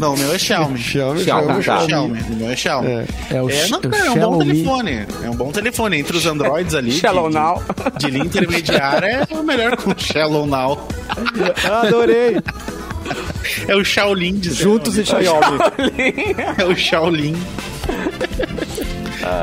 Não, 0.00 0.14
o 0.14 0.16
meu 0.18 0.32
é 0.32 0.38
Xiaomi. 0.38 0.78
Xiaomi, 0.78 1.24
Xiaomi, 1.24 1.46
Xiaomi, 1.62 1.64
tá. 1.64 1.86
Xiaomi. 1.86 2.20
O 2.30 2.36
meu 2.36 2.50
é 2.50 2.56
Xiaomi. 2.56 2.88
É. 2.88 3.06
É 3.36 3.42
o, 3.42 3.50
É, 3.50 3.68
não, 3.68 3.80
cara, 3.80 4.06
é 4.06 4.10
um 4.10 4.18
bom 4.30 4.38
telefone. 4.38 5.06
É 5.24 5.30
um 5.30 5.34
bom 5.36 5.52
telefone. 5.52 5.98
Entre 5.98 6.16
os 6.16 6.26
Androids 6.26 6.74
ali. 6.74 6.90
de- 6.90 6.98
Shallow 7.00 7.30
Now. 7.30 7.62
De, 7.98 8.06
de 8.06 8.10
linha 8.10 8.24
intermediária 8.24 9.26
é 9.30 9.34
o 9.34 9.42
melhor 9.42 9.76
com 9.76 9.90
o 9.90 9.94
Shallow 9.98 10.46
Now. 10.46 10.86
Adorei. 11.82 12.36
É 13.68 13.76
o 13.76 13.84
Shaolin 13.84 14.34
de 14.38 14.52
Juntos 14.52 14.98
e 14.98 15.04
Xiaomi. 15.06 15.58
É 16.58 16.64
o 16.64 16.76
Shaolin. 16.76 17.34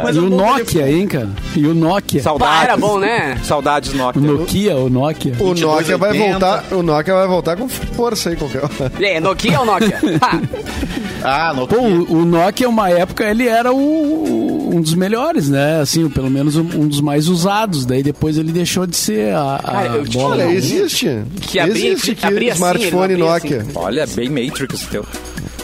Mas 0.04 0.16
e 0.16 0.20
o 0.20 0.30
Nokia, 0.30 0.92
hein, 0.92 1.08
cara? 1.08 1.30
E 1.56 1.66
o 1.68 1.74
Nokia. 1.74 2.22
Saudades. 2.22 2.56
Pá, 2.58 2.64
era 2.64 2.78
bom, 2.78 3.00
né? 3.00 3.38
Saudades 3.44 3.94
O 3.94 3.98
Nokia. 3.98 4.22
Nokia, 4.22 4.76
o 4.78 4.90
Nokia. 4.90 5.34
O 5.40 5.54
Nokia 5.54 5.98
vai 5.98 6.12
22,80. 6.12 6.30
voltar, 6.32 6.64
o 6.72 6.84
Nokia 6.84 7.14
vai 7.14 7.28
voltar 7.28 7.56
com 7.58 7.68
força 7.70 8.30
aí 8.30 8.36
qualquer 8.36 8.64
hora. 8.64 8.92
E 9.00 9.06
aí, 9.06 9.20
Nokia 9.20 9.60
ou 9.60 9.66
Nokia? 9.66 10.00
Ah, 11.26 11.54
no 11.56 11.66
Pô, 11.66 11.78
o, 11.78 12.26
Nokia, 12.26 12.68
uma 12.68 12.90
época, 12.90 13.24
ele 13.24 13.48
era 13.48 13.72
o- 13.72 14.72
um 14.76 14.82
dos 14.82 14.94
melhores, 14.94 15.50
né? 15.50 15.80
Assim, 15.80 16.10
pelo 16.10 16.30
menos 16.30 16.58
um, 16.58 16.64
dos 16.86 17.00
mais 17.00 17.30
usados. 17.30 17.86
Daí 17.86 18.04
depois 18.04 18.38
ele 18.38 18.52
deixou 18.52 18.86
de 18.86 18.98
ser 18.98 19.34
a, 19.34 19.56
a 19.56 19.60
Cara, 19.72 19.88
eu 19.96 20.04
bola. 20.12 20.44
Existe. 20.52 21.22
Que 21.40 21.60
abria- 21.60 21.92
existe 21.92 22.16
que 22.16 22.26
aqui 22.26 22.34
abria 22.36 22.52
assim, 22.52 22.58
smartphone 22.62 23.14
abria 23.14 23.18
Nokia. 23.26 23.58
assim. 23.62 23.72
Olha, 23.76 24.06
bem 24.08 24.30
Matrix 24.30 24.82
teu. 24.88 25.06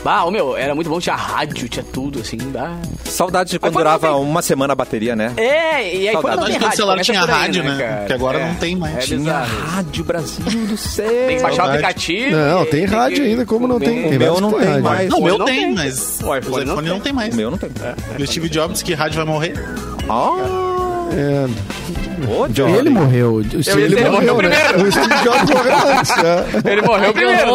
Bah, 0.04 0.24
ô, 0.24 0.32
meu, 0.32 0.56
era 0.56 0.74
muito 0.74 0.90
bom, 0.90 0.98
tinha 1.00 1.16
rádio, 1.16 1.68
tinha 1.68 1.84
tudo, 1.84 2.20
assim. 2.22 2.38
Bah. 2.38 2.78
Saudades 3.04 3.52
de 3.52 3.60
quando 3.60 3.74
durava 3.74 4.16
uma 4.16 4.42
semana 4.42 4.72
a 4.72 4.76
bateria, 4.76 5.14
né? 5.16 5.34
É, 5.36 5.94
e 5.96 6.08
aí 6.08 6.14
Saudade. 6.14 6.22
quando 6.22 6.24
Saudade 6.36 6.58
o 6.58 6.60
rádio, 6.62 6.78
celular 6.78 7.00
tinha 7.02 7.22
aí, 7.22 7.28
rádio, 7.28 7.64
né? 7.64 7.78
cara? 7.78 8.06
Que 8.06 8.14
agora 8.14 8.40
É, 8.40 8.48
não 8.48 8.56
tem 8.56 8.76
mais. 8.78 8.96
É 8.96 9.00
Tinha. 9.00 9.34
Rádio 9.40 10.04
Brasil 10.06 10.46
do 10.68 10.78
céu. 10.78 11.06
Tem 11.28 11.36
que 11.38 11.44
baixar 11.44 11.52
o 11.52 11.56
Saudade. 11.68 11.86
aplicativo. 11.86 12.36
Não, 12.36 12.66
tem 12.66 12.86
rádio 12.86 13.24
ainda, 13.26 13.46
como 13.46 13.68
não 13.68 13.78
tem? 13.80 14.06
O 14.08 14.20
meu 14.20 14.40
não 14.42 14.54
tem 14.54 14.80
mais. 14.82 15.10
Não, 15.10 15.18
o 15.18 15.22
O 15.22 15.26
meu 15.26 15.40
tem, 15.46 15.74
mas 15.76 16.20
O 16.24 16.28
o 16.28 16.38
iPhone 16.38 16.66
não 16.88 17.00
tem 17.02 17.12
mais. 17.14 17.34
O 17.34 17.38
meu 17.38 17.52
não 17.52 17.58
tem. 17.58 17.70
E 18.18 18.24
o 18.24 18.28
Steve 18.28 18.48
Jobs 18.50 18.72
disse 18.74 18.86
que 18.86 18.94
rádio 18.94 19.18
vai 19.18 19.26
morrer. 19.26 19.54
Ah, 20.08 21.10
É, 21.12 21.46
Johnny. 22.52 22.74
Ele 22.78 22.90
morreu. 22.90 23.36
O 23.36 23.44
Steve 23.64 23.90
Jobs- 23.90 24.12
morreu 24.12 24.38
né? 24.42 24.50
primeiro. 24.50 24.88
O 24.88 24.92
Steve 24.92 25.24
Jobs 25.24 25.50
morreu 25.50 25.98
antes, 25.98 26.12
é. 26.12 26.72
Ele 26.72 26.82
morreu 26.84 27.14
primeiro. 27.14 27.52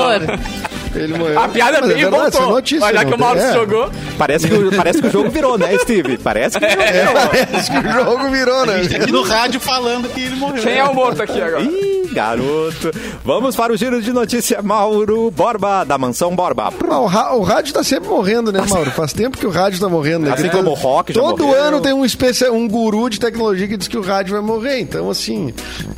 Né? 0.94 1.04
Ele 1.04 1.18
morreu. 1.18 1.38
A 1.40 1.48
piada 1.48 1.80
Mas 1.80 1.90
é 1.90 1.94
veio 1.94 1.98
e 1.98 2.02
verdade, 2.10 2.28
isso 2.28 2.36
é 2.36 2.40
voltou. 2.40 2.54
notícia, 2.56 2.92
não 2.92 3.04
que 3.04 3.14
o 3.14 3.18
Mauro 3.18 3.40
é. 3.40 3.52
jogou. 3.52 3.90
Parece 4.18 4.48
que, 4.48 4.54
o- 4.54 4.72
parece 4.76 5.00
que 5.02 5.06
o 5.08 5.10
jogo 5.10 5.30
virou, 5.30 5.58
né, 5.58 5.78
Steve? 5.78 6.18
Parece 6.18 6.58
que 6.58 6.64
o 6.64 6.68
jogo 6.70 6.82
É, 6.82 6.92
virou. 6.92 7.14
parece 7.14 7.70
que 7.70 7.78
o 7.78 7.92
jogo 7.92 8.30
virou, 8.30 8.66
né? 8.66 8.76
Aqui 9.00 9.12
no 9.12 9.22
rádio 9.22 9.60
falando 9.60 10.08
que 10.08 10.20
ele 10.20 10.36
morreu. 10.36 10.62
Quem 10.62 10.78
é 10.78 10.84
o 10.84 10.94
morto 10.94 11.22
aqui 11.22 11.40
agora? 11.40 11.62
Ih, 11.62 12.10
garoto. 12.12 12.90
Vamos 13.24 13.56
para 13.56 13.72
o 13.72 13.76
giro 13.76 14.00
de 14.00 14.12
notícia. 14.12 14.62
Mauro 14.62 15.30
Borba, 15.30 15.84
da 15.84 15.98
Mansão 15.98 16.34
Borba. 16.34 16.72
Ah, 16.88 17.00
o, 17.00 17.06
ra- 17.06 17.34
o 17.34 17.42
rádio 17.42 17.74
tá 17.74 17.82
sempre 17.82 18.08
morrendo, 18.08 18.52
né, 18.52 18.62
Mauro? 18.68 18.90
Faz 18.92 19.12
tempo 19.12 19.36
que 19.36 19.46
o 19.46 19.50
rádio 19.50 19.80
tá 19.80 19.88
morrendo, 19.88 20.26
né? 20.26 20.32
Assim 20.32 20.48
como 20.48 20.70
o 20.70 20.74
rock 20.74 21.12
já 21.12 21.20
Todo 21.20 21.44
morreu. 21.44 21.62
ano 21.62 21.80
tem 21.80 21.92
um, 21.92 22.04
especia- 22.04 22.52
um 22.52 22.68
guru 22.68 23.08
de 23.10 23.18
tecnologia 23.18 23.66
que 23.66 23.76
diz 23.76 23.88
que 23.88 23.96
o 23.98 24.02
rádio 24.02 24.32
vai 24.34 24.42
morrer. 24.42 24.78
Então, 24.80 25.10
assim, 25.10 25.52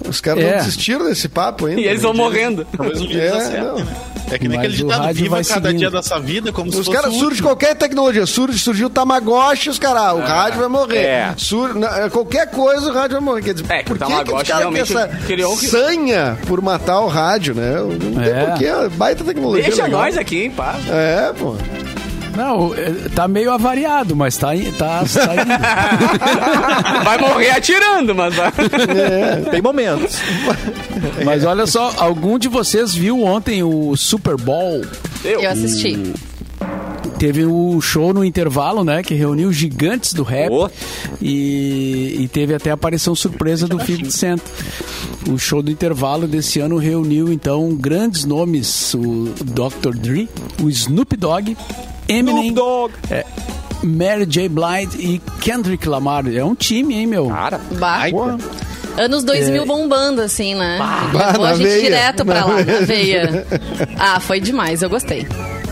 os 0.09 0.21
caras 0.21 0.43
É. 0.45 0.51
não 0.53 0.59
desistiram 0.59 1.05
desse 1.05 1.29
papo 1.29 1.67
ainda. 1.67 1.81
E 1.81 1.85
eles 1.87 2.03
vão 2.03 2.15
morrendo. 2.15 2.67
Talvez 2.77 3.01
um 3.01 3.07
dia 3.07 3.23
É, 3.23 3.41
certo, 3.41 3.65
não. 3.65 3.75
né? 3.77 3.87
É 4.31 4.39
que 4.39 4.49
nem 4.49 4.59
aquele 4.59 4.75
o 4.75 4.77
ditado, 4.89 5.15
viva 5.15 5.37
cada 5.37 5.45
seguindo. 5.45 5.79
dia 5.79 5.91
dessa 5.91 6.19
vida 6.19 6.53
como 6.53 6.73
se 6.73 6.79
Os 6.81 6.89
caras 6.89 7.15
o 7.15 7.19
surgem 7.19 7.43
qualquer 7.43 7.75
tecnologia. 7.77 8.27
Surge, 8.27 8.59
surgiu 8.59 8.89
o 8.89 8.91
Tamagotchi, 8.91 9.71
os 9.71 9.79
caras, 9.79 10.03
ah, 10.03 10.13
o 10.15 10.21
rádio 10.21 10.59
vai 10.61 10.69
morrer. 10.69 10.97
É. 11.05 11.35
Sur- 11.37 11.75
na- 11.75 12.11
qualquer 12.11 12.51
coisa, 12.51 12.91
o 12.91 12.93
rádio 12.95 13.17
vai 13.19 13.21
morrer. 13.25 13.43
Quer 13.43 13.55
dizer, 13.55 13.67
É, 13.71 13.79
que 13.79 13.85
por 13.85 13.97
o 13.97 13.99
que, 13.99 14.05
que 14.05 14.11
os 14.11 14.17
Tamagotchi 14.17 14.51
caras 14.51 14.65
têm 14.67 14.75
realmente 14.75 14.93
essa 14.97 15.27
criou 15.27 15.57
que- 15.57 15.67
sanha 15.69 16.39
por 16.47 16.61
matar 16.61 17.01
o 17.01 17.07
rádio, 17.09 17.55
né? 17.55 17.77
Não 17.81 18.23
tem 18.23 18.33
É. 18.33 18.45
porquê, 18.47 18.65
é 18.67 18.89
baita 18.89 19.23
tecnologia. 19.25 19.65
Deixa 19.65 19.85
legal. 19.85 20.01
nós 20.01 20.17
aqui, 20.19 20.43
hein, 20.45 20.51
pá. 20.51 20.75
É, 20.89 21.33
pô. 21.39 21.55
Não, 22.37 22.75
é, 22.75 22.91
tá 23.15 23.27
meio 23.27 23.51
avariado, 23.51 24.15
mas 24.15 24.37
tá, 24.37 24.55
in- 24.55 24.71
tá, 24.73 25.03
tá 25.05 25.35
indo. 25.35 27.03
Vai 27.05 27.19
morrer 27.19 27.51
atirando, 27.51 28.15
mas 28.15 28.35
vai. 28.35 28.53
Tem 29.51 29.63
momentos. 29.63 30.19
Mas 31.25 31.45
olha 31.45 31.67
só, 31.67 31.93
algum 31.97 32.39
de 32.39 32.49
vocês 32.49 32.95
viu 32.95 33.23
ontem 33.25 33.63
o 33.63 33.97
Super 33.97 34.37
Bowl? 34.37 34.83
Eu 35.25 35.49
assisti. 35.49 36.13
Teve 37.19 37.47
o 37.47 37.81
show 37.81 38.13
no 38.13 38.23
intervalo, 38.25 38.85
né? 38.85 39.03
Que 39.03 39.15
reuniu 39.15 39.51
gigantes 39.53 40.13
do 40.13 40.23
rap. 40.23 40.51
Oh. 40.53 40.69
E, 41.21 42.17
e 42.21 42.29
teve 42.29 42.55
até 42.55 42.71
a 42.71 42.75
aparição 42.75 43.15
surpresa 43.15 43.67
do 43.67 43.81
50 43.83 44.11
Cent. 44.11 44.41
O 45.31 45.39
show 45.39 45.63
do 45.63 45.71
intervalo 45.71 46.27
desse 46.27 46.61
ano 46.61 46.77
reuniu, 46.77 47.33
então, 47.33 47.75
grandes 47.75 48.25
nomes. 48.27 48.93
O 48.95 49.33
Dr. 49.43 49.97
Dre, 49.97 50.29
o 50.63 50.69
Snoop 50.69 51.17
Dogg, 51.17 51.57
Eminem, 52.09 52.49
Snoop 52.49 52.93
é, 53.11 53.25
Mary 53.83 54.27
J. 54.27 54.49
Blige 54.49 54.97
e 54.99 55.19
Kendrick 55.41 55.89
Lamar. 55.89 56.25
É 56.33 56.45
um 56.45 56.55
time, 56.55 56.95
hein, 56.95 57.07
meu? 57.07 57.29
Cara, 57.29 57.61
Bah. 57.79 58.05
Anos 58.99 59.23
2000 59.25 59.63
É. 59.63 59.67
bombando, 59.67 60.23
assim, 60.23 60.55
né? 60.55 60.77
Bah, 60.79 61.27
Levou 61.27 61.43
na 61.45 61.51
a 61.51 61.55
gente 61.55 61.67
veia. 61.67 61.81
direto 61.83 62.25
pra 62.25 62.41
Na 62.41 62.47
lá, 62.47 62.55
na 62.57 62.63
veia. 62.63 62.87
veia. 62.87 63.47
Ah, 63.99 64.19
foi 64.21 64.41
demais, 64.41 64.81
eu 64.83 64.89
gostei. 64.89 65.27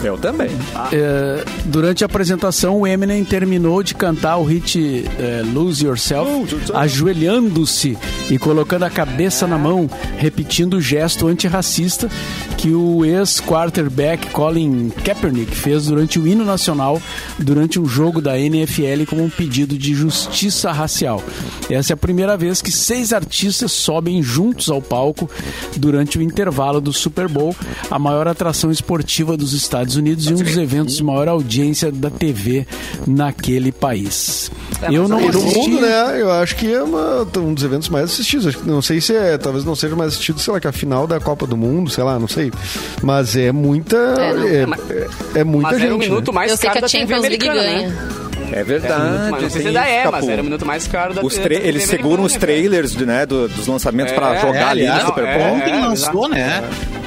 Eu 0.06 0.18
também. 0.18 0.50
É, 0.92 1.44
durante 1.66 2.04
a 2.04 2.06
apresentação, 2.06 2.80
o 2.80 2.86
Eminem 2.86 3.24
terminou 3.24 3.82
de 3.82 3.94
cantar 3.94 4.36
o 4.36 4.44
hit 4.44 5.04
é, 5.18 5.42
Lose 5.52 5.84
Yourself, 5.84 6.56
ajoelhando-se 6.72 7.96
e 8.30 8.38
colocando 8.38 8.84
a 8.84 8.90
cabeça 8.90 9.46
na 9.46 9.58
mão, 9.58 9.88
repetindo 10.16 10.74
o 10.74 10.80
gesto 10.80 11.26
antirracista 11.26 12.08
que 12.56 12.70
o 12.70 13.04
ex-quarterback 13.04 14.30
Colin 14.30 14.90
Kaepernick 15.04 15.54
fez 15.54 15.86
durante 15.86 16.18
o 16.18 16.26
hino 16.26 16.44
nacional, 16.44 17.00
durante 17.38 17.78
um 17.78 17.86
jogo 17.86 18.20
da 18.20 18.38
NFL 18.38 19.04
como 19.06 19.22
um 19.22 19.30
pedido 19.30 19.76
de 19.76 19.94
justiça 19.94 20.72
racial. 20.72 21.22
Essa 21.68 21.92
é 21.92 21.94
a 21.94 21.96
primeira 21.96 22.36
vez 22.36 22.62
que 22.62 22.72
seis 22.72 23.12
artistas 23.12 23.72
sobem 23.72 24.22
juntos 24.22 24.70
ao 24.70 24.80
palco 24.80 25.28
durante 25.76 26.18
o 26.18 26.22
intervalo 26.22 26.80
do 26.80 26.92
Super 26.92 27.28
Bowl, 27.28 27.54
a 27.90 27.98
maior 27.98 28.26
atração 28.28 28.70
esportiva 28.70 29.36
dos 29.36 29.52
Estados 29.52 29.93
Unidos 29.96 30.26
e 30.26 30.32
um 30.34 30.36
dos 30.36 30.56
eventos 30.56 30.96
de 30.96 31.02
maior 31.04 31.28
audiência 31.28 31.90
da 31.92 32.10
TV 32.10 32.66
naquele 33.06 33.72
país. 33.72 34.50
Eu 34.90 35.08
não 35.08 35.20
E 35.20 35.24
no 35.24 35.38
assisti. 35.38 35.58
mundo, 35.58 35.80
né? 35.80 36.20
Eu 36.20 36.30
acho 36.30 36.56
que 36.56 36.72
é 36.72 36.82
uma- 36.82 37.26
um 37.38 37.54
dos 37.54 37.62
eventos 37.64 37.88
mais 37.88 38.04
assistidos. 38.06 38.56
Não 38.64 38.82
sei 38.82 39.00
se 39.00 39.14
é, 39.14 39.36
talvez 39.38 39.64
não 39.64 39.74
seja 39.74 39.94
mais 39.96 40.12
assistido, 40.12 40.38
sei 40.40 40.52
lá, 40.52 40.60
que 40.60 40.66
a 40.68 40.72
final 40.72 41.06
da 41.06 41.18
Copa 41.20 41.46
do 41.46 41.56
Mundo, 41.56 41.90
sei 41.90 42.04
lá, 42.04 42.18
não 42.18 42.28
sei. 42.28 42.52
Mas 43.02 43.36
é 43.36 43.52
muita. 43.52 43.96
É, 43.96 44.34
não, 44.34 44.46
É, 44.46 44.54
é, 44.54 45.08
é- 45.36 45.40
é 45.40 45.44
muita 45.44 45.70
Mas 45.72 45.80
gente. 45.80 45.92
o 45.92 45.98
minuto 45.98 46.30
né? 46.32 46.34
mais 46.34 46.50
eu 46.50 46.56
sei 46.56 46.70
que 46.70 46.78
a 46.78 46.88
Champions 46.88 47.22
League 47.22 47.48
americana, 47.48 47.62
ganha. 47.62 47.88
né? 47.88 47.96
É 48.56 48.62
verdade. 48.62 49.30
Mas 49.32 49.42
não 49.42 49.50
sei 49.50 49.62
se 49.62 49.68
ainda 49.68 49.80
é, 49.88 50.08
mas 50.10 50.28
era 50.28 50.40
o 50.40 50.44
minuto 50.44 50.64
mais 50.64 50.86
caro 50.86 51.12
da 51.12 51.22
Os 51.22 51.36
da 51.36 51.44
eles 51.44 51.82
seguram 51.84 52.22
os 52.22 52.32
americana, 52.34 52.40
trailers 52.40 52.92
de, 52.96 53.04
né, 53.04 53.26
do- 53.26 53.48
dos 53.48 53.66
lançamentos 53.66 54.12
É, 54.12 54.14
pra 54.14 54.36
jogar 54.36 54.58
é, 54.60 54.62
ali 54.70 54.86
no 54.88 55.00
Super 55.06 55.24
é, 55.24 55.38
Bowl. 55.38 55.54
Ontem 55.56 55.72
é, 55.72 55.80
lançou, 55.80 56.28
né? 56.28 56.62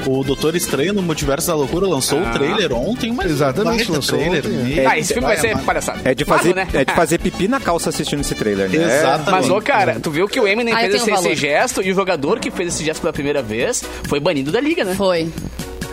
O 0.06 0.22
Doutor 0.22 0.54
Estranho 0.54 0.92
no 0.92 1.02
Multiverso 1.02 1.46
da 1.48 1.54
Loucura 1.54 1.86
lançou 1.86 2.18
Ah. 2.18 2.30
o 2.30 2.32
trailer 2.32 2.72
ontem, 2.72 3.12
mas 3.12 3.30
Exatamente, 3.30 3.90
lançou 3.90 4.18
trailer. 4.18 4.44
ontem, 4.46 4.78
é. 4.80 4.86
Ah, 4.86 4.98
esse 4.98 5.12
filme 5.14 5.26
vai 5.26 5.36
ser 5.38 5.56
palhaçada. 5.58 6.00
É 6.04 6.14
de, 6.14 6.24
fazer, 6.24 6.54
né? 6.54 6.68
é 6.72 6.84
de 6.84 6.92
fazer 6.94 7.18
pipi 7.18 7.48
na 7.48 7.58
calça 7.60 7.88
assistindo 7.88 8.20
esse 8.20 8.34
trailer, 8.34 8.68
né? 8.68 8.76
Exatamente. 8.84 9.30
Mas, 9.30 9.50
ô, 9.50 9.60
cara, 9.60 9.98
tu 10.00 10.10
viu 10.10 10.28
que 10.28 10.38
o 10.38 10.46
Eminem 10.46 10.74
Ah, 10.74 10.80
fez 10.80 10.94
esse, 10.96 11.10
valor. 11.10 11.26
esse 11.30 11.34
gesto 11.40 11.82
e 11.82 11.90
o 11.90 11.94
jogador 11.94 12.38
que 12.38 12.50
fez 12.50 12.74
esse 12.74 12.84
gesto 12.84 13.00
pela 13.00 13.12
primeira 13.12 13.42
vez 13.42 13.82
foi 14.04 14.20
banido 14.20 14.52
da 14.52 14.60
liga, 14.60 14.84
né? 14.84 14.94
Foi. 14.94 15.28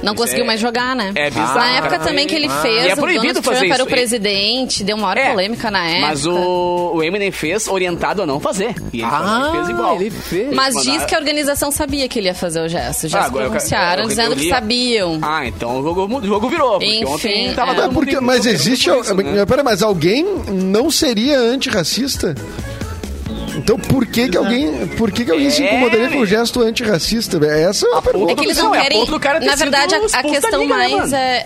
Não 0.03 0.13
conseguiu 0.13 0.43
é- 0.43 0.47
mais 0.47 0.59
jogar, 0.59 0.95
né? 0.95 1.11
é 1.15 1.29
bizarro, 1.29 1.55
Na 1.59 1.77
época 1.77 1.99
também 1.99 2.27
que 2.27 2.35
ele 2.35 2.47
Ah. 2.47 2.61
fez, 2.61 2.85
E 2.85 2.89
é 2.89 2.93
o 2.93 2.97
proibido 2.97 3.27
Donald 3.27 3.41
fazer 3.45 3.59
Trump 3.59 3.71
era 3.73 3.83
o 3.83 3.87
isso. 3.87 3.95
presidente, 3.95 4.83
deu 4.83 4.97
maior 4.97 5.17
É, 5.17 5.29
polêmica 5.31 5.71
na 5.71 5.85
época. 5.87 6.01
Mas 6.07 6.25
o, 6.25 6.91
o 6.95 7.03
Eminem 7.03 7.31
fez 7.31 7.67
orientado 7.67 8.21
a 8.21 8.25
não 8.25 8.39
fazer. 8.39 8.75
E 8.93 8.97
ele 9.01 9.03
Ah, 9.05 9.49
fez 9.53 9.69
igual. 9.69 9.95
ele 9.95 10.11
fez. 10.11 10.53
Mas 10.53 10.75
Mandaram- 10.75 10.97
diz 10.97 11.05
que 11.05 11.15
a 11.15 11.17
organização 11.17 11.71
sabia 11.71 12.07
que 12.07 12.19
ele 12.19 12.27
ia 12.27 12.35
fazer 12.35 12.61
o 12.61 12.67
gesto. 12.67 13.07
Já 13.07 13.19
Ah, 13.19 13.23
se 13.23 13.27
eu 13.29 13.33
pronunciaram 13.33 14.03
eu- 14.03 14.03
eu 14.03 14.09
dizendo 14.09 14.35
que 14.35 14.49
sabiam. 14.49 15.19
Ah, 15.21 15.47
então 15.47 15.79
o 15.79 15.83
jogo, 15.83 16.19
o 16.19 16.25
jogo 16.25 16.49
virou. 16.49 16.71
Porque 16.73 16.85
Enfim, 16.85 17.05
ontem 17.05 17.53
tava 17.55 17.71
é. 17.71 17.75
todo 17.75 17.89
É 17.89 17.93
porque, 17.93 18.19
mas 18.19 18.45
existe. 18.45 18.89
isso, 18.89 19.13
né? 19.15 19.45
Pera, 19.45 19.63
mas 19.63 19.81
alguém 19.81 20.23
não 20.47 20.91
seria 20.91 21.39
antirracista? 21.39 22.35
Então 23.57 23.77
por 23.79 24.05
que, 24.05 24.29
que 24.29 24.37
alguém, 24.37 24.87
por 24.97 25.11
que, 25.11 25.25
que 25.25 25.31
alguém 25.31 25.49
se 25.49 25.63
É, 25.63 25.67
incomodaria 25.67 26.09
com 26.09 26.19
o 26.19 26.25
gesto 26.25 26.61
antirracista? 26.61 27.37
Essa 27.45 27.85
é 27.85 27.89
uma 27.89 28.01
pergunta. 28.01 28.31
É 28.31 28.35
que 28.35 28.45
eles 28.45 28.57
Não, 28.57 28.73
é 28.75 28.81
querem. 28.81 29.05
ter 29.05 29.45
Na 29.45 29.55
verdade, 29.55 29.95
a, 29.95 29.97
a 30.19 30.23
questão 30.23 30.61
liga, 30.61 30.77
né, 30.77 30.87
mais 30.87 30.91
mano? 31.11 31.15
é. 31.15 31.45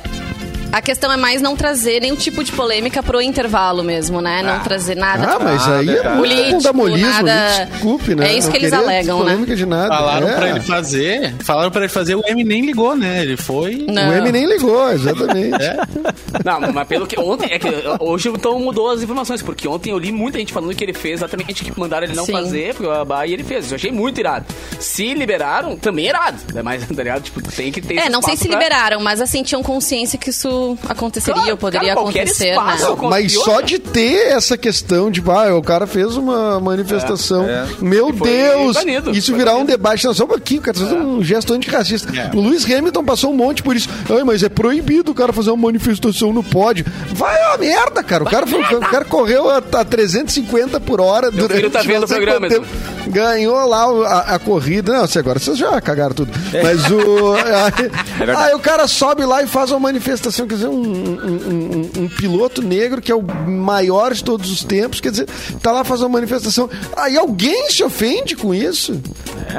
A 0.72 0.82
questão 0.82 1.12
é 1.12 1.18
mais 1.18 1.42
não 1.42 1.56
trazer 1.56 2.00
nenhum 2.02 2.16
tipo 2.16 2.44
de 2.44 2.52
polêmica 2.52 3.02
pro 3.02 3.20
intervalo 3.22 3.84
mesmo, 3.84 4.22
né? 4.22 4.42
Não 4.44 4.60
trazer 4.60 4.96
nada. 4.96 5.26
Ah, 5.34 5.40
mas 5.40 5.68
aí 5.68 5.90
é 5.90 6.04
muito 6.10 6.18
Político, 6.20 6.52
fundamolismo, 6.58 7.10
nada- 7.10 7.66
desculpe, 7.72 8.16
né? 8.16 8.30
É 8.30 8.34
isso 8.38 8.48
Não 8.48 8.52
que 8.52 8.58
eles 8.58 8.74
alegam, 8.74 9.18
né? 9.20 9.24
polêmica 9.32 9.56
de 9.56 9.66
nada. 9.66 9.88
Falaram 9.96 10.28
é. 10.30 10.36
pra 10.36 10.50
ele 10.50 10.60
fazer, 10.62 11.36
falaram 11.44 11.72
pra 11.72 11.82
ele 11.82 11.90
fazer, 11.90 12.16
o 12.16 12.22
M 12.28 12.44
nem 12.44 12.66
ligou, 12.66 12.96
né? 12.96 13.22
Ele 13.24 13.36
foi... 13.36 13.86
Não. 13.90 14.10
O 14.10 14.14
M 14.14 14.32
nem 14.32 14.46
ligou, 14.46 14.92
exatamente. 14.92 15.50
Não, 16.46 16.60
mas 16.74 16.88
pelo 16.88 17.08
que 17.08 17.20
ontem, 17.20 17.52
é 17.52 17.58
que 17.60 17.68
hoje 18.00 18.30
então 18.30 18.60
mudou 18.60 18.92
as 18.92 19.02
informações, 19.02 19.42
porque 19.42 19.68
ontem 19.68 19.90
eu 19.92 19.98
li 19.98 20.12
muita 20.12 20.38
gente 20.38 20.54
falando 20.54 20.74
que 20.76 20.84
ele 20.84 20.94
fez 20.94 21.16
exatamente 21.16 21.64
que 21.66 21.80
mandaram 21.80 22.06
ele 22.06 22.16
não 22.16 22.26
Sim. 22.26 22.32
fazer, 22.32 22.76
porque 22.76 22.88
o 22.90 23.06
Bahia 23.06 23.34
ele 23.34 23.44
fez. 23.44 23.72
Eu 23.72 23.76
achei 23.76 23.92
muito 23.92 24.20
irado. 24.20 24.46
Se 24.80 25.14
liberaram, 25.14 25.76
também 25.76 26.06
é 26.06 26.10
irado. 26.10 26.38
Né? 26.54 26.62
Mas, 26.62 26.86
tá 26.86 26.94
ligado? 27.04 27.24
Tipo, 27.24 27.42
tem 27.42 27.72
que 27.72 27.82
ter 27.82 27.98
É, 27.98 28.10
não 28.10 28.22
sei 28.22 28.38
se 28.38 28.48
pra- 28.48 28.58
liberaram, 28.58 29.02
mas 29.02 29.20
assim, 29.20 29.42
tinham 29.44 29.64
consciência 29.64 30.18
que 30.20 30.30
isso 30.30 30.59
isso 30.60 30.78
aconteceria 30.88 31.34
Claro, 31.36 31.52
ou 31.52 31.58
poderia 31.58 31.90
cara, 31.90 32.02
acontecer, 32.02 32.50
espaço 32.50 32.96
né? 32.96 33.10
Mas 33.10 33.34
só 33.34 33.62
de 33.62 33.80
ter 33.80 34.28
essa 34.32 34.58
questão 34.58 35.10
de, 35.12 35.22
ah, 35.30 35.56
o 35.56 35.62
cara 35.62 35.86
fez 35.88 36.16
uma 36.16 36.60
manifestação. 36.60 37.46
É, 37.48 37.52
é. 37.52 37.68
Meu 37.82 38.12
Deus! 38.12 38.76
banido, 38.76 39.12
isso 39.12 39.36
virar 39.36 39.54
um 39.54 39.60
banido. 39.60 39.72
debate. 39.72 40.06
Não, 40.06 40.14
só 40.14 40.26
um 40.26 40.28
pouquinho, 40.28 40.62
cara, 40.62 40.78
fazer 40.78 40.96
um 40.96 41.24
gesto 41.24 41.54
antirracista. 41.54 42.12
É. 42.18 42.36
O 42.36 42.42
Lewis 42.42 42.66
Hamilton 42.66 43.04
passou 43.04 43.32
um 43.32 43.36
monte 43.36 43.64
por 43.64 43.76
isso. 43.76 43.90
Ai, 44.10 44.24
mas 44.24 44.44
é 44.44 44.50
proibido 44.50 45.12
o 45.12 45.16
cara 45.16 45.32
fazer 45.34 45.52
uma 45.52 45.68
manifestação 45.68 46.32
no 46.34 46.44
pódio. 46.44 46.86
Vai 47.14 47.40
a 47.54 47.58
merda, 47.58 48.04
cara. 48.04 48.24
O 48.24 48.30
cara, 48.30 48.46
foi- 48.48 48.62
o 48.62 48.80
cara 48.80 49.06
correu 49.06 49.50
a, 49.50 49.58
a 49.58 49.86
350 49.86 50.80
por 50.80 51.00
hora 51.02 51.32
durante 51.32 51.70
tá 51.70 51.82
vendo 51.82 52.04
o 52.04 52.08
programa, 52.08 52.48
tempo. 52.48 52.66
Ganhou 53.08 53.66
lá 53.68 53.86
a, 54.08 54.36
a 54.36 54.40
corrida. 54.40 54.94
Não, 54.94 55.08
se 55.08 55.18
agora 55.18 55.40
vocês 55.40 55.58
já 55.58 55.80
cagaram 55.82 56.14
tudo. 56.14 56.32
Mas 56.64 56.90
o. 56.92 57.34
aí, 57.40 58.18
verdade. 58.18 58.44
aí 58.44 58.54
o 58.56 58.60
cara 58.60 58.88
sobe 58.88 59.26
lá 59.26 59.42
e 59.44 59.48
faz 59.48 59.72
uma 59.72 59.80
manifestação. 59.80 60.46
Quer 60.50 60.56
dizer, 60.56 60.68
um, 60.68 60.82
um- 60.82 61.90
um- 62.00 62.04
um 62.04 62.08
piloto 62.10 62.62
negro 62.62 63.02
que 63.02 63.12
é 63.12 63.16
o 63.16 63.22
maior 63.22 64.14
de 64.14 64.24
todos 64.24 64.52
os 64.52 64.64
tempos. 64.64 65.00
Quer 65.00 65.12
dizer, 65.12 65.28
tá 65.62 65.72
lá 65.72 65.84
fazendo 65.84 66.08
uma 66.08 66.14
manifestação. 66.18 66.70
Aí 66.98 67.18
alguém 67.18 67.70
se 67.70 67.84
ofende 67.84 68.36
com 68.36 68.54
isso? 68.54 69.00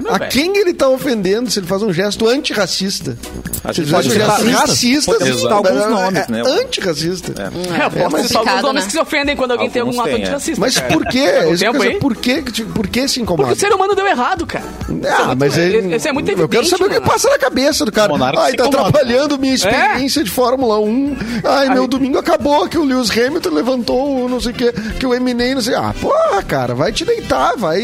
meu 0.02 0.12
a 0.14 0.18
velho. 0.18 0.30
quem 0.30 0.56
ele 0.56 0.72
tá 0.74 0.88
ofendendo 0.88 1.50
se 1.50 1.58
ele 1.58 1.66
faz 1.66 1.82
um 1.82 1.92
gesto 1.92 2.26
antirracista? 2.28 3.16
A 3.64 3.72
Se 3.72 3.80
ele 3.82 3.90
faz 3.90 4.06
um 4.06 4.10
gesto 4.10 4.48
racista, 4.50 5.12
citar 5.36 5.52
alguns 5.52 5.82
é- 5.82 5.88
nomes, 5.88 6.20
é 6.28 6.32
né? 6.32 6.42
Antirracista. 6.46 7.34
É, 7.42 7.46
eu 7.46 7.74
É, 7.84 7.90
posso 7.90 8.10
mas- 8.10 8.26
citar 8.26 8.48
alguns 8.48 8.64
homens 8.64 8.84
né? 8.84 8.86
que 8.86 8.92
se 8.92 8.98
ofendem 8.98 9.36
quando 9.36 9.50
alguém 9.52 9.70
tem 9.70 9.80
Alguns 9.82 9.98
algum 9.98 10.08
ato 10.10 10.16
é. 10.18 10.22
antirracista. 10.22 10.60
Mas 10.60 10.78
por 10.80 11.04
quê? 11.06 11.56
Saber, 11.56 11.98
por 11.98 12.16
quê? 12.16 12.42
que- 12.42 12.64
Por 12.64 12.86
que 12.88 13.00
se 13.08 13.20
Porque 13.20 13.20
incomoda? 13.20 13.52
o 13.52 13.56
ser 13.56 13.72
humano 13.72 13.94
deu 13.94 14.06
errado, 14.06 14.46
cara. 14.46 14.64
É 15.02 15.08
Ah, 15.10 15.34
mas 15.36 15.56
ele, 15.58 15.94
Isso 15.96 16.08
é 16.08 16.12
muito 16.12 16.26
evidente, 16.28 16.42
Eu 16.42 16.48
quero 16.48 16.66
saber 16.66 16.84
o 16.84 16.88
que 16.90 17.00
passa 17.00 17.28
na 17.28 17.38
cabeça 17.38 17.84
do 17.84 17.92
cara. 17.92 18.12
Ai, 18.40 18.54
tá 18.54 18.64
atrapalhando 18.66 19.38
minha 19.38 19.54
experiência 19.54 20.22
de 20.24 20.30
Fórmula 20.30 20.78
1. 20.79 20.79
Ai, 21.44 21.68
meu 21.70 21.82
Ai. 21.82 21.88
domingo 21.88 22.18
acabou 22.18 22.68
que 22.68 22.78
o 22.78 22.84
Lewis 22.84 23.10
Hamilton 23.10 23.50
levantou 23.50 24.24
o 24.24 24.28
não 24.28 24.40
sei 24.40 24.52
o 24.52 24.54
que, 24.54 24.72
que 24.98 25.06
o 25.06 25.14
Eminem 25.14 25.54
não 25.54 25.60
sei. 25.62 25.74
Ah, 25.74 25.94
porra, 26.00 26.42
cara, 26.42 26.74
vai 26.74 26.92
te 26.92 27.04
deitar, 27.04 27.56
vai 27.56 27.80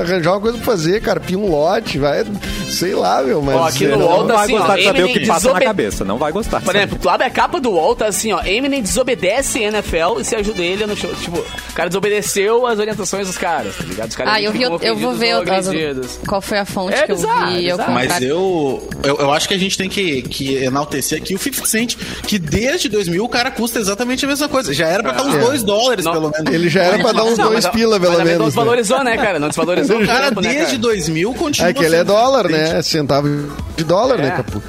arranjar 0.00 0.32
uma 0.32 0.40
coisa 0.40 0.56
pra 0.58 0.66
fazer, 0.66 1.00
cara, 1.00 1.20
pia 1.20 1.38
um 1.38 1.50
lote, 1.50 1.98
vai, 1.98 2.24
sei 2.68 2.94
lá, 2.94 3.22
meu, 3.22 3.40
mas... 3.42 3.56
Ó, 3.56 3.64
aqui 3.66 3.86
no 3.86 3.94
é, 3.94 3.96
Não 3.96 4.06
UOL 4.06 4.26
tá 4.26 4.34
vai 4.34 4.44
assim, 4.44 4.54
ó, 4.54 4.58
gostar 4.58 4.76
de 4.76 4.84
saber 4.84 4.98
o 4.98 5.04
Eminem 5.06 5.20
que 5.22 5.26
passa 5.26 5.32
na 5.48 5.52
desobe- 5.54 5.64
cabeça. 5.64 6.04
Não 6.04 6.18
vai 6.18 6.32
gostar. 6.32 6.60
Por 6.60 6.74
exemplo, 6.76 6.98
tu 7.00 7.08
abre 7.08 7.26
a 7.26 7.30
capa 7.30 7.60
do 7.60 7.70
UOL, 7.70 7.94
tá 7.96 8.06
assim, 8.06 8.32
ó. 8.32 8.42
Eminem 8.44 8.82
desobedece 8.82 9.60
NFL 9.60 10.20
e 10.20 10.24
se 10.24 10.34
ajuda 10.36 10.62
ele 10.62 10.86
no 10.86 10.96
show. 10.96 11.10
Tipo, 11.14 11.38
o 11.38 11.72
cara 11.74 11.88
desobedeceu 11.88 12.66
as 12.66 12.78
orientações 12.78 13.26
dos 13.26 13.36
caras, 13.38 13.76
tá 13.76 13.84
ligado? 13.84 14.08
Os 14.10 14.16
caras 14.16 14.34
Ah, 14.34 14.40
eu 14.42 14.52
vi, 14.52 14.58
ficam 14.58 14.78
eu 14.82 14.96
vou 14.96 15.14
ver 15.14 15.32
as- 15.32 16.18
qual 16.26 16.40
foi 16.40 16.58
a 16.58 16.64
fonte 16.64 16.94
É 16.94 17.06
que 17.06 17.12
eu 17.12 17.16
bizarro, 17.16 17.52
vi. 17.52 17.66
é 17.68 17.70
ao 17.70 17.78
bizarro. 17.78 17.94
Mas 17.94 18.22
eu, 18.22 18.88
eu, 19.02 19.16
eu 19.18 19.32
acho 19.32 19.48
que 19.48 19.54
a 19.54 19.58
gente 19.58 19.76
tem 19.76 19.88
que, 19.88 20.22
que 20.22 20.54
enaltecer 20.56 21.18
aqui 21.18 21.34
o 21.34 21.38
50 21.38 21.66
Cent, 21.66 21.96
que 22.30 22.38
desde 22.38 22.88
2000 22.88 23.24
o 23.24 23.28
cara 23.28 23.50
custa 23.50 23.80
exatamente 23.80 24.24
a 24.24 24.28
mesma 24.28 24.48
coisa. 24.48 24.72
Já 24.72 24.86
era 24.86 25.02
pra 25.02 25.10
estar 25.10 25.24
uns 25.24 25.34
2 25.36 25.62
dólares, 25.64 26.04
Não. 26.04 26.12
pelo 26.12 26.30
menos. 26.30 26.54
Ele 26.54 26.68
já 26.68 26.84
era 26.84 26.98
pra 27.00 27.10
dar 27.10 27.24
uns 27.24 27.36
Não, 27.36 27.48
dois 27.50 27.64
mas- 27.64 27.74
pila, 27.74 27.98
mas 27.98 28.00
pelo 28.08 28.12
também 28.18 28.18
Não 28.18 28.38
menos. 28.38 28.40
né? 28.40 28.44
desvalorizou, 28.60 29.02
né, 29.02 29.16
cara? 29.16 29.38
Não 29.40 29.48
desvalorizou 29.48 30.00
O 30.00 30.06
cara, 30.06 30.28
tempo, 30.28 30.40
né, 30.40 30.48
desde 30.50 30.66
cara? 30.66 30.78
2000, 30.78 31.34
continua 31.34 31.70
É 31.70 31.72
que 31.74 31.82
ele 31.84 31.96
é 31.96 32.04
dólar, 32.04 32.42
50 32.46 32.64
Cent. 32.66 32.74
né? 32.76 32.82
Centavo 32.82 33.28
de 33.76 33.82
dólar, 33.82 34.18
né, 34.18 34.28
É. 34.28 34.30
Capu? 34.30 34.62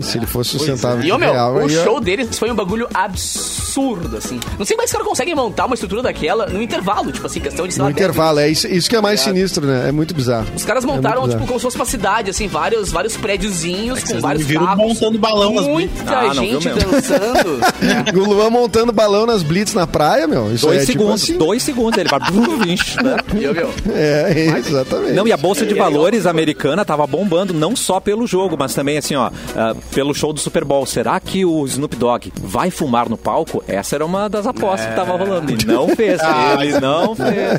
Se 0.00 0.18
ele 0.18 0.26
fosse 0.26 0.56
um 0.56 0.58
centavo 0.60 1.00
de 1.00 1.08
E, 1.08 1.12
ô, 1.12 1.18
meu, 1.18 1.32
real, 1.32 1.54
o 1.54 1.66
é- 1.66 1.68
show 1.84 2.00
deles 2.00 2.36
foi 2.38 2.50
um 2.50 2.54
bagulho 2.54 2.88
absurdo, 2.92 4.16
assim. 4.16 4.40
Não 4.58 4.64
sei 4.64 4.76
como 4.76 4.82
é 4.82 4.84
que 4.84 4.86
os 4.86 4.92
caras 4.92 5.06
conseguem 5.06 5.34
montar 5.34 5.66
uma 5.66 5.74
estrutura 5.74 6.02
daquela 6.02 6.46
no 6.46 6.62
intervalo, 6.62 7.12
tipo 7.12 7.26
assim, 7.26 7.40
questão 7.40 7.66
de, 7.66 7.74
sei 7.74 7.80
No 7.82 7.88
lá, 7.88 7.92
10 7.94 8.04
intervalo, 8.08 8.38
é 8.40 8.48
isso, 8.48 8.66
isso 8.66 8.88
que 8.90 8.96
é 8.96 9.00
mais 9.00 9.20
Ligado? 9.20 9.34
sinistro, 9.36 9.66
né? 9.66 9.88
É 9.88 9.92
muito 9.92 10.14
bizarro. 10.14 10.46
Os 10.54 10.64
caras 10.64 10.84
É 10.84 10.86
montaram, 10.86 11.22
bizarro. 11.22 11.32
tipo, 11.40 11.46
como 11.46 11.58
se 11.58 11.62
fosse 11.64 11.76
uma 11.76 11.84
cidade, 11.84 12.30
assim, 12.30 12.46
vários, 12.48 12.90
vários 12.90 13.16
prédiozinhos 13.16 14.00
com 14.00 14.06
vocês 14.08 14.22
vários 14.22 14.44
viram 14.46 14.66
carros. 14.66 14.84
montando 14.84 15.18
balão 15.18 15.54
nas 15.54 15.66
Muita 15.66 16.18
Ah, 16.18 16.34
gente 16.34 16.68
dançando. 16.68 17.60
O 18.14 18.24
Luan 18.32 18.50
montando 18.50 18.92
balão 18.92 19.26
nas 19.26 19.42
blitz 19.42 19.74
na 19.74 19.86
praia, 19.86 20.26
meu. 20.26 20.52
Isso 20.52 20.66
Dois 20.66 20.82
é 20.82 20.86
segundos, 20.86 21.20
tipo 21.20 21.32
assim. 21.32 21.38
dois 21.38 21.62
segundos. 21.62 21.98
Ele 21.98 22.08
vai... 22.08 22.20
Né? 23.04 23.16
E, 23.40 23.48
ô, 23.48 23.52
meu, 23.54 23.70
É, 23.94 24.54
exatamente. 24.58 25.12
Não, 25.12 25.26
e 25.26 25.32
a 25.32 25.36
Bolsa 25.36 25.64
de 25.66 25.74
Valores 25.74 26.26
americana 26.26 26.84
tava 26.84 27.06
bombando, 27.06 27.52
não 27.52 27.74
só 27.76 28.00
pelo 28.00 28.26
jogo, 28.26 28.56
mas 28.58 28.74
também, 28.74 28.96
assim, 28.98 29.14
ó, 29.14 29.30
ah, 29.56 29.74
pelo 29.92 30.14
show 30.14 30.32
do 30.32 30.40
Super 30.40 30.64
Bowl. 30.64 30.84
Será 30.86 31.18
que 31.20 31.44
o 31.44 31.64
Snoop 31.66 31.96
Dogg 31.96 32.32
vai 32.40 32.70
fumar 32.70 33.08
no 33.08 33.16
palco? 33.16 33.62
Essa 33.66 33.94
era 33.96 34.04
uma 34.04 34.28
das 34.28 34.46
apostas 34.46 34.88
que 34.88 34.94
tava 34.96 35.16
rolando. 35.16 35.52
E 35.52 35.64
não 35.66 35.88
fez. 35.94 36.20
Ele 36.60 36.80
não 36.80 37.14
fez. 37.14 37.58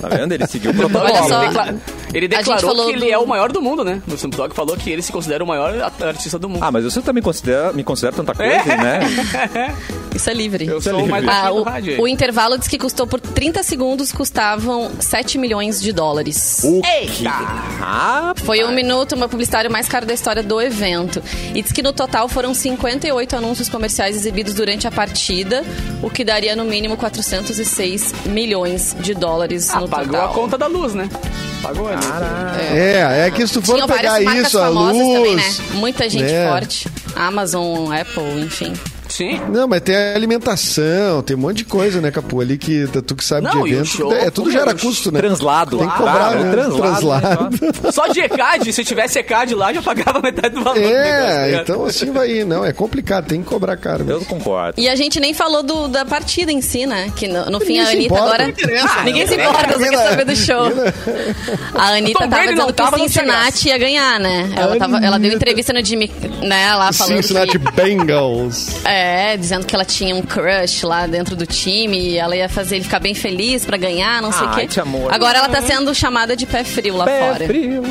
Tá 0.00 0.08
vendo? 0.08 0.32
Ele 0.32 0.46
seguiu 0.46 0.70
o 0.70 0.74
protocolo. 0.74 1.04
Olha 1.04 1.18
ele, 1.18 1.28
só. 1.28 1.40
decla- 1.40 1.74
ele 2.14 2.26
gente 2.26 2.36
declarou 2.38 2.70
falou 2.70 2.86
que 2.86 2.92
ele 2.92 3.06
do- 3.06 3.12
é 3.12 3.18
o 3.18 3.26
maior 3.26 3.52
do 3.52 3.60
mundo, 3.60 3.84
né? 3.84 4.00
O 4.10 4.14
Snoop 4.14 4.36
Dogg 4.36 4.54
falou 4.54 4.76
que 4.76 4.90
ele 4.90 5.02
se 5.02 5.12
considera 5.12 5.44
o 5.44 5.46
maior 5.46 5.74
artista 6.00 6.38
do 6.38 6.48
mundo. 6.48 6.62
Ah, 6.62 6.70
mas 6.70 6.84
você 6.84 7.00
também 7.02 7.22
considera, 7.22 7.72
me 7.72 7.84
considera 7.84 8.14
tanta 8.16 8.34
coisa, 8.34 8.52
É. 8.52 8.76
né? 8.76 9.00
Isso 10.14 10.30
é 10.30 10.34
livre. 10.34 10.66
Eu 10.66 10.80
sou 10.80 11.04
o 11.04 11.08
mais 11.08 11.26
Ah, 11.28 11.52
o, 11.52 11.56
do 11.56 11.62
rádio. 11.64 11.92
aí. 11.94 12.00
o 12.00 12.08
intervalo 12.08 12.58
diz 12.58 12.66
que 12.66 12.78
custou 12.78 13.06
por 13.06 13.20
30 13.20 13.62
segundos, 13.62 14.10
custavam 14.10 14.90
7 14.98 15.36
milhões 15.38 15.80
de 15.80 15.92
dólares. 15.92 16.62
O 16.64 16.80
Eita! 16.84 17.30
Ah, 17.80 18.32
Foi 18.36 18.64
um 18.64 18.72
minuto, 18.72 19.14
uma 19.14 19.28
publicitário 19.28 19.70
mais 19.70 19.86
caro 19.88 20.06
da 20.06 20.14
história 20.14 20.42
do 20.42 20.60
evento. 20.60 21.22
E 21.54 21.62
diz 21.62 21.72
que 21.72 21.82
no 21.82 21.92
total 21.92 22.28
foram 22.28 22.52
58 22.54 23.36
anúncios 23.36 23.68
comerciais 23.68 24.14
exibidos 24.16 24.54
durante 24.54 24.86
a 24.86 24.90
partida, 24.90 25.64
o 26.02 26.10
que 26.10 26.24
daria 26.24 26.54
no 26.54 26.64
mínimo 26.64 26.96
406 26.96 28.12
milhões 28.26 28.94
de 29.00 29.14
dólares 29.14 29.70
Ah, 29.70 29.80
no 29.80 29.88
pagou 29.88 30.12
total. 30.12 30.30
a 30.30 30.34
conta 30.34 30.58
da 30.58 30.66
luz, 30.66 30.94
né? 30.94 31.08
Pagou, 31.62 31.88
né? 31.88 31.96
É, 32.72 33.26
é 33.26 33.30
que 33.30 33.46
se 33.46 33.54
tu 33.54 33.62
for 33.62 33.74
Tinham 33.74 33.88
pegar 33.88 34.20
isso, 34.22 34.58
a 34.58 34.68
luz... 34.68 34.96
também, 34.96 35.36
né? 35.36 35.54
Muita 35.72 36.08
gente 36.08 36.30
É. 36.32 36.48
forte. 36.48 36.86
Amazon, 37.16 37.92
Apple, 37.92 38.40
enfim. 38.44 38.72
Sim. 39.08 39.40
Não, 39.50 39.66
mas 39.66 39.80
tem 39.80 39.96
a 39.96 40.14
alimentação, 40.14 41.22
tem 41.22 41.36
um 41.36 41.40
monte 41.40 41.58
de 41.58 41.64
coisa, 41.64 42.00
né, 42.00 42.10
Capu? 42.10 42.40
Ali 42.40 42.58
que 42.58 42.86
tu 43.06 43.16
que 43.16 43.24
sabe 43.24 43.42
Não, 43.46 43.62
de 43.64 43.72
evento. 43.74 43.86
show, 43.86 44.12
é, 44.12 44.30
tudo 44.30 44.50
gera 44.50 44.74
custo, 44.74 45.10
né? 45.10 45.18
translado. 45.20 45.78
Tem 45.78 45.88
que 45.88 45.96
cobrar, 45.96 46.32
Ah, 46.32 46.34
né? 46.34 46.48
o 46.68 46.76
translado. 46.76 47.06
né? 47.50 47.90
Só 47.92 48.06
de 48.08 48.20
ECAD, 48.20 48.72
se 48.72 48.84
tivesse 48.84 49.18
ECAD 49.18 49.54
lá, 49.54 49.72
já 49.72 49.82
pagava 49.82 50.20
metade 50.22 50.54
do 50.54 50.62
valor. 50.62 50.80
tá 50.80 50.86
É, 50.88 51.60
então 51.62 51.84
assim 51.84 52.10
vai 52.12 52.30
ir. 52.30 52.44
Não, 52.44 52.64
é 52.64 52.72
complicado, 52.72 53.26
tem 53.26 53.42
que 53.42 53.48
cobrar 53.48 53.76
caro. 53.76 54.04
Eu 54.08 54.20
concordo. 54.24 54.80
E 54.80 54.88
a 54.88 54.94
gente 54.94 55.18
nem 55.20 55.32
falou 55.34 55.62
do- 55.62 55.88
da 55.88 56.04
partida 56.04 56.52
em 56.52 56.60
si, 56.60 56.86
né? 56.86 57.10
Que 57.16 57.26
no, 57.28 57.46
no 57.46 57.60
fim 57.60 57.78
a 57.78 57.88
Anitta 57.88 58.04
importa, 58.14 58.24
agora. 58.24 58.54
Ah, 58.98 59.04
ninguém 59.04 59.24
né? 59.24 59.26
se 59.26 59.34
importa, 59.40 59.72
só 59.78 59.88
quer 59.90 60.08
saber 60.10 60.24
do 60.24 60.36
show. 60.36 60.64
A 61.74 61.88
Anitta 61.94 62.28
tava 62.28 62.42
dizendo 62.46 62.66
que 62.66 62.72
tava, 62.74 62.96
o 62.96 63.00
Cincinnati 63.00 63.68
ia 63.68 63.78
ganhar, 63.78 64.20
né? 64.20 64.50
Ela, 64.56 64.76
tava, 64.76 64.98
ela 64.98 65.18
deu 65.18 65.32
entrevista 65.32 65.72
no 65.72 65.84
Jimmy, 65.84 66.10
né? 66.42 66.74
Lá 66.74 66.92
falando 66.92 67.16
Cincinnati 67.16 67.58
que, 67.58 67.72
Bengals. 67.72 68.84
É, 68.84 68.97
dizendo 69.38 69.66
que 69.66 69.74
ela 69.74 69.84
tinha 69.84 70.14
um 70.14 70.22
crush 70.22 70.84
lá 70.84 71.06
dentro 71.06 71.36
do 71.36 71.46
time 71.46 71.98
e 72.10 72.18
ela 72.18 72.36
ia 72.36 72.48
fazer 72.48 72.76
ele 72.76 72.84
ficar 72.84 72.98
bem 73.00 73.14
feliz 73.14 73.64
pra 73.64 73.76
ganhar, 73.76 74.20
não 74.22 74.32
sei 74.32 74.46
o 74.46 74.50
quê. 74.50 74.80
amor. 74.80 75.12
Agora 75.12 75.38
ela 75.38 75.48
tá 75.48 75.62
sendo 75.62 75.94
chamada 75.94 76.36
de 76.36 76.46
pé 76.46 76.64
frio 76.64 76.96
lá 76.96 77.04
Pé 77.04 77.20
fora. 77.20 77.46
frio. 77.46 77.82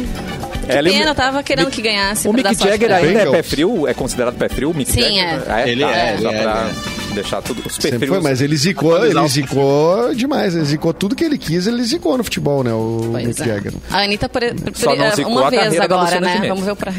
Que 0.67 0.83
pena, 0.83 1.11
eu 1.11 1.15
tava 1.15 1.41
querendo 1.43 1.71
que 1.71 1.81
ganhasse. 1.81 2.27
O 2.27 2.33
Mick 2.33 2.53
Jagger 2.53 2.91
ela. 2.91 3.05
ainda 3.05 3.21
é 3.21 3.31
pé 3.31 3.41
frio? 3.43 3.87
É 3.87 3.93
considerado 3.93 4.35
pé 4.35 4.49
frio? 4.49 4.71
o 4.71 4.73
Mick 4.73 4.91
Sim, 4.91 5.01
Jagger? 5.01 5.67
Ele 5.67 5.81
tá, 5.83 5.91
é, 5.91 6.17
Só 6.17 6.29
ele 6.29 6.37
é, 6.37 6.41
pra 6.41 6.69
ele 7.05 7.13
deixar 7.13 7.41
tudo... 7.41 7.63
Os 7.65 7.77
pé 7.77 7.81
Sempre 7.83 7.99
frios... 7.99 8.15
foi, 8.15 8.21
mas 8.21 8.41
ele 8.41 8.57
zicou, 8.57 8.95
Atualizar 8.95 9.23
ele 9.23 9.29
zicou 9.31 10.13
demais. 10.13 10.55
Ele 10.55 10.65
zicou 10.65 10.93
tudo 10.93 11.15
que 11.15 11.23
ele 11.23 11.37
quis, 11.37 11.67
ele 11.67 11.81
zicou 11.83 12.17
no 12.17 12.23
futebol, 12.23 12.63
né? 12.63 12.73
O 12.73 13.09
Pois 13.13 13.27
Mick 13.27 13.41
é. 13.41 13.45
Jagger. 13.45 13.73
A 13.89 13.99
Anitta, 13.99 14.27
por, 14.27 14.41
por, 14.41 14.75
Só 14.75 14.93
não 14.95 15.15
zicou 15.15 15.31
uma 15.31 15.47
a 15.47 15.49
vez 15.49 15.79
agora, 15.79 16.19
né? 16.19 16.27
Gimenez. 16.33 16.49
Vamos 16.49 16.65
ver 16.65 16.71
o 16.71 16.75
pra... 16.75 16.91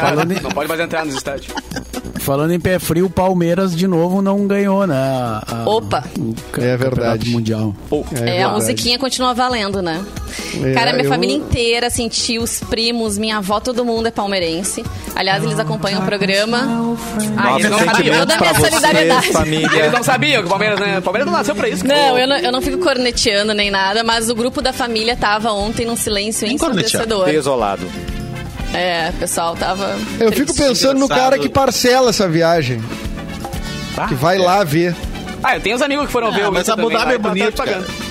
Falando 0.00 0.32
em, 0.32 0.40
Não 0.40 0.50
pode 0.50 0.68
mais 0.68 0.80
entrar 0.80 1.04
nos 1.04 1.14
estádios. 1.16 1.52
Falando 2.28 2.52
em 2.52 2.60
pé 2.60 2.78
frio, 2.78 3.06
o 3.06 3.10
Palmeiras 3.10 3.74
de 3.74 3.86
novo 3.88 4.20
não 4.20 4.46
ganhou, 4.46 4.86
né? 4.86 4.94
a- 4.94 5.42
a- 5.50 5.68
Opa. 5.70 6.04
É 6.58 6.76
verdade. 6.76 7.30
Mundial. 7.30 7.74
É, 7.90 7.96
a 7.96 8.20
verdade. 8.20 8.52
musiquinha 8.54 8.98
continua 8.98 9.32
valendo, 9.32 9.80
né? 9.80 10.04
É, 10.62 10.72
Cara, 10.74 10.92
minha 10.92 11.04
eu- 11.04 11.08
família 11.08 11.34
inteira, 11.34 11.86
assim, 11.86 12.06
tios, 12.06 12.60
primos, 12.68 13.16
minha 13.16 13.38
avó, 13.38 13.60
todo 13.60 13.82
mundo 13.82 14.08
é 14.08 14.10
palmeirense. 14.10 14.84
Aliás, 15.16 15.42
eles 15.42 15.58
acompanham 15.58 16.02
o 16.02 16.04
programa. 16.04 16.96
Ah, 17.34 17.58
eles 17.58 17.70
não 17.70 17.78
sabiam. 17.78 18.18
Toda 18.18 18.34
a 18.34 18.40
minha 18.40 18.54
solidariedade. 18.54 19.32
família. 19.32 19.78
Eles 19.78 19.92
não 19.92 20.02
sabiam 20.02 20.40
que 20.42 20.46
o 20.46 20.50
Palmeiras, 20.50 20.78
né? 20.80 20.98
O 20.98 21.02
Palmeiras 21.02 21.30
não 21.32 21.38
nasceu 21.38 21.54
pra 21.54 21.66
isso. 21.66 21.86
Não, 21.86 22.18
eu 22.18 22.28
não, 22.28 22.36
eu 22.36 22.52
não 22.52 22.60
fico 22.60 22.76
corneteando 22.76 23.54
nem 23.54 23.70
nada, 23.70 24.04
mas 24.04 24.28
o 24.28 24.34
grupo 24.34 24.60
da 24.60 24.72
família 24.72 25.16
tava 25.16 25.50
ontem 25.52 25.86
num 25.86 25.96
silêncio 25.96 26.46
ensurdecedor. 26.46 27.24
Desolado. 27.24 27.82
É, 28.74 29.10
pessoal 29.18 29.56
tava. 29.56 29.96
Eu 30.20 30.30
fico 30.32 30.46
triste. 30.52 30.62
pensando 30.62 30.98
no 31.00 31.08
cara 31.08 31.38
que 31.38 31.48
parcela 31.48 32.10
essa 32.10 32.28
viagem. 32.28 32.82
Que 34.08 34.14
vai 34.14 34.38
lá 34.38 34.62
ver. 34.62 34.94
Ah, 35.42 35.56
eu 35.56 35.60
tenho 35.60 35.74
uns 35.76 35.82
amigos 35.82 36.06
que 36.06 36.12
foram 36.12 36.30
ver 36.32 36.42
Ah, 36.42 36.48
o 36.50 36.52
mas 36.52 36.66
também, 36.66 36.88
Dhabi 36.90 37.14
é 37.14 37.16
tá- 37.18 37.22
tá 37.22 37.28
bonito, 37.28 37.56
pagando. 37.56 37.86
cara. 37.86 38.07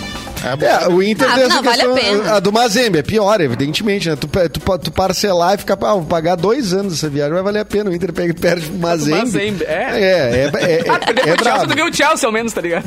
É, 0.62 0.88
o 0.88 1.02
Inter 1.02 1.28
Ah, 1.30 1.34
tem 1.36 1.44
essa 1.44 1.56
não, 1.56 1.64
vale 1.64 1.82
a 1.82 1.86
questão. 1.94 2.18
pena. 2.20 2.34
a 2.36 2.40
do 2.40 2.52
Mazembe 2.54 3.00
é 3.00 3.02
pior, 3.02 3.42
evidentemente, 3.42 4.10
né? 4.10 4.16
Tu, 4.16 4.28
tu, 4.28 4.78
tu 4.80 4.92
parcelar 4.92 5.56
e 5.56 5.58
ficar, 5.58 5.74
ah, 5.82 5.94
vou 5.96 6.06
pagar 6.06 6.36
dois 6.36 6.74
anos 6.74 6.94
essa 6.94 7.10
viagem, 7.10 7.34
vai 7.34 7.44
valer 7.44 7.60
a 7.62 7.66
pena. 7.66 7.90
O 7.90 7.94
Inter 7.94 8.14
pega 8.14 8.32
e 8.32 8.34
perde 8.34 8.70
o 8.70 8.78
Mazembe. 8.78 9.18
Mazembe, 9.20 9.64
é. 9.66 9.74
É, 9.74 10.02
é, 10.02 10.52
é, 10.54 10.72
é, 10.86 10.90
Ah, 10.90 11.00
perder 11.00 11.28
é 11.28 11.36
pro 11.36 11.46
Chelsea 11.46 11.68
que 11.76 11.82
o 11.84 11.94
Chelsea, 11.94 12.28
ao 12.28 12.32
menos, 12.32 12.54
tá 12.54 12.62
ligado? 12.62 12.86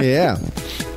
É, 0.00 0.34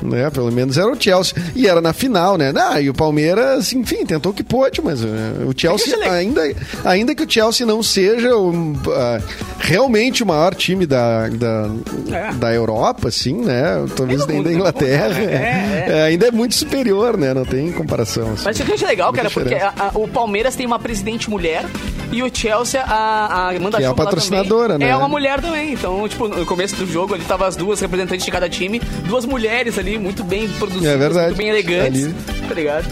né, 0.02 0.30
pelo 0.30 0.50
menos 0.52 0.78
era 0.78 0.90
o 0.90 1.00
Chelsea. 1.00 1.34
E 1.54 1.66
era 1.66 1.80
na 1.80 1.92
final, 1.92 2.36
né? 2.38 2.52
Ah, 2.56 2.80
e 2.80 2.88
o 2.88 2.94
Palmeiras, 2.94 3.72
enfim, 3.72 4.04
tentou 4.06 4.32
o 4.32 4.34
que 4.34 4.42
pôde, 4.44 4.80
mas 4.82 5.02
eh, 5.02 5.06
o 5.46 5.52
Chelsea, 5.56 5.94
É 5.94 5.98
achei 5.98 6.08
ainda, 6.10 6.42
ainda 6.84 7.14
que 7.14 7.22
o 7.24 7.30
Chelsea 7.30 7.66
não 7.66 7.82
seja 7.82 8.34
o, 8.36 8.74
ah, 8.90 9.18
realmente 9.58 10.22
o 10.22 10.26
maior 10.26 10.54
time 10.54 10.86
da, 10.86 11.28
da, 11.28 11.70
É. 12.12 12.32
da 12.34 12.54
Europa, 12.54 13.08
assim, 13.08 13.34
né? 13.44 13.84
Talvez 13.96 14.20
nem 14.26 14.28
da 14.28 14.34
mundo, 14.34 14.52
Inglaterra. 14.52 15.18
É, 15.20 15.86
É, 15.96 16.02
ainda 16.02 16.26
é 16.26 16.30
muito 16.30 16.54
superior, 16.54 17.16
né? 17.16 17.32
Não 17.32 17.44
tem 17.44 17.72
comparação. 17.72 18.32
assim. 18.32 18.42
Mas 18.44 18.56
isso 18.56 18.64
que 18.64 18.70
eu 18.72 18.74
achei 18.74 18.88
legal, 18.88 19.12
cara, 19.12 19.30
porque 19.30 19.54
a- 19.54 19.72
a- 19.78 19.90
o 19.94 20.06
Palmeiras 20.08 20.54
tem 20.56 20.66
uma 20.66 20.78
presidente 20.78 21.30
mulher 21.30 21.64
e 22.12 22.22
o 22.22 22.30
Chelsea, 22.32 22.82
a, 22.82 23.26
a 23.46 23.48
Amanda 23.56 23.78
Que 23.78 23.84
é 23.84 23.86
a 23.86 23.94
patrocinadora, 23.94 24.74
também, 24.74 24.88
né? 24.88 24.92
É 24.92 24.96
uma 24.96 25.08
mulher 25.08 25.40
também. 25.40 25.72
Então, 25.72 26.06
tipo, 26.08 26.28
no 26.28 26.44
começo 26.44 26.76
do 26.76 26.86
jogo 26.86 27.14
ali 27.14 27.24
tava 27.24 27.46
as 27.46 27.56
duas 27.56 27.80
representantes 27.80 28.24
de 28.24 28.30
cada 28.30 28.48
time, 28.48 28.80
duas 29.06 29.24
mulheres 29.24 29.78
ali, 29.78 29.98
muito 29.98 30.22
bem 30.22 30.48
produzidas, 30.48 30.88
É 30.94 30.96
verdade. 30.96 31.26
muito 31.28 31.38
bem 31.38 31.48
elegantes, 31.48 32.04
Ali. 32.04 32.14
tá 32.48 32.54
ligado? 32.54 32.86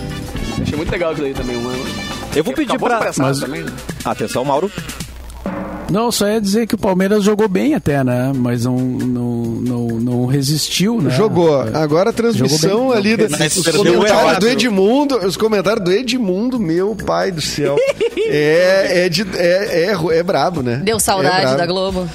Achei 0.62 0.76
muito 0.76 0.90
legal 0.92 1.10
aquilo 1.12 1.26
aí 1.26 1.34
também, 1.34 1.56
mano. 1.56 1.84
Eu 2.34 2.42
vou 2.42 2.54
pedir 2.54 2.70
Acabou 2.72 2.88
pra... 2.88 3.12
Mas- 3.18 3.38
também. 3.40 3.62
né? 3.62 3.72
Atenção, 4.04 4.44
Mauro. 4.44 4.70
Não, 5.94 6.10
só 6.10 6.26
ia 6.26 6.40
dizer 6.40 6.66
que 6.66 6.74
o 6.74 6.78
Palmeiras 6.78 7.22
jogou 7.22 7.46
bem 7.46 7.74
até, 7.76 8.02
né? 8.02 8.32
Mas 8.34 8.64
não, 8.64 8.76
não, 8.76 9.32
não, 9.44 9.86
não 10.00 10.26
resistiu, 10.26 11.00
né? 11.00 11.10
Jogou. 11.10 11.68
É. 11.68 11.76
Agora 11.76 12.10
a 12.10 12.12
transmissão 12.12 12.90
ali, 12.90 13.16
da- 13.16 13.26
os 13.26 13.66
comentários 13.68 14.38
do 14.40 14.48
Edmundo, 14.48 15.16
os 15.24 15.36
comentários 15.36 15.84
do 15.84 15.92
Edmundo, 15.92 16.58
meu 16.58 16.96
pai 16.96 17.30
do 17.30 17.40
céu. 17.40 17.76
É, 18.26 19.04
é, 19.04 19.08
de, 19.10 19.22
é, 19.36 19.90
é, 19.92 20.18
é 20.18 20.22
brabo, 20.22 20.62
né? 20.62 20.80
Deu 20.82 20.96
É 20.96 21.00
saudade 21.00 21.42
brabo. 21.42 21.56
da 21.58 21.66
Globo. 21.66 22.08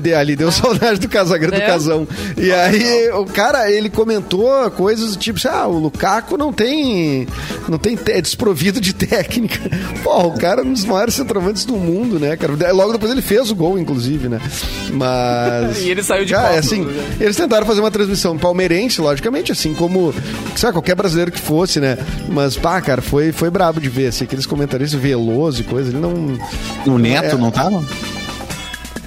De- 0.00 0.14
ali 0.14 0.36
deu 0.36 0.50
saudade 0.52 1.00
do 1.00 1.08
Casagrande 1.08 1.54
do 1.56 1.58
Deu? 1.58 1.66
Casão. 1.66 2.08
E 2.36 2.52
aí, 2.52 3.10
o 3.12 3.24
cara, 3.24 3.70
ele 3.70 3.88
comentou 3.90 4.70
coisas 4.72 5.12
do 5.16 5.18
tipo, 5.18 5.38
assim, 5.38 5.48
ah, 5.48 5.66
o 5.66 5.78
Lukaku 5.78 6.36
não 6.36 6.52
tem. 6.52 7.26
Não 7.68 7.78
tem. 7.78 7.98
É 8.08 8.20
desprovido 8.20 8.80
de 8.80 8.92
técnica. 8.94 9.58
Pô, 10.02 10.28
o 10.28 10.38
cara 10.38 10.60
é 10.62 10.64
um 10.64 10.72
dos 10.72 10.84
maiores 10.84 11.14
centroavantes 11.14 11.64
do 11.64 11.74
mundo, 11.76 12.18
né, 12.18 12.36
cara? 12.36 12.72
Logo 12.72 12.92
depois 12.92 13.10
ele 13.12 13.22
fez 13.22 13.50
o 13.50 13.54
gol, 13.54 13.78
inclusive, 13.78 14.28
né? 14.28 14.40
Mas. 14.92 15.76
E 15.86 15.90
ele 15.90 16.02
saiu 16.02 16.24
de 16.24 16.32
cara, 16.32 16.48
costas, 16.48 16.66
assim, 16.66 16.84
né? 16.84 17.16
eles 17.20 17.36
tentaram 17.36 17.66
fazer 17.66 17.80
uma 17.80 17.90
transmissão 17.90 18.36
palmeirense, 18.36 19.00
logicamente, 19.00 19.52
assim 19.52 19.72
como 19.74 20.12
sabe, 20.56 20.72
qualquer 20.74 20.94
brasileiro 20.94 21.30
que 21.30 21.40
fosse, 21.40 21.78
né? 21.80 21.96
Mas, 22.28 22.56
pá, 22.56 22.80
cara, 22.80 23.00
foi, 23.02 23.30
foi 23.32 23.50
brabo 23.50 23.80
de 23.80 23.88
ver, 23.88 24.08
assim, 24.08 24.24
aqueles 24.24 24.46
comentaristas 24.46 25.00
veloso 25.00 25.60
e 25.60 25.64
coisa, 25.64 25.90
ele 25.90 25.98
não. 26.00 26.38
O 26.86 26.98
Neto 26.98 27.36
É. 27.36 27.38
não 27.38 27.50
tava? 27.50 27.82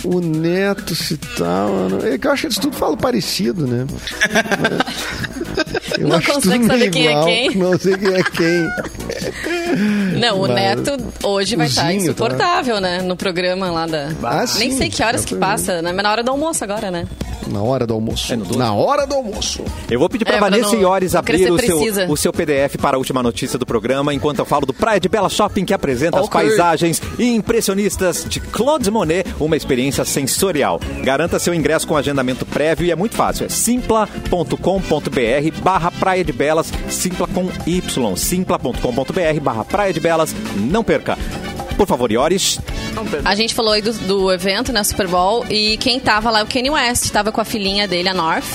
O 0.03 0.19
Neto 0.21 0.95
se 0.95 1.17
tal. 1.17 1.89
não- 1.89 1.99
É 2.05 2.17
que 2.17 2.25
eu 2.27 2.31
acho 2.31 2.41
que 2.41 2.47
eles 2.47 2.57
tudo 2.57 2.75
falam 2.77 2.97
parecido, 2.97 3.67
né? 3.67 3.85
Eu 5.97 6.07
Não 6.07 6.21
consegue 6.21 6.65
saber 6.65 6.89
quem 6.91 7.07
é 7.07 7.11
igual, 7.11 7.25
quem. 7.25 7.55
Não 7.57 7.77
sei 7.79 7.97
quem 7.97 8.13
é 8.13 8.23
quem. 8.23 10.17
Não, 10.19 10.37
o 10.39 10.47
Mas- 10.47 10.55
Neto 10.55 10.97
hoje 11.23 11.55
vai 11.55 11.67
estar 11.67 11.89
Zinho, 11.89 12.03
insuportável, 12.03 12.79
né? 12.79 13.01
No 13.01 13.15
programa 13.17 13.69
lá 13.69 13.85
da. 13.85 14.09
Ah, 14.23 14.45
Nem 14.57 14.71
sim, 14.71 14.77
sei 14.77 14.89
que 14.89 15.03
horas 15.03 15.25
que 15.25 15.35
passa, 15.35 15.81
né? 15.81 15.91
Mas 15.91 16.03
na 16.03 16.11
hora 16.11 16.23
do 16.23 16.31
almoço 16.31 16.63
agora, 16.63 16.89
né? 16.89 17.05
Na 17.51 17.61
hora 17.63 17.87
do 17.87 17.93
almoço. 17.93 18.35
Na 18.57 18.73
hora 18.73 19.07
do 19.07 19.15
almoço. 19.15 19.63
Eu 19.89 19.99
vou 19.99 20.09
pedir 20.09 20.25
para 20.25 20.37
É, 20.37 20.39
Vanessa 20.39 20.73
não- 20.73 20.81
Iores 20.81 21.15
abrir 21.15 21.51
o 21.51 21.59
seu, 21.59 21.79
o 22.09 22.17
seu 22.17 22.31
PDF 22.31 22.77
para 22.79 22.95
a 22.95 22.99
última 22.99 23.23
notícia 23.23 23.57
do 23.57 23.65
programa, 23.65 24.13
enquanto 24.13 24.39
eu 24.39 24.45
falo 24.45 24.65
do 24.65 24.73
Praia 24.73 24.99
de 24.99 25.09
Bela 25.09 25.29
Shopping, 25.29 25.65
que 25.65 25.73
apresenta 25.73 26.19
as 26.19 26.25
Ok. 26.25 26.39
paisagens 26.41 27.01
impressionistas 27.17 28.25
de 28.27 28.39
Claude 28.39 28.89
Monet, 28.91 29.25
uma 29.39 29.57
experiência 29.57 30.05
sensorial. 30.05 30.79
Garanta 31.03 31.39
seu 31.39 31.53
ingresso 31.53 31.87
com 31.87 31.97
agendamento 31.97 32.45
prévio 32.45 32.85
e 32.85 32.91
é 32.91 32.95
muito 32.95 33.15
fácil. 33.15 33.45
É 33.45 33.49
simpla.com.br 33.49 35.61
barra 35.63 35.91
Praia 35.91 36.23
de 36.23 36.31
Belas, 36.31 36.71
simpla 36.89 37.27
com 37.27 37.49
Y, 37.65 38.15
simpla.com.br 38.15 39.39
barra 39.41 39.65
Praia 39.65 39.93
de 39.93 39.99
Belas. 39.99 40.33
Não 40.55 40.83
perca. 40.83 41.17
Por 41.77 41.87
favor, 41.87 42.11
Iores. 42.11 42.59
A 43.25 43.35
gente 43.35 43.53
falou 43.53 43.71
aí 43.73 43.81
do, 43.81 43.93
do 43.93 44.31
evento, 44.31 44.71
né? 44.73 44.83
Super 44.83 45.07
Bowl. 45.07 45.45
E 45.49 45.77
quem 45.77 45.99
tava 45.99 46.29
lá 46.29 46.39
é 46.39 46.43
o 46.43 46.47
Kanye 46.47 46.69
West. 46.69 47.09
Tava 47.11 47.31
com 47.31 47.41
a 47.41 47.45
filhinha 47.45 47.87
dele, 47.87 48.09
a 48.09 48.13
North. 48.13 48.45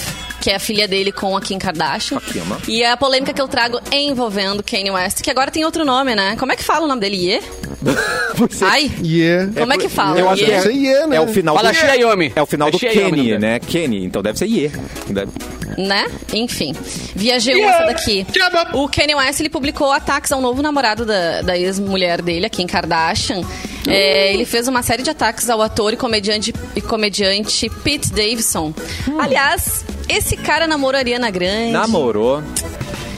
Que 0.41 0.51
é 0.51 0.57
a 0.57 0.59
filha 0.59 0.87
dele 0.87 1.11
com 1.11 1.35
a 1.35 1.41
Kim 1.41 1.59
Kardashian. 1.59 2.19
A? 2.19 2.59
E 2.69 2.83
é 2.83 2.91
a 2.91 2.97
polêmica 2.99 3.33
que 3.33 3.41
eu 3.41 3.49
trago 3.49 3.81
envolvendo 3.91 4.63
Kanye 4.63 4.91
West, 4.91 5.23
que 5.23 5.31
agora 5.31 5.51
tem 5.51 5.65
outro 5.65 5.87
nome, 5.87 6.15
né? 6.15 6.37
Como 6.39 6.53
é 6.53 6.57
que 6.57 6.63
fala 6.63 6.85
o 6.85 6.89
nome 6.89 7.01
dele? 7.01 7.17
Ye? 7.17 7.41
Ai, 8.61 8.91
Yeah. 9.03 9.51
como 9.59 9.73
é 9.73 9.79
que 9.79 9.89
fala? 9.89 10.19
Eu 10.21 10.29
acho 10.29 10.45
que 10.45 10.51
Ye? 10.51 10.55
é, 10.55 10.61
Deve 10.61 10.69
ser 10.69 10.75
Iê, 10.75 11.07
né? 11.07 11.17
é 11.17 11.21
o 11.21 11.29
final 11.29 11.55
Fala 11.57 11.73
do... 11.73 11.75
Xiaomi. 11.77 12.33
É 12.37 12.43
o 12.43 12.47
final 12.47 12.71
do 12.71 12.77
É 12.77 12.79
Xiaomi, 12.79 13.11
Kenny, 13.23 13.39
né? 13.39 13.59
Kenny, 13.59 14.05
então 14.05 14.23
deve 14.23 14.39
ser 14.39 14.47
Iê. 14.47 14.71
Deve- 15.09 15.33
né? 15.79 16.07
Enfim. 16.33 16.75
Via 17.17 17.39
G1 17.39 17.65
essa 17.65 17.87
daqui. 17.87 18.27
O 18.75 18.87
Kanye 18.89 19.15
West, 19.15 19.41
ele 19.41 19.49
publicou 19.49 19.91
ataques 19.93 20.31
ao 20.31 20.41
novo 20.43 20.61
namorado 20.61 21.07
da, 21.07 21.41
da 21.43 21.57
ex-mulher 21.59 22.21
dele, 22.21 22.45
a 22.45 22.51
Kim 22.51 22.67
Kardashian. 22.67 23.41
É, 23.87 24.33
ele 24.33 24.45
fez 24.45 24.67
uma 24.69 24.83
série 24.83 25.03
de 25.03 25.11
ataques 25.11 25.49
ao 25.51 25.61
ator 25.61 25.93
e 25.93 25.97
comediante, 25.97 26.55
e 26.75 26.81
comediante 26.81 27.69
Pete 27.83 28.11
Davidson. 28.11 28.73
Aliás, 29.19 29.85
esse 30.09 30.37
cara 30.37 30.67
namorou 30.67 30.97
a 30.97 31.01
Ariana 31.01 31.31
Grande. 31.31 31.73
Namorou. 31.73 32.43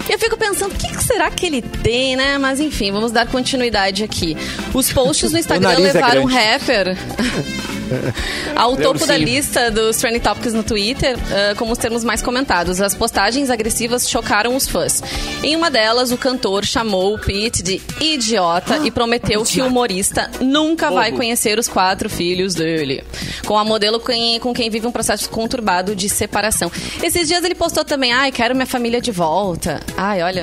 E 0.09 0.13
eu 0.13 0.19
fico 0.19 0.37
pensando, 0.37 0.73
o 0.73 0.75
que, 0.77 0.89
que 0.89 1.03
será 1.03 1.31
que 1.31 1.47
ele 1.47 1.61
tem, 1.63 2.15
né? 2.17 2.39
Mas 2.39 2.61
enfim, 2.61 2.93
vamos 2.93 3.11
dar 3.11 3.27
continuidade 3.27 4.05
aqui. 4.05 4.37
Os 4.73 4.93
posts 4.93 5.33
no 5.33 5.39
Instagram 5.41 5.73
é 5.73 5.79
levaram 5.79 6.23
um 6.23 6.27
grande. 6.27 6.45
rapper 6.49 6.97
ao 8.55 8.77
topo 8.77 9.07
da 9.07 9.17
lista 9.17 9.71
dos 9.71 9.97
Trending 9.97 10.21
Topics 10.21 10.53
no 10.53 10.63
Twitter 10.63 11.17
ah, 11.31 11.55
como 11.57 11.73
os 11.73 11.79
termos 11.79 12.05
mais 12.05 12.23
comentados. 12.23 12.81
As 12.81 12.95
postagens 12.95 13.51
agressivas 13.51 14.09
chocaram 14.09 14.55
os 14.57 14.67
fãs. 14.69 15.03
Em 15.43 15.55
uma 15.57 15.71
delas, 15.71 16.11
o 16.13 16.17
cantor 16.17 16.65
chamou 16.65 17.15
o 17.15 17.19
Pete 17.19 17.63
de 17.63 17.81
idiota 18.01 18.79
e 18.85 18.91
prometeu 18.91 19.43
que 19.45 19.61
o 19.61 19.67
humorista 19.67 20.31
nunca 20.41 20.91
vai 20.91 21.13
conhecer 21.13 21.59
os 21.59 21.69
quatro 21.69 22.09
filhos 22.11 22.55
dele. 22.55 23.03
Com 23.47 23.59
a 23.59 23.65
modelo 23.65 24.01
quem- 24.01 24.39
com 24.41 24.53
quem 24.53 24.69
vive 24.71 24.87
um 24.87 24.93
processo 24.93 25.29
conturbado 25.31 25.95
de 25.95 26.09
separação. 26.09 26.71
Esses 27.03 27.29
dias 27.29 27.45
ele 27.45 27.55
postou 27.55 27.85
também, 27.85 28.13
ai, 28.13 28.31
quero 28.33 28.55
minha 28.55 28.67
família 28.67 29.01
de 29.01 29.11
volta. 29.13 29.81
Ai, 29.97 30.23
olha. 30.23 30.43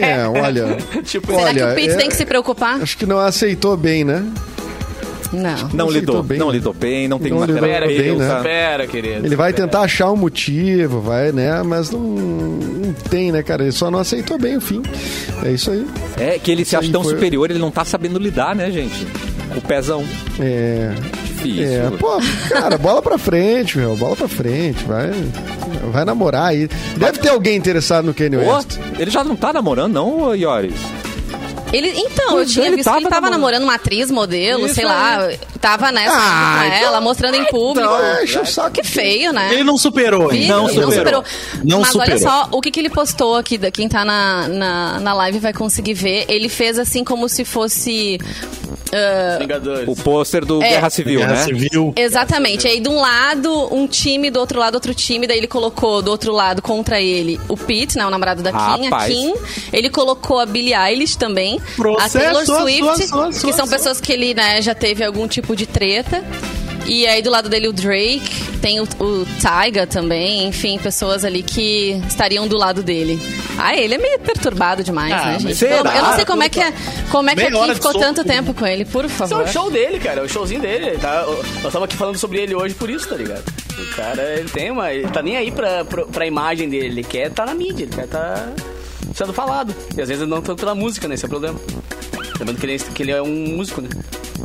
É, 0.00 0.26
olha. 0.28 0.76
Tipo, 1.04 1.28
Será 1.32 1.42
olha, 1.44 1.66
que 1.66 1.72
o 1.72 1.74
Pete 1.74 1.90
é- 1.90 1.96
tem 1.96 2.08
que 2.08 2.16
se 2.16 2.24
preocupar? 2.24 2.80
Acho 2.82 2.96
que 2.96 3.06
não 3.06 3.18
aceitou 3.18 3.76
bem, 3.76 4.04
né? 4.04 4.24
Não. 5.32 5.56
Não 5.56 5.68
Não 5.72 5.90
lidou, 5.90 6.22
bem, 6.22 6.38
não 6.38 6.46
né? 6.48 6.52
lidou 6.54 6.72
bem, 6.74 7.08
não 7.08 7.18
tem 7.18 7.30
Não 7.30 7.38
uma 7.38 7.46
Espera, 7.46 7.86
bem, 7.86 7.96
querido. 7.96 8.16
né? 8.18 8.36
Espera, 8.36 8.86
querido. 8.86 9.26
Ele 9.26 9.36
vai 9.36 9.50
espera. 9.50 9.66
tentar 9.68 9.80
achar 9.82 10.10
um 10.12 10.16
motivo, 10.16 11.00
vai, 11.00 11.32
né? 11.32 11.62
Mas 11.62 11.90
não, 11.90 12.00
não 12.00 12.92
tem, 13.08 13.32
né, 13.32 13.42
cara? 13.42 13.62
Ele 13.62 13.72
só 13.72 13.90
não 13.90 13.98
aceitou 13.98 14.38
bem 14.38 14.56
o 14.56 14.60
fim. 14.60 14.82
É 15.44 15.50
isso 15.50 15.70
aí. 15.70 15.86
É 16.18 16.38
que 16.38 16.50
ele 16.50 16.64
se 16.64 16.68
Isso 16.70 16.76
acha 16.78 16.86
aí 16.88 16.92
tão 16.92 17.02
foi- 17.02 17.14
superior, 17.14 17.50
ele 17.50 17.58
não 17.58 17.70
tá 17.70 17.84
sabendo 17.84 18.18
lidar, 18.18 18.54
né, 18.54 18.70
gente? 18.70 19.06
O 19.56 19.60
pezão. 19.60 20.04
É. 20.40 20.92
Difícil. 21.24 21.64
É, 21.66 21.90
pô, 21.98 22.20
cara, 22.48 22.78
bola 22.78 23.02
pra 23.02 23.18
frente, 23.18 23.76
meu. 23.78 23.96
Bola 23.96 24.14
pra 24.14 24.28
frente. 24.28 24.84
Vai, 24.84 25.10
vai 25.90 26.04
namorar 26.04 26.46
aí. 26.50 26.68
Deve 26.96 27.18
ter 27.18 27.28
alguém 27.30 27.56
interessado 27.56 28.04
no 28.04 28.14
Kanye 28.14 28.36
West. 28.36 28.78
ele 28.98 29.10
já 29.10 29.24
não 29.24 29.34
tá 29.34 29.52
namorando, 29.52 29.92
não, 29.94 30.34
Ioris? 30.34 30.74
Ele, 31.72 31.88
então, 31.96 32.26
eu 32.26 32.30
Pois 32.32 32.50
é, 32.50 32.52
tinha 32.52 32.66
ele 32.66 32.76
visto 32.76 32.90
que 32.90 32.96
ele 32.96 33.04
tava 33.08 33.14
tava 33.22 33.30
namorando. 33.30 33.62
uma 33.62 33.74
atriz, 33.74 34.10
modelo, 34.10 34.66
Isso 34.66 34.74
sei 34.74 34.84
aí. 34.84 34.90
lá. 34.90 35.28
Tava 35.60 35.90
nessa 35.92 36.14
Ah, 36.16 36.58
com 36.58 36.66
então- 36.66 36.78
ela, 36.88 37.00
mostrando 37.00 37.34
em 37.36 37.44
público. 37.46 37.88
Ah, 37.88 38.22
enche 38.24 38.38
o 38.38 38.44
saco. 38.46 38.72
que 38.72 38.82
feio, 38.82 39.32
né? 39.32 39.48
Ele 39.52 39.64
não 39.64 39.78
superou 39.78 40.32
Ih, 40.32 40.42
ainda. 40.42 40.56
Não 40.56 40.68
ele 40.68 40.82
superou. 40.82 41.24
Não 41.64 41.80
Mas 41.80 41.94
olha 41.96 42.16
superou. 42.18 42.32
só, 42.44 42.48
o 42.50 42.60
que, 42.60 42.70
que 42.70 42.80
ele 42.80 42.90
postou 42.90 43.36
aqui, 43.36 43.56
da- 43.56 43.70
quem 43.70 43.88
tá 43.88 44.04
na, 44.04 44.48
na, 44.48 45.00
na 45.00 45.14
live 45.14 45.38
vai 45.38 45.52
conseguir 45.52 45.94
ver. 45.94 46.24
Ele 46.28 46.48
fez 46.48 46.78
assim 46.78 47.02
como 47.04 47.28
se 47.28 47.44
fosse. 47.44 48.18
Vingadores. 49.38 49.88
O 49.88 49.94
pôster 50.02 50.44
do 50.44 50.62
É. 50.62 50.68
Guerra 50.70 50.90
Civil, 50.90 51.20
Guerra 51.20 51.32
né? 51.34 51.44
Civil. 51.44 51.92
Exatamente. 51.96 52.66
Aí 52.66 52.80
de 52.80 52.88
um 52.88 53.00
lado 53.00 53.74
um 53.74 53.86
time, 53.86 54.30
do 54.30 54.38
outro 54.38 54.58
lado 54.58 54.74
outro 54.74 54.94
time. 54.94 55.26
Daí 55.26 55.38
ele 55.38 55.46
colocou 55.46 56.02
do 56.02 56.10
outro 56.10 56.32
lado 56.32 56.60
contra 56.60 57.00
ele 57.00 57.40
o 57.48 57.56
Pete, 57.56 57.96
né, 57.96 58.06
o 58.06 58.10
namorado 58.10 58.42
da 58.42 58.50
Kim, 58.50 58.58
a 58.86 58.90
Rapaz. 58.90 59.12
Kim. 59.12 59.32
Ele 59.72 59.88
colocou 59.88 60.38
a 60.40 60.46
Billie 60.46 60.74
Eilish 60.74 61.16
também, 61.16 61.58
Processo, 61.76 62.18
a 62.18 62.20
Taylor 62.20 62.44
Swift, 62.44 63.06
sua, 63.08 63.32
sua, 63.32 63.50
que 63.50 63.56
são 63.56 63.66
pessoas 63.68 64.00
que 64.00 64.12
ele 64.12 64.34
né, 64.34 64.60
já 64.62 64.74
teve 64.74 65.02
algum 65.04 65.26
tipo 65.28 65.54
de 65.56 65.66
treta. 65.66 66.22
E 66.84 67.06
aí 67.06 67.22
do 67.22 67.30
lado 67.30 67.48
dele 67.48 67.68
o 67.68 67.72
Drake, 67.72 68.58
tem 68.60 68.80
o, 68.80 68.82
o 68.98 69.24
Tyga 69.40 69.86
também, 69.86 70.48
enfim, 70.48 70.78
pessoas 70.78 71.24
ali 71.24 71.40
que 71.40 71.92
estariam 72.08 72.48
do 72.48 72.56
lado 72.58 72.82
dele. 72.82 73.20
Ah, 73.56 73.76
ele 73.76 73.94
é 73.94 73.98
meio 73.98 74.18
perturbado 74.18 74.82
demais, 74.82 75.12
Ah, 75.12 75.26
né, 75.26 75.38
gente? 75.38 75.54
será? 75.54 75.76
Eu, 75.76 75.84
eu 75.84 76.02
não 76.02 76.14
sei 76.16 76.24
como 76.24 76.42
é 76.42 76.48
que, 76.48 76.58
é, 76.58 76.72
como 77.08 77.30
é 77.30 77.36
que 77.36 77.40
a 77.42 77.50
Meia 77.50 77.56
hora 77.56 77.68
Kim 77.68 77.78
de 77.78 77.86
ficou 77.86 78.00
tanto 78.00 78.24
tempo 78.24 78.52
com 78.52 78.66
ele, 78.66 78.84
por 78.84 79.04
Esse 79.04 79.14
é 79.14 79.16
favor. 79.16 79.44
o 79.44 79.48
show 79.48 79.70
dele, 79.70 80.00
cara. 80.00 80.22
É 80.22 80.24
o 80.24 80.28
showzinho 80.28 80.60
dele. 80.60 80.98
Tá? 80.98 81.24
Nós 81.62 81.72
tava 81.72 81.84
aqui 81.84 81.96
falando 81.96 82.18
sobre 82.18 82.40
ele 82.40 82.52
hoje 82.54 82.74
por 82.74 82.90
isso, 82.90 83.08
tá 83.08 83.14
ligado? 83.14 83.44
O 83.78 83.94
cara, 83.94 84.34
ele 84.40 84.48
tem 84.48 84.70
uma. 84.72 84.92
Ele 84.92 85.06
tá 85.08 85.22
nem 85.22 85.36
aí 85.36 85.52
pra, 85.52 85.84
pra, 85.84 86.04
pra 86.06 86.26
imagem 86.26 86.68
dele. 86.68 86.86
Ele 86.86 87.04
quer 87.04 87.30
tá 87.30 87.46
na 87.46 87.54
mídia, 87.54 87.84
ele 87.84 87.94
quer 87.94 88.08
tá 88.08 88.48
sendo 89.24 89.32
falado. 89.34 89.74
E 89.96 90.00
às 90.02 90.08
vezes 90.08 90.26
não 90.26 90.40
tanto 90.42 90.60
pela 90.60 90.74
música, 90.74 91.06
né? 91.08 91.14
Esse 91.14 91.24
é 91.24 91.26
o 91.26 91.30
problema. 91.30 91.58
Lembrando 92.38 92.58
que 92.58 92.66
ele, 92.66 92.78
que 92.78 93.02
ele 93.02 93.12
é 93.12 93.22
um 93.22 93.56
músico, 93.56 93.80
né? 93.80 93.88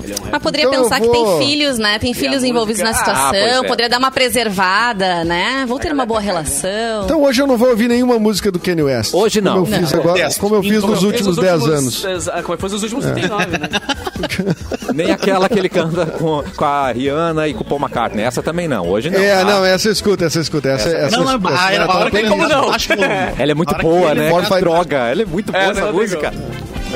Ele 0.04 0.14
é 0.14 0.16
um 0.16 0.30
Mas 0.32 0.42
poderia 0.44 0.68
Então 0.68 0.84
pensar 0.84 1.00
que 1.00 1.08
vou- 1.08 1.40
tem 1.40 1.48
filhos, 1.48 1.80
né? 1.80 1.98
Tem 1.98 2.14
filhos 2.14 2.44
a 2.44 2.48
envolvidos 2.48 2.82
na 2.82 2.90
música- 2.90 3.06
situação, 3.06 3.62
Ah, 3.62 3.66
é. 3.66 3.68
poderia 3.68 3.90
dar 3.90 3.98
uma 3.98 4.12
preservada, 4.12 5.24
né? 5.24 5.66
Vão 5.68 5.80
ter 5.80 5.92
uma 5.92 6.06
boa 6.06 6.20
relação. 6.20 7.04
Então 7.06 7.24
hoje 7.24 7.42
eu 7.42 7.48
não 7.48 7.58
vou 7.58 7.70
ouvir 7.70 7.88
nenhuma 7.88 8.20
música 8.20 8.52
do 8.52 8.60
Kanye 8.60 8.84
West. 8.84 9.14
Hoje 9.14 9.42
não. 9.42 9.64
Como 9.64 9.74
eu 9.76 9.80
fiz 9.80 9.92
Não. 9.92 10.00
agora, 10.00 10.30
como 10.40 10.56
eu 10.56 10.64
fiz 10.64 10.82
Como 10.82 10.94
nos 10.94 11.04
últimos 11.04 11.38
os 11.38 11.44
10 11.44 11.62
últimos- 11.64 12.06
anos. 12.06 12.30
Como 12.46 12.58
foi 12.60 12.70
nos 12.70 12.84
últimos 12.84 13.06
39, 13.06 13.58
né? 13.58 13.70
Nem 14.94 15.12
aquela 15.12 15.48
que 15.50 15.58
ele 15.60 15.70
canta 15.70 16.06
com, 16.06 16.44
com 16.56 16.66
a 16.66 16.92
Rihanna 16.92 17.48
e 17.48 17.54
com 17.54 17.62
o 17.62 17.66
Paul 17.66 17.80
McCartney. 17.82 18.24
Essa 18.24 18.42
também 18.44 18.68
não. 18.68 18.88
Hoje 18.88 19.10
não. 19.10 19.20
É, 19.20 19.38
tá? 19.38 19.44
não, 19.44 19.66
essa 19.66 19.88
eu 19.88 19.92
escuto, 19.92 20.24
essa 20.24 20.38
eu 20.38 20.42
escuto. 20.42 20.68
Essa, 20.68 20.90
essa, 20.90 21.18
Não, 21.18 21.24
não, 21.26 21.50
essa- 21.50 21.62
ah, 21.66 21.74
essa- 21.74 21.84
a 21.92 21.98
hora 21.98 22.12
que 22.12 22.18
ele 22.18 22.30
como 22.30 22.48
não? 22.48 22.70
baixa 22.70 22.94
o 22.94 22.98
volume. 22.98 23.16
Ela 23.38 23.52
é 23.52 23.56
muito 23.56 23.76
boa, 23.78 24.16
né? 24.16 24.32
droga. 24.60 24.98
Ela 24.98 25.22
é 25.22 25.26
muito 25.26 25.52
boa 25.52 25.64
É, 25.64 25.70
essa 25.70 25.82
não 25.82 25.88
tem 25.88 26.00
música. 26.00 26.34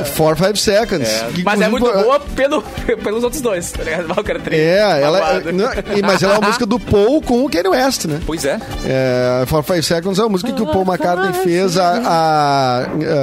Four 0.05 0.35
Five 0.35 0.57
Seconds. 0.59 1.09
que 1.33 1.43
Mas 1.43 1.61
é 1.61 1.67
muito 1.69 1.85
boa 1.91 2.19
pelo, 2.19 2.61
pelos 3.03 3.23
outros 3.23 3.41
dois, 3.41 3.71
tá 3.71 3.83
ligado? 3.83 4.11
O 4.11 4.23
cara 4.23 4.39
três, 4.39 4.61
É, 4.61 5.01
ela, 5.01 5.19
magoado. 5.19 5.51
não, 5.53 5.65
mas 6.03 6.21
ela 6.23 6.33
é 6.35 6.37
uma 6.37 6.47
música 6.47 6.65
do 6.65 6.79
Paul 6.79 7.21
com 7.21 7.45
o 7.45 7.49
Kanye 7.49 7.69
West, 7.69 8.05
né? 8.05 8.19
Pois 8.25 8.45
é. 8.45 8.59
É, 8.85 9.43
For 9.47 9.63
Five 9.63 9.83
Seconds 9.83 10.19
é 10.19 10.23
uma 10.23 10.29
música 10.29 10.51
que 10.51 10.61
o 10.61 10.65
Paul 10.67 10.83
McCartney 10.85 11.33
fez 11.43 11.77
a, 11.77 11.91
a- 12.05 12.81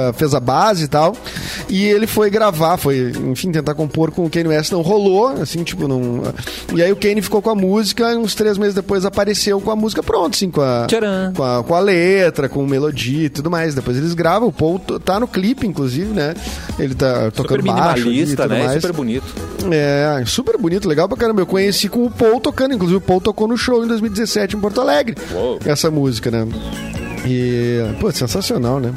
a- 0.09 0.13
fez 0.13 0.33
a 0.33 0.39
base 0.39 0.85
e 0.85 0.87
tal. 0.87 1.15
E 1.67 1.85
ele 1.85 2.07
foi 2.07 2.29
gravar, 2.29 2.77
foi, 2.77 3.11
enfim, 3.31 3.51
tentar 3.51 3.75
compor 3.75 4.11
com 4.11 4.25
o 4.25 4.29
Kanye 4.29 4.47
West. 4.49 4.71
Não 4.71 4.81
rolou, 4.81 5.27
assim, 5.41 5.63
tipo, 5.63 5.87
não. 5.87 6.21
E 6.73 6.81
aí 6.81 6.91
o 6.91 6.95
Kanye 6.95 7.21
ficou 7.21 7.41
com 7.41 7.49
a 7.49 7.55
música 7.55 8.11
e 8.13 8.17
uns 8.17 8.33
três 8.35 8.57
meses 8.57 8.73
depois 8.73 9.05
apareceu 9.05 9.59
com 9.61 9.71
a 9.71 9.75
música 9.75 10.01
pronta, 10.01 10.35
assim, 10.35 10.49
com 10.49 10.61
a, 10.61 10.85
Tcharam. 10.87 11.33
com 11.35 11.43
a, 11.43 11.63
com 11.63 11.75
a 11.75 11.79
letra, 11.79 12.49
com 12.49 12.65
melodia 12.65 13.25
e 13.25 13.29
tudo 13.29 13.49
mais. 13.51 13.75
Depois 13.75 13.97
eles 13.97 14.13
gravam, 14.13 14.47
o 14.47 14.51
Paul 14.51 14.79
tá 14.79 15.19
no 15.19 15.27
clipe, 15.27 15.67
inclusive, 15.67 16.11
né? 16.13 16.33
Ele 16.77 16.93
tá 16.93 17.31
tocando 17.31 17.61
Super 17.61 17.73
baixo 17.73 18.11
e 18.11 18.25
tudo 18.25 18.47
né? 18.49 18.63
mais. 18.63 18.81
Super 18.81 18.93
bonito. 18.93 19.25
É, 19.71 20.23
super 20.25 20.57
bonito, 20.57 20.87
legal 20.87 21.07
pra 21.07 21.17
caramba. 21.17 21.41
Eu 21.41 21.45
conheci 21.45 21.89
com 21.89 22.05
o 22.05 22.11
Paul 22.11 22.39
tocando, 22.39 22.73
inclusive 22.73 22.97
o 22.97 23.01
Paul 23.01 23.21
tocou 23.21 23.47
no 23.47 23.57
show 23.57 23.83
em 23.83 23.87
2017 23.87 24.55
em 24.55 24.59
Porto 24.59 24.81
Alegre. 24.81 25.15
Uou. 25.33 25.59
Essa 25.65 25.89
música, 25.89 26.29
né? 26.31 26.47
E, 27.25 27.79
pô, 27.99 28.11
sensacional, 28.11 28.79
né? 28.79 28.91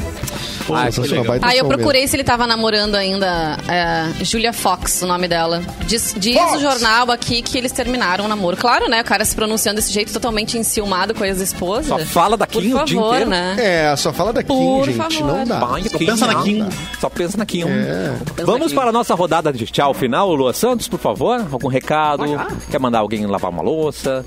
Ah, 0.73 0.87
que 0.87 0.93
sensacional. 0.93 1.39
Ah, 1.43 1.57
eu 1.57 1.67
procurei 1.67 2.07
se 2.07 2.15
ele 2.17 2.23
tava 2.25 2.47
namorando 2.47 2.95
ainda 2.95 3.59
é, 3.69 4.25
Julia 4.25 4.53
Fox, 4.53 5.03
o 5.03 5.07
nome 5.07 5.27
dela. 5.27 5.61
Diz, 5.87 6.15
diz 6.17 6.41
o 6.55 6.61
jornal 6.61 7.11
aqui 7.11 7.43
que 7.43 7.59
eles 7.59 7.73
terminaram 7.73 8.25
o 8.25 8.29
namoro. 8.29 8.57
Claro, 8.57 8.89
né? 8.89 9.01
O 9.03 9.05
cara 9.05 9.25
se 9.25 9.35
pronunciando 9.35 9.77
desse 9.77 9.93
jeito 9.93 10.13
totalmente 10.13 10.57
enciumado 10.57 11.15
com 11.15 11.25
a 11.25 11.27
ex-esposa. 11.29 11.89
Só 11.89 11.99
fala 12.07 12.37
da 12.37 12.47
Por 12.47 12.63
Kim 12.63 12.75
o 12.75 12.85
dia 12.85 12.97
favor, 12.97 13.13
inteiro. 13.15 13.31
né? 13.31 13.57
É, 13.59 13.97
só 13.97 14.13
fala 14.13 14.33
da 14.33 14.43
Kim, 14.43 14.49
Por 14.55 14.85
gente. 14.87 14.97
favor. 14.97 15.27
Não 15.27 15.45
dá. 15.45 15.59
Vai, 15.59 15.83
Só 15.85 15.99
pensa 15.99 16.27
na 16.27 16.33
não 16.35 16.43
Kim. 16.43 16.69
Só 17.01 17.09
pensa 17.11 17.37
na 17.37 17.47
Kim. 17.47 17.65
É. 17.65 18.15
Vamos 18.45 18.73
para 18.73 18.91
a 18.91 18.93
nossa 18.93 19.15
rodada 19.15 19.53
de 19.53 19.67
tchau 19.67 19.93
final, 19.93 20.33
Lua 20.33 20.53
Santos, 20.53 20.87
por 20.87 21.01
favor. 21.01 21.45
Algum 21.51 21.69
recado? 21.69 22.23
Quer 22.71 22.79
mandar 22.79 23.01
alguém 23.01 23.27
lavar 23.27 23.51
uma 23.51 23.63
louça? 23.63 24.25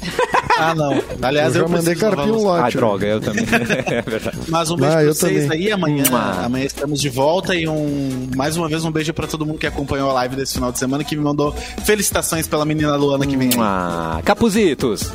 Ah, 0.60 0.74
não. 0.74 1.02
Aliás, 1.22 1.54
Eu 1.56 1.62
eu, 1.62 1.68
já 1.68 1.74
mandei 1.76 1.94
carpinho 1.94 2.34
louça. 2.34 2.58
Ah, 2.58 2.62
lote. 2.64 2.76
droga, 2.76 3.06
eu 3.06 3.20
também. 3.20 3.44
é 3.86 4.02
verdade. 4.02 4.38
Mas 4.48 4.70
um 4.70 4.76
beijo 4.76 4.92
Ah, 4.92 4.96
pra 4.96 5.04
vocês 5.06 5.42
também. 5.44 5.58
aí. 5.66 5.72
Amanhã, 5.72 6.04
Mua. 6.10 6.44
amanhã 6.44 6.64
estamos 6.64 7.00
de 7.00 7.08
volta 7.08 7.54
e 7.54 7.66
um 7.68 8.28
mais 8.36 8.56
uma 8.56 8.68
vez 8.68 8.84
um 8.84 8.90
beijo 8.90 9.12
pra 9.14 9.26
todo 9.26 9.44
mundo 9.46 9.58
que 9.58 9.66
acompanhou 9.66 10.10
a 10.10 10.12
live 10.14 10.36
desse 10.36 10.54
final 10.54 10.70
de 10.72 10.78
semana 10.78 11.02
que 11.04 11.16
me 11.16 11.22
mandou 11.22 11.52
felicitações 11.84 12.46
pela 12.46 12.64
menina 12.64 12.94
Luana 12.96 13.26
que 13.26 13.36
vem 13.36 13.48
aí. 13.48 13.58
Ah, 13.58 14.20
Capuzitos. 14.24 15.10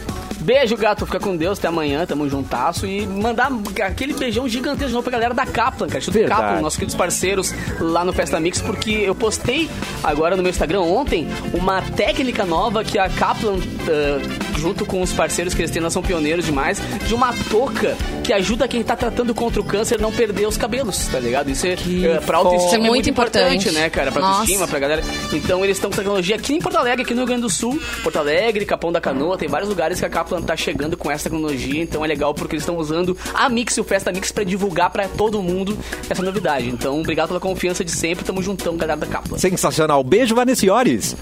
Beijo, 0.46 0.78
gato. 0.78 1.06
Fica 1.06 1.20
com 1.20 1.36
Deus. 1.36 1.58
Até 1.58 1.68
amanhã. 1.68 2.06
Tamo 2.06 2.30
juntasso. 2.30 2.86
E 2.86 3.06
mandar 3.08 3.52
aquele 3.84 4.14
beijão 4.14 4.48
gigantesco 4.48 4.88
de 4.88 4.94
novo 4.94 5.04
pra 5.04 5.12
galera 5.12 5.34
da 5.34 5.46
Kaplan, 5.46 5.88
cara. 5.88 5.98
Instituto 6.00 6.20
Verdade. 6.20 6.42
Kaplan, 6.42 6.62
nossos 6.62 6.78
queridos 6.78 6.96
parceiros 6.96 7.54
lá 7.80 8.06
no 8.06 8.14
Festa 8.14 8.40
Mix, 8.40 8.62
porque 8.62 8.92
eu 8.92 9.16
postei 9.16 9.70
agora 10.04 10.36
no 10.36 10.44
meu 10.44 10.50
Instagram 10.52 10.82
ontem 10.82 11.28
uma 11.54 11.82
técnica 11.82 12.46
nova 12.46 12.84
que 12.84 13.00
a 13.00 13.10
Kaplan, 13.10 13.58
eh, 13.88 14.20
junto 14.60 14.86
com 14.86 15.02
os 15.02 15.12
parceiros 15.12 15.54
que 15.54 15.62
eles 15.62 15.72
têm, 15.72 15.90
são 15.90 16.02
pioneiros 16.04 16.46
demais, 16.46 16.80
de 17.08 17.14
uma 17.16 17.34
touca 17.50 17.96
que 18.24 18.32
ajuda 18.34 18.68
quem 18.68 18.84
tá 18.84 18.96
tratando 18.96 19.34
contra 19.34 19.60
o 19.62 19.64
câncer 19.64 20.00
não 20.00 20.12
perder 20.12 20.48
os 20.48 20.58
cabelos, 20.58 21.08
tá 21.08 21.20
ligado? 21.20 21.50
Isso 21.50 21.66
é, 21.68 21.76
Que 21.76 22.06
eh, 22.08 22.20
pra 22.26 22.38
autoestima 22.38 22.66
Isso 22.66 22.76
é 22.76 22.78
é 22.78 22.80
muito 22.82 22.90
muito 22.92 23.10
importante, 23.10 23.56
importante. 23.70 23.76
né, 23.76 23.90
cara? 23.90 24.12
Pra 24.12 24.22
Nossa. 24.22 24.34
autoestima, 24.40 24.68
pra 24.68 24.80
galera. 24.80 25.04
Então 25.34 25.64
eles 25.64 25.78
estão 25.78 25.90
com 25.90 25.96
tecnologia 25.98 26.36
aqui 26.36 26.54
em 26.54 26.60
Porto 26.60 26.78
Alegre, 26.78 27.02
aqui 27.04 27.14
no 27.14 27.20
Rio 27.22 27.28
Grande 27.28 27.42
do 27.42 27.50
Sul, 27.50 27.80
Porto 28.04 28.18
Alegre, 28.18 28.66
Capão 28.66 28.92
da 28.92 29.02
Canoa, 29.02 29.38
tem 29.38 29.48
vários 29.48 29.70
lugares 29.70 30.00
que 30.00 30.06
a 30.06 30.10
Kaplan 30.10 30.35
tá 30.42 30.56
chegando 30.56 30.98
com 30.98 31.10
essa 31.12 31.30
tecnologia, 31.30 31.82
então 31.82 32.04
é 32.04 32.08
legal 32.08 32.34
porque 32.34 32.56
eles 32.56 32.64
estão 32.64 32.78
usando 32.78 33.18
a 33.34 33.50
Mix 33.50 33.78
e 33.78 33.82
o 33.82 33.84
Festa 33.84 34.12
Mix 34.12 34.32
pra 34.32 34.44
divulgar 34.44 34.90
pra 34.90 35.08
todo 35.08 35.42
mundo 35.42 35.78
essa 36.10 36.22
novidade. 36.22 36.70
Então, 36.70 37.00
obrigado 37.00 37.30
pela 37.30 37.40
confiança 37.40 37.84
de 37.84 37.92
sempre, 37.92 38.26
tamo 38.26 38.42
juntão, 38.42 38.78
galera 38.78 39.00
da 39.00 39.08
Kaplan. 39.08 39.38
Sensacional. 39.38 40.04
Beijo, 40.04 40.36
Vanessiores. 40.36 41.16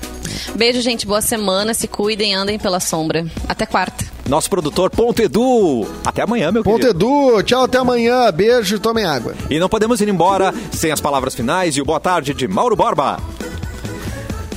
Beijo, 0.56 0.82
gente. 0.82 1.06
Boa 1.06 1.22
semana. 1.22 1.74
Se 1.74 1.88
cuidem, 1.88 2.34
andem 2.34 2.60
pela 2.60 2.80
sombra. 2.80 3.26
Até 3.48 3.66
quarta. 3.66 4.06
Nosso 4.28 4.50
produtor, 4.50 4.90
Ponto 4.90 5.22
Edu. 5.22 5.86
Até 6.06 6.22
amanhã, 6.22 6.52
meu 6.52 6.64
Ponto 6.64 6.80
querido. 6.80 7.06
Edu, 7.06 7.44
tchau, 7.44 7.64
até 7.64 7.78
amanhã. 7.78 8.32
Beijo 8.32 8.76
e 8.76 8.80
tomem 8.80 9.06
água. 9.06 9.34
E 9.50 9.60
não 9.60 9.70
podemos 9.70 10.00
ir 10.02 10.08
embora 10.08 10.54
sem 10.72 10.92
as 10.92 11.02
palavras 11.02 11.36
finais 11.36 11.76
e 11.76 11.82
o 11.82 11.86
boa 11.86 12.00
tarde 12.00 12.34
de 12.34 12.48
Mauro 12.48 12.76
Borba. 12.76 13.20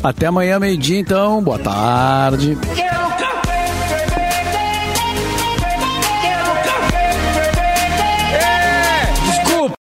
Até 0.03 0.27
amanhã, 0.27 0.59
meio-dia, 0.61 1.01
então. 1.01 1.43
Boa 1.43 1.59
tarde. 1.59 2.57
Get 2.75 2.97